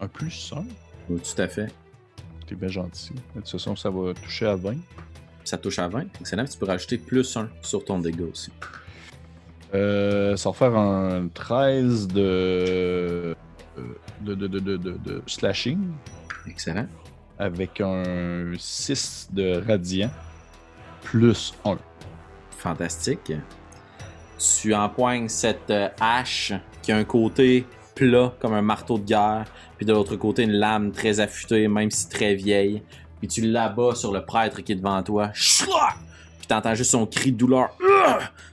Un 0.02 0.08
plus 0.10 0.52
un? 0.54 0.66
Oui, 1.10 1.22
tout 1.22 1.42
à 1.42 1.48
fait. 1.48 1.72
T'es 2.48 2.56
bien 2.56 2.68
gentil. 2.68 3.14
De 3.34 3.40
toute 3.40 3.50
façon, 3.50 3.78
ça 3.78 3.90
va 3.90 4.14
toucher 4.14 4.46
à 4.48 4.56
20. 4.58 4.76
Ça 5.46 5.58
touche 5.58 5.80
à 5.80 5.88
20. 5.88 6.02
Excellent. 6.20 6.44
Tu 6.44 6.58
peux 6.58 6.66
rajouter 6.66 6.98
plus 6.98 7.38
1 7.38 7.48
sur 7.62 7.86
ton 7.86 8.00
dégât 8.00 8.26
aussi. 8.30 8.52
Euh, 9.74 10.36
ça 10.36 10.50
va 10.50 10.54
faire 10.54 10.76
un 10.76 11.30
13 11.34 12.10
de, 12.10 12.20
euh, 12.20 13.34
de, 14.20 14.36
de, 14.36 14.48
de, 14.48 14.60
de, 14.60 14.76
de- 14.76 14.98
de 14.98 15.22
slashing 15.28 15.80
Excellent. 16.46 16.88
avec 17.40 17.80
un 17.80 18.52
6 18.60 19.30
de 19.32 19.66
radiant 19.66 20.12
plus 21.04 21.54
1. 21.66 21.78
Fantastique. 22.58 23.34
Tu 24.38 24.74
empoignes 24.74 25.30
cette 25.30 25.70
euh, 25.70 25.90
hache 26.00 26.54
qui 26.82 26.92
a 26.92 26.98
un 26.98 27.04
côté 27.04 27.66
plat 27.96 28.34
comme 28.40 28.54
un 28.54 28.62
marteau 28.62 28.98
de 28.98 29.06
guerre, 29.06 29.46
puis 29.78 29.86
de 29.86 29.94
l'autre 29.94 30.16
côté 30.16 30.44
une 30.44 30.54
lame 30.54 30.92
très 30.92 31.20
affûtée, 31.20 31.68
même 31.68 31.92
si 31.92 32.10
très 32.10 32.36
vieille. 32.36 32.82
Puis 33.20 33.28
tu 33.28 33.42
l'abats 33.42 33.96
sur 33.96 34.12
le 34.12 34.26
prêtre 34.26 34.62
qui 34.62 34.72
est 34.72 34.76
devant 34.76 35.02
toi. 35.04 35.32
Puis 36.40 36.48
t'entends 36.48 36.74
juste 36.74 36.92
son 36.92 37.06
cri 37.06 37.32
de 37.32 37.38
douleur. 37.38 37.70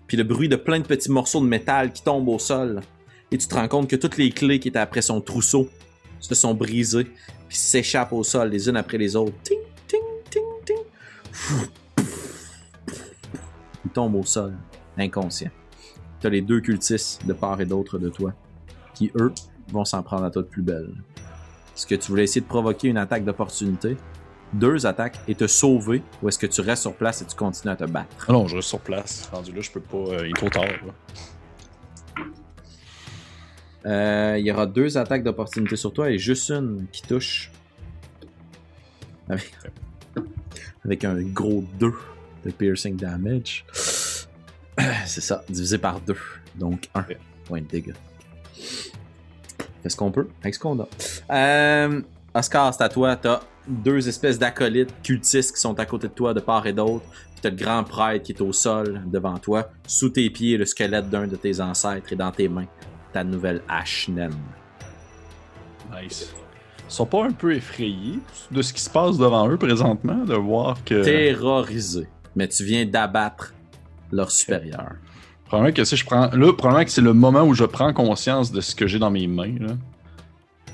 Puis 0.07 0.17
le 0.17 0.25
bruit 0.25 0.49
de 0.49 0.57
plein 0.57 0.79
de 0.79 0.87
petits 0.87 1.11
morceaux 1.11 1.41
de 1.41 1.47
métal 1.47 1.93
qui 1.93 2.03
tombent 2.03 2.29
au 2.29 2.39
sol. 2.39 2.81
Et 3.31 3.39
tu 3.39 3.47
te 3.47 3.55
rends 3.55 3.69
compte 3.69 3.89
que 3.89 3.97
toutes 3.97 4.17
les 4.19 4.31
clés 4.31 4.59
qui 4.59 4.69
étaient 4.69 4.79
après 4.79 5.03
son 5.03 5.21
trousseau 5.21 5.69
se 6.21 6.35
sont 6.35 6.55
brisées, 6.55 7.05
puis 7.05 7.57
s'échappent 7.57 8.13
au 8.13 8.25
sol 8.25 8.51
les 8.51 8.69
unes 8.69 8.77
après 8.77 8.99
les 8.99 9.17
autres. 9.17 9.37
Ting, 9.43 9.59
ting, 9.87 10.01
ting, 10.31 10.43
ting. 10.65 10.77
Il 13.89 13.93
tombe 13.93 14.17
au 14.17 14.23
sol, 14.23 14.53
inconscient. 14.99 15.51
T'as 16.21 16.29
les 16.29 16.43
deux 16.43 16.61
cultistes 16.61 17.25
de 17.27 17.33
part 17.33 17.59
et 17.63 17.65
d'autre 17.65 17.99
de 17.99 18.11
toi, 18.11 18.35
qui 18.93 19.11
eux 19.19 19.33
vont 19.73 19.87
s'en 19.87 20.03
prendre 20.03 20.25
à 20.25 20.31
toi 20.31 20.43
de 20.43 20.47
plus 20.47 20.61
belle. 20.61 20.93
Est-ce 21.75 21.87
que 21.87 21.95
tu 21.95 22.11
voulais 22.11 22.25
essayer 22.25 22.43
de 22.43 22.47
provoquer 22.47 22.89
une 22.89 22.99
attaque 22.99 23.25
d'opportunité? 23.25 23.97
Deux 24.53 24.85
attaques 24.85 25.19
et 25.27 25.35
te 25.35 25.47
sauver, 25.47 26.03
ou 26.23 26.29
est-ce 26.29 26.39
que 26.39 26.47
tu 26.47 26.61
restes 26.61 26.83
sur 26.83 26.95
place 26.97 27.23
et 27.23 27.25
tu 27.25 27.35
continues 27.35 27.73
à 27.73 27.77
te 27.77 27.85
battre? 27.85 28.27
Ah 28.29 28.33
non, 28.33 28.47
je 28.47 28.57
reste 28.57 28.69
sur 28.69 28.81
place. 28.81 29.27
Rendu 29.33 29.53
là, 29.53 29.63
je 29.63 29.71
peux 29.71 29.81
pas. 29.81 29.97
euh, 29.97 30.27
il 30.27 30.31
est 30.31 30.35
trop 30.35 30.51
tard. 30.51 30.65
Euh, 33.87 34.37
il 34.39 34.45
y 34.45 34.53
aura 34.53 34.67
deux 34.67 34.99
attaques 34.99 35.23
d'opportunité 35.23 35.77
sur 35.77 35.95
toi 35.95 36.11
et 36.11 36.19
juste 36.19 36.51
une 36.51 36.89
qui 36.93 37.01
touche. 37.01 37.53
Avec, 39.31 39.51
avec 40.85 41.05
un 41.07 41.23
gros 41.23 41.65
2 41.79 41.95
de 42.51 42.57
piercing 42.57 42.97
damage. 42.97 43.65
C'est 45.07 45.21
ça, 45.21 45.43
divisé 45.49 45.79
par 45.79 46.01
2. 46.01 46.15
Donc 46.57 46.89
1 46.95 47.01
Ok. 47.01 47.17
point 47.45 47.61
de 47.61 47.67
dégâts. 47.67 47.95
Fais 49.83 49.89
ce 49.89 49.97
qu'on 49.97 50.11
peut 50.11 50.29
avec 50.43 50.55
ce 50.55 50.59
qu'on 50.61 50.79
a. 50.81 50.89
Euh, 51.31 52.01
Oscar, 52.35 52.75
c'est 52.75 52.83
à 52.83 52.89
toi. 52.89 53.17
T'as 53.17 53.41
deux 53.67 54.09
espèces 54.09 54.39
d'acolytes 54.39 54.93
cultistes 55.03 55.55
qui 55.55 55.61
sont 55.61 55.79
à 55.79 55.87
côté 55.87 56.09
de 56.09 56.13
toi 56.13 56.35
de 56.35 56.41
part 56.41 56.67
et 56.67 56.73
d'autre. 56.73 57.05
Puis 57.33 57.41
t'as 57.43 57.51
le 57.51 57.57
grand 57.57 57.85
prêtre 57.85 58.25
qui 58.25 58.33
est 58.33 58.41
au 58.41 58.53
sol 58.53 59.03
devant 59.07 59.39
toi. 59.39 59.69
Sous 59.87 60.09
tes 60.11 60.29
pieds, 60.31 60.57
le 60.57 60.65
squelette 60.65 61.09
d'un 61.11 61.27
de 61.27 61.37
tes 61.37 61.61
ancêtres 61.61 62.13
et 62.13 62.17
dans 62.17 62.33
tes 62.33 62.49
mains, 62.49 62.67
ta 63.13 63.23
nouvelle 63.23 63.63
hache 63.69 64.09
naine. 64.09 64.35
Nice. 66.03 66.33
Ils 66.89 66.93
sont 66.93 67.07
pas 67.07 67.25
un 67.25 67.33
peu 67.33 67.55
effrayés 67.55 68.19
de 68.51 68.63
ce 68.63 68.73
qui 68.73 68.81
se 68.81 68.91
passe 68.91 69.17
devant 69.19 69.49
eux 69.49 69.59
présentement, 69.59 70.25
de 70.25 70.35
voir 70.35 70.83
que. 70.85 71.05
Terrorisé. 71.05 72.09
Mais 72.37 72.49
tu 72.49 72.65
viens 72.65 72.87
d'abattre 72.87 73.55
leur 74.13 74.31
supérieur. 74.31 74.93
Probablement 75.47 75.75
que 75.75 75.85
si 75.85 75.97
je 75.97 76.05
prends. 76.05 76.29
Là, 76.31 76.53
probablement 76.53 76.85
que 76.85 76.91
c'est 76.91 77.01
le 77.01 77.15
moment 77.15 77.43
où 77.43 77.55
je 77.55 77.65
prends 77.65 77.93
conscience 77.93 78.53
de 78.53 78.61
ce 78.61 78.75
que 78.75 78.87
j'ai 78.87 78.99
dans 78.99 79.11
mes 79.11 79.27
mains. 79.27 79.55
Là. 79.59 79.77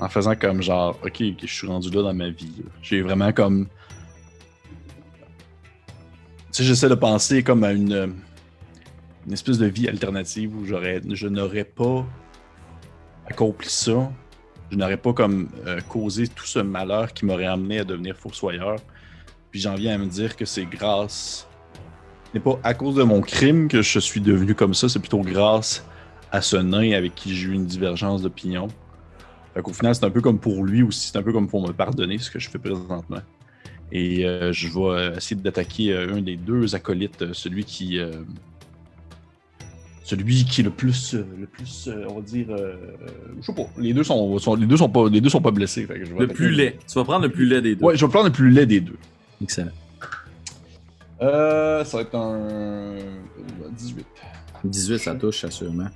En 0.00 0.08
faisant 0.08 0.34
comme 0.34 0.62
genre, 0.62 0.98
ok, 1.04 1.22
je 1.40 1.46
suis 1.46 1.66
rendu 1.66 1.90
là 1.90 2.02
dans 2.02 2.14
ma 2.14 2.28
vie. 2.28 2.62
J'ai 2.82 3.00
vraiment 3.02 3.32
comme. 3.32 3.68
Tu 6.52 6.62
sais, 6.62 6.64
j'essaie 6.64 6.88
de 6.88 6.94
penser 6.94 7.42
comme 7.42 7.64
à 7.64 7.72
une, 7.72 8.14
une 9.26 9.32
espèce 9.32 9.58
de 9.58 9.66
vie 9.66 9.88
alternative 9.88 10.56
où 10.56 10.64
j'aurais, 10.66 11.00
je 11.08 11.28
n'aurais 11.28 11.64
pas 11.64 12.04
accompli 13.28 13.68
ça. 13.68 14.10
Je 14.70 14.76
n'aurais 14.76 14.96
pas 14.96 15.12
comme 15.12 15.48
euh, 15.66 15.80
causé 15.82 16.26
tout 16.26 16.46
ce 16.46 16.58
malheur 16.58 17.12
qui 17.12 17.24
m'aurait 17.26 17.46
amené 17.46 17.80
à 17.80 17.84
devenir 17.84 18.16
fossoyeur. 18.16 18.76
Puis 19.54 19.60
j'en 19.60 19.76
viens 19.76 19.94
à 19.94 19.98
me 19.98 20.06
dire 20.06 20.34
que 20.34 20.44
c'est 20.44 20.64
grâce. 20.64 21.46
Ce 22.32 22.36
n'est 22.36 22.42
pas 22.42 22.58
à 22.64 22.74
cause 22.74 22.96
de 22.96 23.04
mon 23.04 23.20
crime 23.20 23.68
que 23.68 23.82
je 23.82 24.00
suis 24.00 24.20
devenu 24.20 24.56
comme 24.56 24.74
ça, 24.74 24.88
c'est 24.88 24.98
plutôt 24.98 25.20
grâce 25.20 25.86
à 26.32 26.40
ce 26.40 26.56
nain 26.56 26.90
avec 26.90 27.14
qui 27.14 27.36
j'ai 27.36 27.46
eu 27.46 27.52
une 27.52 27.64
divergence 27.64 28.22
d'opinion. 28.22 28.66
Fait 29.54 29.62
qu'au 29.62 29.72
final, 29.72 29.94
c'est 29.94 30.04
un 30.04 30.10
peu 30.10 30.20
comme 30.20 30.40
pour 30.40 30.64
lui 30.64 30.82
aussi, 30.82 31.06
c'est 31.06 31.18
un 31.18 31.22
peu 31.22 31.32
comme 31.32 31.46
pour 31.46 31.64
me 31.64 31.72
pardonner 31.72 32.18
ce 32.18 32.32
que 32.32 32.40
je 32.40 32.50
fais 32.50 32.58
présentement. 32.58 33.20
Et 33.92 34.26
euh, 34.26 34.52
je 34.52 34.66
vais 34.66 35.16
essayer 35.18 35.40
d'attaquer 35.40 35.92
euh, 35.92 36.16
un 36.16 36.20
des 36.20 36.34
deux 36.34 36.74
acolytes, 36.74 37.22
euh, 37.22 37.30
celui 37.32 37.62
qui. 37.64 38.00
euh, 38.00 38.10
celui 40.02 40.44
qui 40.46 40.62
est 40.62 40.64
le 40.64 40.70
plus. 40.70 41.14
euh, 41.14 41.24
le 41.38 41.46
plus, 41.46 41.86
euh, 41.86 42.04
on 42.10 42.14
va 42.16 42.22
dire. 42.22 42.48
euh, 42.50 42.74
je 43.40 43.46
sais 43.46 43.54
pas. 43.54 43.68
Les 43.78 43.92
deux 43.94 44.02
sont, 44.02 44.36
sont- 44.40 44.56
les 44.56 44.66
deux 44.66 44.78
sont 44.78 44.88
pas, 44.88 45.08
les 45.08 45.20
deux 45.20 45.28
sont 45.30 45.40
pas 45.40 45.52
blessés. 45.52 45.86
fait 45.86 46.00
que 46.00 46.04
je 46.06 46.12
vais 46.12 46.18
Le 46.18 46.24
attaquer 46.24 46.34
plus 46.34 46.50
laid. 46.50 46.76
Tu 46.88 46.94
vas 46.98 47.04
prendre 47.04 47.22
le 47.24 47.30
plus 47.30 47.46
laid 47.46 47.62
des 47.62 47.76
deux. 47.76 47.84
Ouais, 47.84 47.96
je 47.96 48.04
vais 48.04 48.10
prendre 48.10 48.26
le 48.26 48.32
plus 48.32 48.50
laid 48.50 48.66
des 48.66 48.80
deux. 48.80 48.96
Excellent. 49.42 49.72
Euh, 51.22 51.84
ça 51.84 51.96
va 51.96 52.02
être 52.02 52.14
un. 52.14 52.96
18. 53.70 54.06
18, 54.64 54.98
ça 54.98 55.14
touche, 55.14 55.44
assurément. 55.44 55.88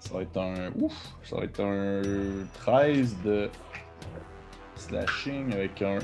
Ça 0.00 0.14
va 0.14 0.22
être 0.22 0.36
un. 0.36 0.70
Ouf! 0.78 0.92
Ça 1.24 1.36
va 1.36 1.44
être 1.44 1.60
un 1.60 2.02
13 2.60 3.16
de 3.24 3.50
slashing 4.76 5.52
avec 5.52 5.82
un 5.82 5.98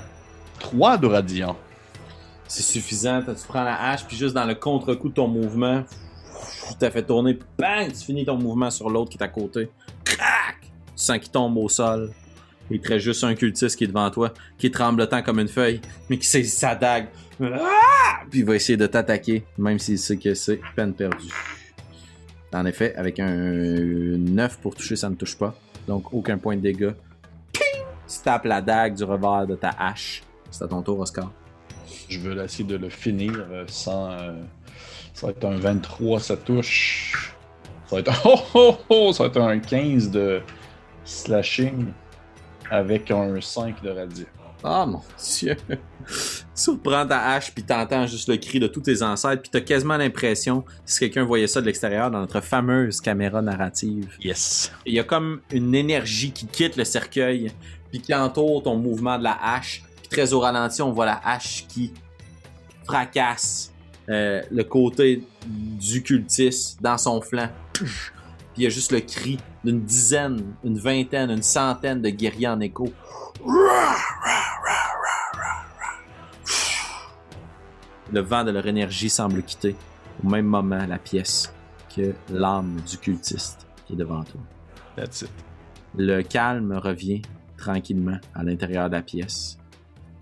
3 0.58 0.98
de 0.98 1.06
radiant. 1.06 1.56
C'est 2.48 2.62
suffisant. 2.62 3.22
Tu 3.22 3.46
prends 3.46 3.62
la 3.62 3.90
hache, 3.90 4.04
puis 4.06 4.16
juste 4.16 4.34
dans 4.34 4.44
le 4.44 4.54
contre-coup 4.54 5.10
de 5.10 5.14
ton 5.14 5.28
mouvement, 5.28 5.84
tu 6.68 6.74
t'as 6.78 6.90
fait 6.90 7.02
tourner, 7.02 7.38
bang, 7.58 7.88
tu 7.92 8.04
finis 8.04 8.24
ton 8.24 8.36
mouvement 8.36 8.70
sur 8.70 8.90
l'autre 8.90 9.10
qui 9.10 9.18
est 9.18 9.22
à 9.22 9.28
côté. 9.28 9.70
Crac! 10.04 10.56
Tu 10.60 10.70
sens 10.96 11.18
qu'il 11.18 11.30
tombe 11.30 11.56
au 11.56 11.68
sol. 11.68 12.10
Il 12.70 12.80
reste 12.86 13.04
juste 13.04 13.24
un 13.24 13.34
cultiste 13.34 13.76
qui 13.76 13.84
est 13.84 13.88
devant 13.88 14.10
toi, 14.10 14.32
qui 14.58 14.66
est 14.66 14.74
tremblotant 14.74 15.22
comme 15.22 15.40
une 15.40 15.48
feuille, 15.48 15.80
mais 16.08 16.18
qui 16.18 16.26
saisit 16.26 16.50
sa 16.50 16.74
dague. 16.74 17.08
Ah! 17.42 18.20
Puis 18.30 18.40
il 18.40 18.44
va 18.44 18.54
essayer 18.54 18.76
de 18.76 18.86
t'attaquer, 18.86 19.44
même 19.58 19.78
s'il 19.78 19.98
sait 19.98 20.16
que 20.16 20.34
c'est 20.34 20.60
peine 20.76 20.94
perdue. 20.94 21.32
En 22.52 22.66
effet, 22.66 22.94
avec 22.96 23.18
un 23.20 23.32
9 23.34 24.58
pour 24.60 24.74
toucher, 24.74 24.96
ça 24.96 25.08
ne 25.08 25.14
touche 25.14 25.36
pas. 25.36 25.54
Donc 25.86 26.12
aucun 26.12 26.38
point 26.38 26.56
de 26.56 26.60
dégâts. 26.60 26.92
Ping! 27.52 27.82
Tu 28.08 28.18
tapes 28.22 28.44
la 28.44 28.60
dague 28.60 28.94
du 28.94 29.04
revers 29.04 29.46
de 29.46 29.54
ta 29.56 29.70
hache. 29.70 30.22
C'est 30.50 30.64
à 30.64 30.68
ton 30.68 30.82
tour, 30.82 30.98
Oscar. 31.00 31.32
Je 32.08 32.18
veux 32.18 32.36
essayer 32.42 32.64
de 32.64 32.76
le 32.76 32.88
finir 32.88 33.32
euh, 33.50 33.64
sans. 33.68 34.10
euh, 34.10 34.32
ça 35.14 35.26
va 35.26 35.32
être 35.32 35.44
un 35.44 35.56
23, 35.56 36.20
ça 36.20 36.36
touche. 36.36 37.34
Ça 37.86 37.96
va 37.96 38.00
être 38.00 38.10
un. 38.10 38.20
Oh, 38.24 38.38
oh, 38.54 38.76
oh, 38.88 39.12
ça 39.12 39.24
va 39.24 39.28
être 39.28 39.40
un 39.40 39.58
15 39.58 40.10
de 40.10 40.40
slashing 41.04 41.86
avec 42.70 43.10
un 43.10 43.40
5 43.40 43.82
de 43.82 43.90
radiant. 43.90 44.26
Ah 44.62 44.84
mon 44.84 45.00
dieu. 45.18 45.56
tu 46.54 46.70
reprends 46.70 47.06
ta 47.06 47.30
hache 47.30 47.50
puis 47.54 47.62
t'entends 47.64 48.06
juste 48.06 48.28
le 48.28 48.36
cri 48.36 48.60
de 48.60 48.66
tous 48.66 48.82
tes 48.82 49.02
ancêtres 49.02 49.40
puis 49.42 49.50
t'as 49.50 49.62
quasiment 49.62 49.96
l'impression, 49.96 50.64
si 50.84 51.00
quelqu'un 51.00 51.24
voyait 51.24 51.46
ça 51.46 51.62
de 51.62 51.66
l'extérieur 51.66 52.10
dans 52.10 52.20
notre 52.20 52.40
fameuse 52.42 53.00
caméra 53.00 53.40
narrative, 53.40 54.08
Yes. 54.22 54.70
il 54.84 54.94
y 54.94 55.00
a 55.00 55.04
comme 55.04 55.40
une 55.50 55.74
énergie 55.74 56.30
qui 56.32 56.46
quitte 56.46 56.76
le 56.76 56.84
cercueil 56.84 57.50
puis 57.90 58.00
qui 58.00 58.14
entoure 58.14 58.62
ton 58.62 58.76
mouvement 58.76 59.18
de 59.18 59.24
la 59.24 59.36
hache. 59.42 59.82
Puis 60.02 60.08
très 60.10 60.32
au 60.34 60.40
ralenti, 60.40 60.82
on 60.82 60.92
voit 60.92 61.06
la 61.06 61.20
hache 61.24 61.64
qui 61.66 61.92
fracasse 62.84 63.72
euh, 64.08 64.42
le 64.50 64.62
côté 64.64 65.24
du 65.46 66.02
cultiste 66.02 66.80
dans 66.82 66.98
son 66.98 67.20
flanc. 67.20 67.48
Il 68.60 68.64
y 68.64 68.66
a 68.66 68.68
juste 68.68 68.92
le 68.92 69.00
cri 69.00 69.38
d'une 69.64 69.80
dizaine, 69.80 70.54
une 70.62 70.76
vingtaine, 70.76 71.30
une 71.30 71.42
centaine 71.42 72.02
de 72.02 72.10
guerriers 72.10 72.48
en 72.48 72.60
écho. 72.60 72.92
Le 78.12 78.20
vent 78.20 78.44
de 78.44 78.50
leur 78.50 78.66
énergie 78.66 79.08
semble 79.08 79.42
quitter 79.44 79.74
au 80.22 80.28
même 80.28 80.44
moment 80.44 80.84
la 80.86 80.98
pièce 80.98 81.54
que 81.96 82.12
l'âme 82.28 82.82
du 82.86 82.98
cultiste 82.98 83.66
qui 83.86 83.94
est 83.94 83.96
devant 83.96 84.24
toi. 84.24 84.42
That's 84.94 85.22
it. 85.22 85.30
Le 85.96 86.20
calme 86.20 86.74
revient 86.74 87.22
tranquillement 87.56 88.18
à 88.34 88.42
l'intérieur 88.42 88.90
de 88.90 88.96
la 88.96 89.02
pièce. 89.02 89.56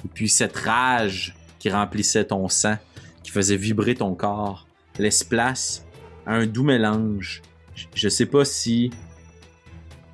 Et 0.05 0.09
puis 0.15 0.29
cette 0.29 0.55
rage 0.55 1.35
qui 1.59 1.71
remplissait 1.71 2.27
ton 2.27 2.49
sang, 2.49 2.77
qui 3.25 3.33
faisait 3.33 3.57
vibrer 3.57 3.97
ton 3.97 4.15
corps, 4.15 4.69
laisse 4.97 5.25
place 5.25 5.85
à 6.25 6.35
un 6.35 6.47
doux 6.47 6.63
mélange. 6.63 7.43
Je- 7.95 8.09
sais 8.09 8.27
pas 8.27 8.45
si 8.45 8.91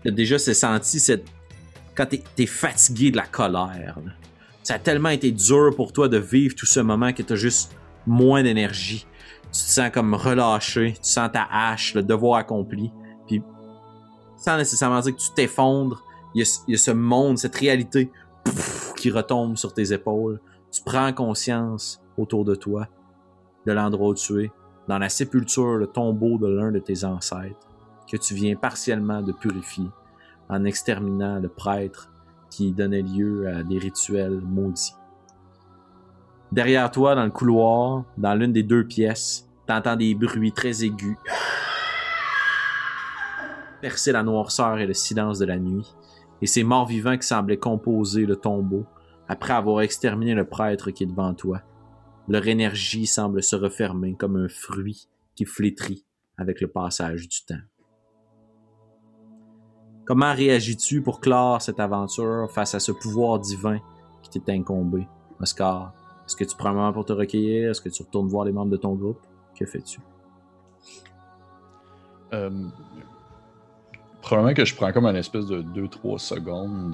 t'as 0.02 0.10
déjà 0.10 0.38
senti 0.38 1.00
cette 1.00 1.26
quand 1.94 2.06
t'es 2.06 2.22
es 2.38 2.46
fatigué 2.46 3.10
de 3.10 3.16
la 3.16 3.26
colère. 3.26 3.98
Ça 4.62 4.74
a 4.74 4.78
tellement 4.78 5.10
été 5.10 5.30
dur 5.30 5.74
pour 5.76 5.92
toi 5.92 6.08
de 6.08 6.18
vivre 6.18 6.54
tout 6.54 6.66
ce 6.66 6.80
moment 6.80 7.12
que 7.12 7.22
t'as 7.22 7.36
juste 7.36 7.72
moins 8.06 8.42
d'énergie. 8.42 9.06
Tu 9.44 9.50
te 9.50 9.56
sens 9.56 9.90
comme 9.92 10.14
relâché, 10.14 10.94
tu 10.94 11.08
sens 11.08 11.30
ta 11.32 11.46
hache, 11.50 11.94
le 11.94 12.02
devoir 12.02 12.38
accompli. 12.40 12.90
Puis 13.26 13.42
sans 14.36 14.56
nécessairement 14.56 15.00
dire 15.00 15.14
que 15.14 15.20
tu 15.20 15.30
t'effondres, 15.34 16.02
il 16.34 16.44
y, 16.68 16.74
a, 16.74 16.78
ce 16.78 16.90
monde, 16.90 17.38
cette 17.38 17.54
réalité 17.56 18.10
qui 18.96 19.10
retombe 19.10 19.56
sur 19.56 19.72
tes 19.72 19.92
épaules. 19.92 20.40
Tu 20.72 20.82
prends 20.84 21.12
conscience 21.12 22.02
autour 22.18 22.44
de 22.44 22.54
toi 22.56 22.88
de 23.66 23.72
l'endroit 23.72 24.08
où 24.08 24.14
tu 24.14 24.44
es, 24.44 24.50
dans 24.88 24.98
la 24.98 25.08
sépulture, 25.08 25.76
le 25.76 25.86
tombeau 25.86 26.38
de 26.38 26.46
l'un 26.46 26.72
de 26.72 26.78
tes 26.78 27.04
ancêtres, 27.04 27.68
que 28.10 28.16
tu 28.16 28.34
viens 28.34 28.56
partiellement 28.56 29.22
de 29.22 29.32
purifier 29.32 29.88
en 30.48 30.64
exterminant 30.64 31.38
le 31.40 31.48
prêtre 31.48 32.10
qui 32.50 32.72
donnait 32.72 33.02
lieu 33.02 33.48
à 33.48 33.62
des 33.62 33.78
rituels 33.78 34.40
maudits. 34.40 34.94
Derrière 36.52 36.90
toi, 36.90 37.14
dans 37.14 37.24
le 37.24 37.30
couloir, 37.30 38.04
dans 38.16 38.34
l'une 38.34 38.52
des 38.52 38.62
deux 38.62 38.86
pièces, 38.86 39.48
t'entends 39.66 39.96
des 39.96 40.14
bruits 40.14 40.52
très 40.52 40.84
aigus 40.84 41.16
percer 43.84 44.12
la 44.12 44.22
noirceur 44.22 44.78
et 44.78 44.86
le 44.86 44.94
silence 44.94 45.38
de 45.38 45.44
la 45.44 45.58
nuit, 45.58 45.94
et 46.40 46.46
ces 46.46 46.64
morts 46.64 46.86
vivants 46.86 47.18
qui 47.18 47.26
semblaient 47.26 47.58
composer 47.58 48.24
le 48.24 48.34
tombeau 48.34 48.86
après 49.28 49.52
avoir 49.52 49.82
exterminé 49.82 50.32
le 50.32 50.46
prêtre 50.46 50.90
qui 50.90 51.02
est 51.02 51.06
devant 51.06 51.34
toi. 51.34 51.60
Leur 52.28 52.46
énergie 52.48 53.06
semble 53.06 53.42
se 53.42 53.54
refermer 53.54 54.14
comme 54.14 54.36
un 54.36 54.48
fruit 54.48 55.08
qui 55.34 55.44
flétrit 55.44 56.04
avec 56.38 56.60
le 56.60 56.68
passage 56.68 57.28
du 57.28 57.44
temps. 57.44 57.62
Comment 60.06 60.34
réagis-tu 60.34 61.02
pour 61.02 61.20
clore 61.20 61.62
cette 61.62 61.80
aventure 61.80 62.50
face 62.50 62.74
à 62.74 62.80
ce 62.80 62.92
pouvoir 62.92 63.38
divin 63.38 63.78
qui 64.22 64.40
t'est 64.40 64.52
incombé, 64.52 65.06
Oscar? 65.40 65.92
Est-ce 66.26 66.36
que 66.36 66.44
tu 66.44 66.56
prends 66.56 66.70
un 66.70 66.74
moment 66.74 66.92
pour 66.92 67.04
te 67.04 67.12
recueillir? 67.12 67.70
Est-ce 67.70 67.80
que 67.80 67.88
tu 67.88 68.02
retournes 68.02 68.28
voir 68.28 68.44
les 68.44 68.52
membres 68.52 68.70
de 68.70 68.76
ton 68.76 68.94
groupe? 68.94 69.20
Que 69.58 69.66
fais-tu? 69.66 70.00
Euh, 72.32 72.68
probablement 74.22 74.54
que 74.54 74.64
je 74.64 74.74
prends 74.74 74.92
comme 74.92 75.06
un 75.06 75.14
espèce 75.14 75.46
de 75.46 75.62
2-3 75.62 76.18
secondes 76.18 76.92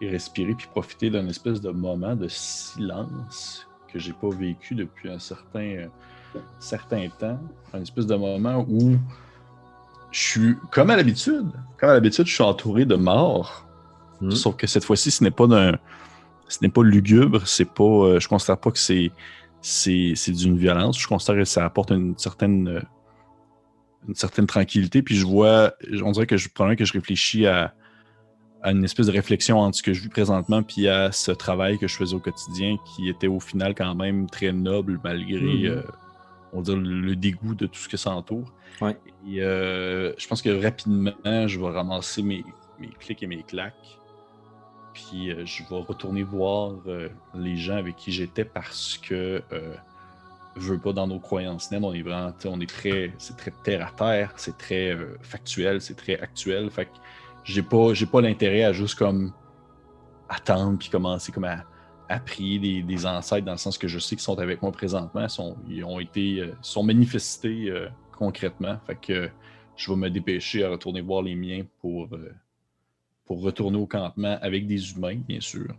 de 0.00 0.08
respirer 0.08 0.54
puis 0.54 0.66
profiter 0.66 1.10
d'un 1.10 1.26
espèce 1.28 1.60
de 1.60 1.70
moment 1.70 2.16
de 2.16 2.28
silence 2.28 3.66
que 3.94 4.00
j'ai 4.00 4.12
pas 4.12 4.28
vécu 4.28 4.74
depuis 4.74 5.08
un 5.08 5.20
certain, 5.20 5.60
euh, 5.60 5.86
certain 6.58 7.08
temps. 7.08 7.38
Un 7.72 7.80
espèce 7.80 8.06
de 8.06 8.16
moment 8.16 8.66
où 8.68 8.98
je 10.10 10.18
suis, 10.18 10.56
comme 10.72 10.90
à 10.90 10.96
l'habitude, 10.96 11.46
comme 11.78 11.90
à 11.90 11.94
l'habitude, 11.94 12.26
je 12.26 12.34
suis 12.34 12.42
entouré 12.42 12.86
de 12.86 12.96
morts. 12.96 13.64
Hmm. 14.20 14.32
Sauf 14.32 14.56
que 14.56 14.66
cette 14.66 14.84
fois-ci, 14.84 15.12
ce 15.12 15.22
n'est 15.22 15.30
pas 15.30 15.46
d'un, 15.46 15.78
ce 16.48 16.58
n'est 16.60 16.70
pas 16.70 16.82
lugubre, 16.82 17.46
c'est 17.46 17.72
pas, 17.72 17.84
euh, 17.84 18.20
je 18.20 18.26
considère 18.26 18.58
pas 18.58 18.72
que 18.72 18.78
c'est, 18.78 19.12
c'est, 19.62 20.14
c'est 20.16 20.32
d'une 20.32 20.58
violence. 20.58 20.98
Je 20.98 21.06
considère 21.06 21.36
que 21.36 21.44
ça 21.44 21.64
apporte 21.64 21.92
une 21.92 22.18
certaine, 22.18 22.66
euh, 22.66 22.80
une 24.08 24.16
certaine 24.16 24.46
tranquillité. 24.46 25.02
Puis 25.02 25.14
je 25.14 25.24
vois, 25.24 25.72
on 26.02 26.10
dirait 26.10 26.26
que 26.26 26.36
je, 26.36 26.48
que 26.48 26.84
je 26.84 26.92
réfléchis 26.92 27.46
à, 27.46 27.74
à 28.64 28.72
une 28.72 28.82
espèce 28.82 29.06
de 29.06 29.12
réflexion 29.12 29.60
entre 29.60 29.76
ce 29.76 29.82
que 29.82 29.92
je 29.92 30.00
vis 30.02 30.08
présentement 30.08 30.62
puis 30.62 30.88
à 30.88 31.12
ce 31.12 31.30
travail 31.30 31.78
que 31.78 31.86
je 31.86 31.94
faisais 31.96 32.14
au 32.14 32.18
quotidien 32.18 32.76
qui 32.96 33.08
était 33.10 33.26
au 33.26 33.38
final 33.38 33.74
quand 33.74 33.94
même 33.94 34.28
très 34.28 34.52
noble 34.52 34.98
malgré, 35.04 35.38
Mhm. 35.40 35.66
euh, 35.66 35.82
on 36.54 36.56
va 36.58 36.62
dire, 36.64 36.76
le 36.76 37.14
dégoût 37.14 37.54
de 37.54 37.66
tout 37.66 37.78
ce 37.78 37.88
que 37.88 37.96
ça 37.98 38.10
entoure. 38.10 38.50
Ouais. 38.80 38.96
Et 39.28 39.42
euh, 39.42 40.12
je 40.16 40.26
pense 40.26 40.40
que 40.42 40.48
rapidement, 40.62 41.12
je 41.46 41.60
vais 41.60 41.68
ramasser 41.70 42.22
mes, 42.22 42.42
mes 42.80 42.88
clics 42.88 43.22
et 43.22 43.26
mes 43.26 43.42
claques. 43.42 43.98
Puis 44.94 45.30
euh, 45.30 45.44
je 45.44 45.62
vais 45.62 45.76
retourner 45.80 46.22
voir 46.22 46.72
les 47.34 47.56
gens 47.56 47.76
avec 47.76 47.96
qui 47.96 48.12
j'étais 48.12 48.44
parce 48.46 48.98
que 48.98 49.42
je 50.56 50.60
veux 50.72 50.78
pas 50.78 50.92
dans 50.92 51.08
nos 51.08 51.18
croyances 51.18 51.70
naines, 51.72 51.84
on 51.84 51.92
est 51.92 52.02
vraiment, 52.02 52.32
on 52.46 52.60
est 52.60 52.70
très, 52.70 53.12
c'est 53.18 53.36
très 53.36 53.52
terre 53.64 53.88
à 53.88 53.90
terre, 53.90 54.32
c'est 54.36 54.56
très 54.56 54.96
factuel, 55.20 55.80
c'est 55.80 55.96
très 55.96 56.18
actuel. 56.20 56.70
Fait 56.70 56.86
que 56.86 56.90
j'ai 57.44 57.62
pas, 57.62 57.92
pas 58.10 58.20
l'intérêt 58.20 58.64
à 58.64 58.72
juste 58.72 58.96
comme 58.96 59.32
attendre 60.28 60.78
puis 60.78 60.88
commencer 60.88 61.30
comme 61.30 61.44
à, 61.44 61.64
prier 62.20 62.82
des, 62.82 63.06
ancêtres 63.06 63.44
dans 63.44 63.52
le 63.52 63.58
sens 63.58 63.76
que 63.76 63.88
je 63.88 63.98
sais 63.98 64.16
qu'ils 64.16 64.22
sont 64.22 64.38
avec 64.38 64.62
moi 64.62 64.72
présentement, 64.72 65.28
sont, 65.28 65.56
ils 65.68 65.84
ont 65.84 65.98
été, 66.00 66.40
euh, 66.40 66.54
sont 66.62 66.84
manifestés 66.84 67.68
euh, 67.68 67.88
concrètement. 68.16 68.76
Fait 68.86 68.94
que 68.94 69.30
je 69.76 69.90
vais 69.90 69.96
me 69.96 70.08
dépêcher 70.08 70.64
à 70.64 70.70
retourner 70.70 71.00
voir 71.00 71.22
les 71.22 71.34
miens 71.34 71.62
pour, 71.80 72.08
euh, 72.12 72.32
pour 73.24 73.42
retourner 73.42 73.78
au 73.78 73.86
campement 73.86 74.38
avec 74.40 74.66
des 74.66 74.92
humains, 74.92 75.18
bien 75.26 75.40
sûr. 75.40 75.74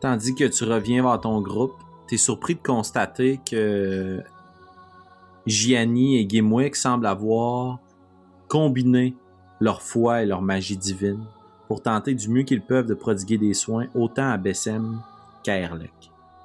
Tandis 0.00 0.34
que 0.34 0.44
tu 0.44 0.64
reviens 0.64 1.02
vers 1.02 1.20
ton 1.20 1.40
groupe, 1.40 1.74
t'es 2.08 2.16
surpris 2.16 2.56
de 2.56 2.62
constater 2.62 3.38
que 3.48 4.22
Gianni 5.46 6.18
et 6.18 6.28
Gimwick 6.28 6.74
semblent 6.74 7.06
avoir 7.06 7.78
combiné 8.48 9.16
leur 9.60 9.82
foi 9.82 10.22
et 10.22 10.26
leur 10.26 10.42
magie 10.42 10.76
divine 10.76 11.24
pour 11.68 11.82
tenter 11.82 12.14
du 12.14 12.28
mieux 12.28 12.42
qu'ils 12.42 12.62
peuvent 12.62 12.86
de 12.86 12.94
prodiguer 12.94 13.38
des 13.38 13.54
soins 13.54 13.86
autant 13.94 14.30
à 14.30 14.36
Bessem 14.36 15.00
qu'à 15.42 15.58
Erlec. 15.58 15.92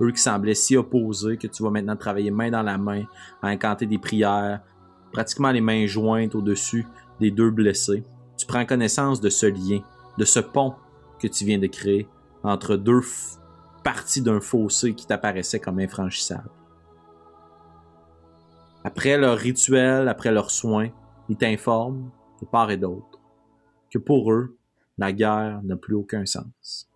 Eux 0.01 0.11
qui 0.11 0.21
semblaient 0.21 0.55
si 0.55 0.75
opposés 0.75 1.37
que 1.37 1.47
tu 1.47 1.63
vas 1.63 1.69
maintenant 1.69 1.95
travailler 1.95 2.31
main 2.31 2.51
dans 2.51 2.63
la 2.63 2.77
main 2.77 3.03
à 3.41 3.47
incanter 3.47 3.85
des 3.85 3.97
prières, 3.97 4.61
pratiquement 5.11 5.51
les 5.51 5.61
mains 5.61 5.85
jointes 5.85 6.35
au-dessus 6.35 6.85
des 7.19 7.31
deux 7.31 7.51
blessés. 7.51 8.03
Tu 8.37 8.45
prends 8.45 8.65
connaissance 8.65 9.21
de 9.21 9.29
ce 9.29 9.45
lien, 9.45 9.79
de 10.17 10.25
ce 10.25 10.39
pont 10.39 10.73
que 11.19 11.27
tu 11.27 11.45
viens 11.45 11.59
de 11.59 11.67
créer 11.67 12.07
entre 12.43 12.75
deux 12.75 13.01
parties 13.83 14.21
d'un 14.21 14.41
fossé 14.41 14.93
qui 14.93 15.05
t'apparaissait 15.05 15.59
comme 15.59 15.79
infranchissable. 15.79 16.49
Après 18.83 19.17
leur 19.17 19.37
rituel, 19.37 20.09
après 20.09 20.31
leurs 20.31 20.51
soins, 20.51 20.89
ils 21.33 21.37
t'informent, 21.37 22.11
de 22.41 22.45
part 22.45 22.69
et 22.69 22.77
d'autre, 22.77 23.19
que 23.89 23.97
pour 23.97 24.31
eux, 24.31 24.55
la 24.99 25.11
guerre 25.11 25.61
n'a 25.63 25.75
plus 25.75 25.95
aucun 25.95 26.27
sens. 26.27 26.91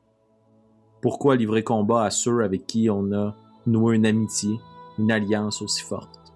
Pourquoi 1.01 1.35
livrer 1.35 1.63
combat 1.63 2.03
à 2.03 2.11
ceux 2.11 2.43
avec 2.43 2.67
qui 2.67 2.87
on 2.89 3.11
a 3.13 3.35
noué 3.65 3.95
une 3.95 4.05
amitié, 4.05 4.59
une 4.99 5.11
alliance 5.11 5.63
aussi 5.63 5.81
forte? 5.81 6.33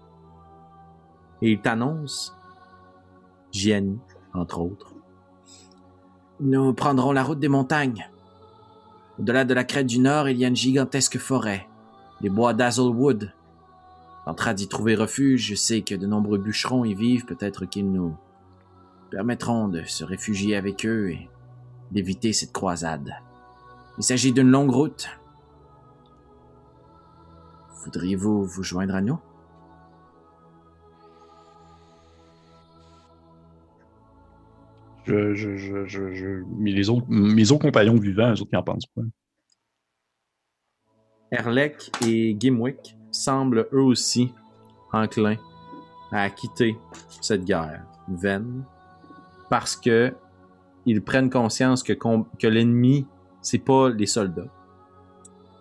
Et 1.43 1.51
ils 1.51 1.61
t'annoncent, 1.61 2.33
Gianni, 3.51 3.99
entre 4.33 4.61
autres, 4.61 4.95
nous 6.39 6.73
prendrons 6.73 7.11
la 7.11 7.23
route 7.23 7.39
des 7.39 7.49
montagnes. 7.49 8.09
Au-delà 9.19 9.45
de 9.45 9.53
la 9.53 9.63
crête 9.63 9.85
du 9.85 9.99
nord, 9.99 10.27
il 10.27 10.37
y 10.37 10.45
a 10.45 10.47
une 10.47 10.55
gigantesque 10.55 11.19
forêt, 11.19 11.67
les 12.21 12.29
bois 12.29 12.55
d'Hazelwood. 12.55 13.31
Tentera 14.25 14.53
d'y 14.53 14.67
trouver 14.67 14.95
refuge, 14.95 15.47
je 15.47 15.55
sais 15.55 15.81
que 15.81 15.95
de 15.95 16.05
nombreux 16.05 16.37
bûcherons 16.37 16.85
y 16.85 16.93
vivent, 16.93 17.25
peut-être 17.25 17.65
qu'ils 17.65 17.91
nous 17.91 18.15
permettront 19.09 19.67
de 19.67 19.83
se 19.83 20.03
réfugier 20.03 20.55
avec 20.55 20.85
eux 20.85 21.09
et 21.11 21.27
d'éviter 21.91 22.31
cette 22.31 22.53
croisade. 22.53 23.13
Il 23.97 24.03
s'agit 24.03 24.31
d'une 24.31 24.49
longue 24.49 24.71
route. 24.71 25.09
Voudriez-vous 27.83 28.45
vous 28.45 28.63
joindre 28.63 28.95
à 28.95 29.01
nous? 29.01 29.19
Je, 35.05 35.33
je, 35.33 35.57
je, 35.57 35.85
je, 35.87 36.13
je- 36.13 36.43
mais 36.57 36.71
les 36.71 36.89
autres, 36.89 37.07
mes 37.09 37.51
autres 37.51 37.63
compagnons 37.63 37.95
vivants, 37.95 38.29
eux 38.29 38.41
autres, 38.41 38.49
qui 38.49 38.55
en 38.55 38.63
pensent 38.63 38.85
quoi? 38.93 39.03
Erlec 41.31 41.91
et 42.05 42.35
Gimwick 42.35 42.95
semblent 43.11 43.67
eux 43.73 43.81
aussi 43.81 44.33
enclins 44.91 45.37
à 46.11 46.29
quitter 46.29 46.77
cette 47.21 47.45
guerre 47.45 47.85
vaine 48.07 48.63
parce 49.49 49.75
que 49.75 50.13
ils 50.85 51.03
prennent 51.03 51.29
conscience 51.29 51.83
que, 51.83 51.93
que 51.93 52.47
l'ennemi, 52.47 53.05
c'est 53.41 53.59
pas 53.59 53.89
les 53.89 54.07
soldats. 54.07 54.49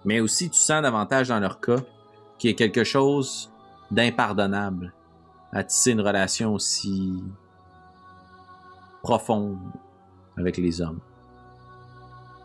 Mais 0.05 0.20
aussi, 0.20 0.48
tu 0.48 0.59
sens 0.59 0.82
davantage 0.82 1.28
dans 1.28 1.40
leur 1.40 1.61
cas 1.61 1.76
qu'il 2.38 2.51
y 2.51 2.55
a 2.55 2.57
quelque 2.57 2.84
chose 2.84 3.53
d'impardonnable 3.90 4.94
à 5.53 5.62
tisser 5.64 5.90
une 5.90 6.01
relation 6.01 6.55
aussi 6.55 7.22
profonde 9.03 9.59
avec 10.36 10.57
les 10.57 10.80
hommes. 10.80 11.01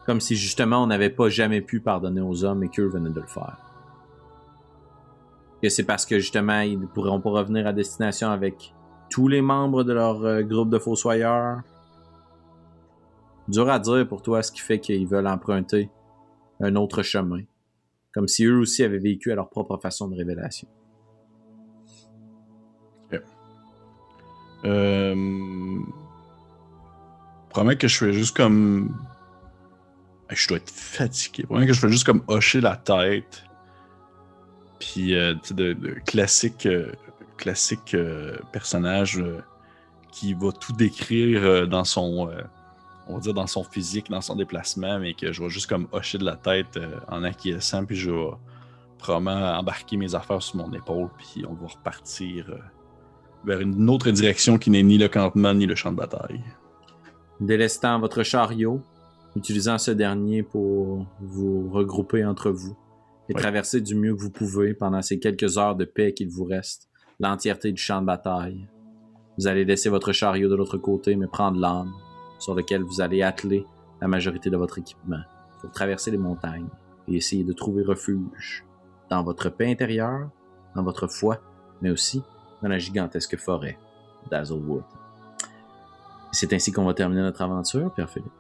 Comme 0.06 0.20
si 0.20 0.36
justement 0.36 0.84
on 0.84 0.88
n'avait 0.88 1.10
pas 1.10 1.30
jamais 1.30 1.62
pu 1.62 1.80
pardonner 1.80 2.22
aux 2.22 2.44
hommes 2.44 2.64
et 2.64 2.70
qu'eux 2.70 2.88
venaient 2.88 3.10
de 3.10 3.22
le 3.22 3.28
faire. 3.28 3.58
Que 5.66 5.70
c'est 5.70 5.84
parce 5.84 6.06
que 6.06 6.20
justement 6.20 6.60
ils 6.60 6.80
ne 6.80 6.86
pourront 6.86 7.20
pas 7.20 7.32
revenir 7.32 7.66
à 7.66 7.74
destination 7.74 8.30
avec 8.30 8.76
tous 9.10 9.28
les 9.28 9.42
membres 9.42 9.84
de 9.84 9.94
leur 9.94 10.24
euh, 10.24 10.44
groupe 10.44 10.70
de 10.70 10.78
fossoyeurs. 10.78 11.62
Dur 13.48 13.68
à 13.68 13.80
dire 13.80 14.08
pour 14.08 14.22
toi 14.22 14.44
ce 14.44 14.52
qui 14.52 14.60
fait 14.60 14.80
qu'ils 14.80 15.08
veulent 15.08 15.26
emprunter 15.26 15.90
un 16.60 16.76
autre 16.76 17.02
chemin. 17.02 17.42
Comme 18.14 18.28
si 18.28 18.46
eux 18.46 18.60
aussi 18.60 18.84
avaient 18.84 19.00
vécu 19.00 19.32
à 19.32 19.36
leur 19.36 19.50
propre 19.50 19.78
façon 19.78 20.08
de 20.08 20.16
révélation. 20.16 20.68
Euh... 24.66 25.80
Promets 27.50 27.76
que 27.76 27.88
je 27.88 27.98
fais 27.98 28.14
juste 28.14 28.38
comme. 28.38 28.96
Je 30.30 30.48
dois 30.48 30.58
être 30.58 30.70
fatigué. 30.70 31.42
Promets 31.46 31.66
que 31.66 31.74
je 31.74 31.80
fais 31.80 31.90
juste 31.90 32.06
comme 32.06 32.22
hocher 32.28 32.62
la 32.62 32.78
tête. 32.78 33.45
Puis, 34.80 35.16
euh, 35.16 35.34
tu 35.36 35.50
sais, 35.50 35.54
de, 35.54 35.74
classique, 36.06 36.66
euh, 36.66 36.92
classique 37.38 37.94
euh, 37.94 38.38
personnage 38.52 39.24
qui 40.12 40.34
va 40.34 40.52
tout 40.52 40.74
décrire 40.74 41.68
dans 41.68 41.84
son. 41.84 42.30
on 43.08 43.16
va 43.16 43.20
dire 43.20 43.34
dans 43.34 43.48
son 43.48 43.64
physique, 43.64 44.10
dans 44.10 44.22
son 44.22 44.36
déplacement, 44.36 45.00
mais 45.00 45.14
que 45.14 45.34
je 45.34 45.44
vais 45.44 45.50
juste 45.50 45.68
comme 45.68 45.88
hocher 45.92 46.18
de 46.18 46.24
la 46.24 46.38
tête 46.38 46.80
en 47.10 47.24
acquiesçant, 47.24 47.86
puis 47.86 47.98
je 47.98 48.12
vais 48.12 48.30
probablement 48.98 49.58
embarquer 49.58 49.98
mes 49.98 50.16
affaires 50.16 50.42
sur 50.42 50.56
mon 50.56 50.72
épaule, 50.72 51.10
puis 51.18 51.46
on 51.46 51.54
va 51.54 51.68
repartir 51.68 52.46
vers 53.44 53.60
une 53.60 53.90
autre 53.90 54.10
direction 54.10 54.58
qui 54.58 54.70
n'est 54.70 54.84
ni 54.84 54.98
le 54.98 55.10
campement 55.10 55.54
ni 55.54 55.66
le 55.66 55.76
champ 55.76 55.92
de 55.92 55.98
bataille. 55.98 56.42
Délestant 57.42 58.00
votre 58.00 58.24
chariot, 58.24 58.82
utilisant 59.36 59.78
ce 59.78 59.92
dernier 59.92 60.44
pour 60.44 61.06
vous 61.20 61.70
regrouper 61.72 62.24
entre 62.24 62.52
vous 62.52 62.78
et 63.30 63.34
Ouais. 63.34 63.42
traverser 63.42 63.82
du 63.82 63.96
mieux 63.96 64.16
que 64.16 64.22
vous 64.22 64.30
pouvez 64.32 64.74
pendant 64.74 65.02
ces 65.02 65.20
quelques 65.20 65.58
heures 65.58 65.76
de 65.76 65.86
paix 65.86 66.14
qu'il 66.14 66.30
vous 66.30 66.44
reste 66.46 66.90
l'entièreté 67.20 67.72
du 67.72 67.82
champ 67.82 68.02
de 68.02 68.06
bataille. 68.06 68.68
Vous 69.38 69.48
allez 69.48 69.66
laisser 69.66 69.90
votre 69.90 70.12
chariot 70.12 70.50
de 70.50 70.56
l'autre 70.56 70.78
côté, 70.78 71.16
mais 71.16 71.28
prendre 71.28 71.60
l'âne 71.60 71.92
sur 72.40 72.56
lequel 72.56 72.84
vous 72.84 73.02
allez 73.02 73.22
atteler 73.22 73.66
la 74.02 74.08
majorité 74.08 74.50
de 74.50 74.58
votre 74.58 74.78
équipement 74.80 75.22
pour 75.62 75.72
traverser 75.72 76.12
les 76.12 76.18
montagnes 76.18 76.68
et 77.08 77.16
essayer 77.16 77.44
de 77.44 77.54
trouver 77.54 77.84
refuge 77.84 78.66
dans 79.10 79.24
votre 79.24 79.50
paix 79.50 79.70
intérieure, 79.72 80.30
dans 80.76 80.84
votre 80.84 81.08
foi, 81.08 81.40
mais 81.82 81.90
aussi 81.90 82.22
dans 82.62 82.70
la 82.70 82.78
gigantesque 82.80 83.38
forêt 83.38 83.78
d'Hazelwood. 84.30 84.84
C'est 86.32 86.52
ainsi 86.54 86.72
qu'on 86.72 86.86
va 86.86 86.94
terminer 86.94 87.22
notre 87.22 87.42
aventure, 87.42 87.94
Pierre-Philippe. 87.94 88.32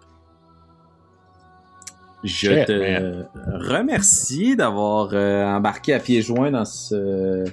Je 2.25 2.33
Shit, 2.55 2.65
te 2.65 2.71
man. 2.73 3.27
remercie 3.69 4.55
d'avoir 4.55 5.09
euh, 5.13 5.45
embarqué 5.45 5.93
à 5.93 5.99
pieds 5.99 6.21
joints 6.21 6.51
dans 6.51 6.65
ce 6.65 7.45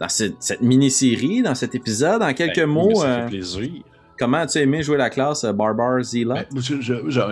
dans 0.00 0.08
cette, 0.08 0.34
cette 0.40 0.60
mini-série, 0.60 1.42
dans 1.42 1.54
cet 1.54 1.74
épisode. 1.74 2.22
En 2.22 2.34
quelques 2.34 2.56
Ben, 2.56 2.66
mots, 2.66 2.94
ça 2.96 3.06
euh, 3.06 3.22
fait 3.22 3.28
plaisir. 3.28 3.70
comment 4.18 4.38
as-tu 4.38 4.58
aimé 4.58 4.82
jouer 4.82 4.96
la 4.98 5.08
classe 5.08 5.44
euh, 5.44 5.52
Barbar 5.52 6.02
Zila? 6.02 6.44
Ben, 6.52 6.60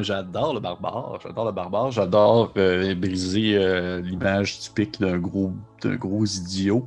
J'adore 0.02 0.54
le 0.54 0.60
barbare. 0.60 1.18
J'adore 1.22 1.46
le 1.46 1.52
barbare. 1.52 1.90
J'adore 1.90 2.52
euh, 2.56 2.94
briser 2.94 3.56
euh, 3.56 4.00
l'image 4.00 4.58
typique 4.60 5.00
d'un 5.00 5.18
gros, 5.18 5.52
d'un 5.82 5.96
gros 5.96 6.24
idiot. 6.24 6.86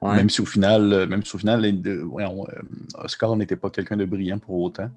Ouais. 0.00 0.14
Même 0.14 0.30
si 0.30 0.40
au 0.40 0.46
final, 0.46 1.06
même 1.08 1.24
si 1.24 1.34
au 1.34 1.38
final, 1.38 1.64
Oscar 3.02 3.34
n'était 3.34 3.56
pas 3.56 3.70
quelqu'un 3.70 3.96
de 3.96 4.04
brillant 4.04 4.38
pour 4.38 4.60
autant. 4.62 4.90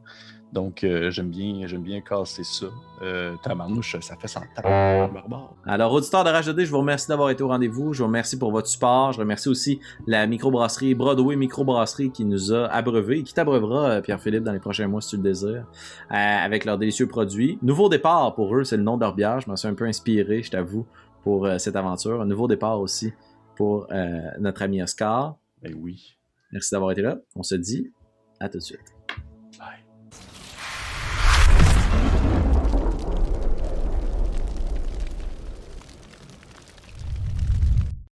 Donc 0.53 0.83
euh, 0.83 1.11
j'aime 1.11 1.29
bien, 1.29 1.65
j'aime 1.65 1.81
bien 1.81 2.01
casser 2.01 2.43
ça. 2.43 2.67
Euh, 3.01 3.35
tabarnouche, 3.41 3.97
ça 4.01 4.15
fait 4.15 4.27
sans 4.27 4.41
barbare. 4.55 5.53
Alors, 5.65 5.93
auditeurs 5.93 6.23
de 6.23 6.29
Rage 6.29 6.45
de 6.45 6.51
dé, 6.51 6.65
je 6.65 6.71
vous 6.71 6.79
remercie 6.79 7.07
d'avoir 7.07 7.29
été 7.29 7.41
au 7.41 7.47
rendez-vous. 7.47 7.93
Je 7.93 7.99
vous 7.99 8.07
remercie 8.07 8.37
pour 8.37 8.51
votre 8.51 8.67
support. 8.67 9.13
Je 9.13 9.19
remercie 9.19 9.49
aussi 9.49 9.79
la 10.07 10.27
microbrasserie 10.27 10.93
Broadway 10.93 11.35
Microbrasserie 11.35 12.11
qui 12.11 12.25
nous 12.25 12.53
a 12.53 12.67
abreuvé 12.67 13.19
et 13.19 13.23
qui 13.23 13.33
t'abreuvera, 13.33 13.89
euh, 13.89 14.01
Pierre-Philippe, 14.01 14.43
dans 14.43 14.51
les 14.51 14.59
prochains 14.59 14.87
mois 14.87 15.01
si 15.01 15.11
tu 15.11 15.17
le 15.17 15.23
désires, 15.23 15.65
euh, 16.11 16.15
avec 16.15 16.65
leurs 16.65 16.77
délicieux 16.77 17.07
produits. 17.07 17.57
Nouveau 17.61 17.89
départ 17.89 18.35
pour 18.35 18.55
eux, 18.55 18.63
c'est 18.63 18.77
le 18.77 18.83
nom 18.83 18.97
de 18.97 19.01
leur 19.01 19.15
bière. 19.15 19.39
Je 19.39 19.49
m'en 19.49 19.55
suis 19.55 19.67
un 19.67 19.73
peu 19.73 19.85
inspiré, 19.85 20.43
je 20.43 20.51
t'avoue, 20.51 20.85
pour 21.23 21.45
euh, 21.45 21.57
cette 21.57 21.75
aventure. 21.75 22.21
Un 22.21 22.25
nouveau 22.25 22.47
départ 22.47 22.79
aussi 22.79 23.13
pour 23.55 23.87
euh, 23.91 24.19
notre 24.39 24.61
ami 24.61 24.81
Oscar. 24.81 25.37
Ben 25.61 25.75
oui. 25.79 26.17
Merci 26.51 26.71
d'avoir 26.71 26.91
été 26.91 27.01
là. 27.01 27.17
On 27.35 27.43
se 27.43 27.55
dit 27.55 27.91
à 28.39 28.49
tout 28.49 28.57
de 28.57 28.63
suite. 28.63 29.00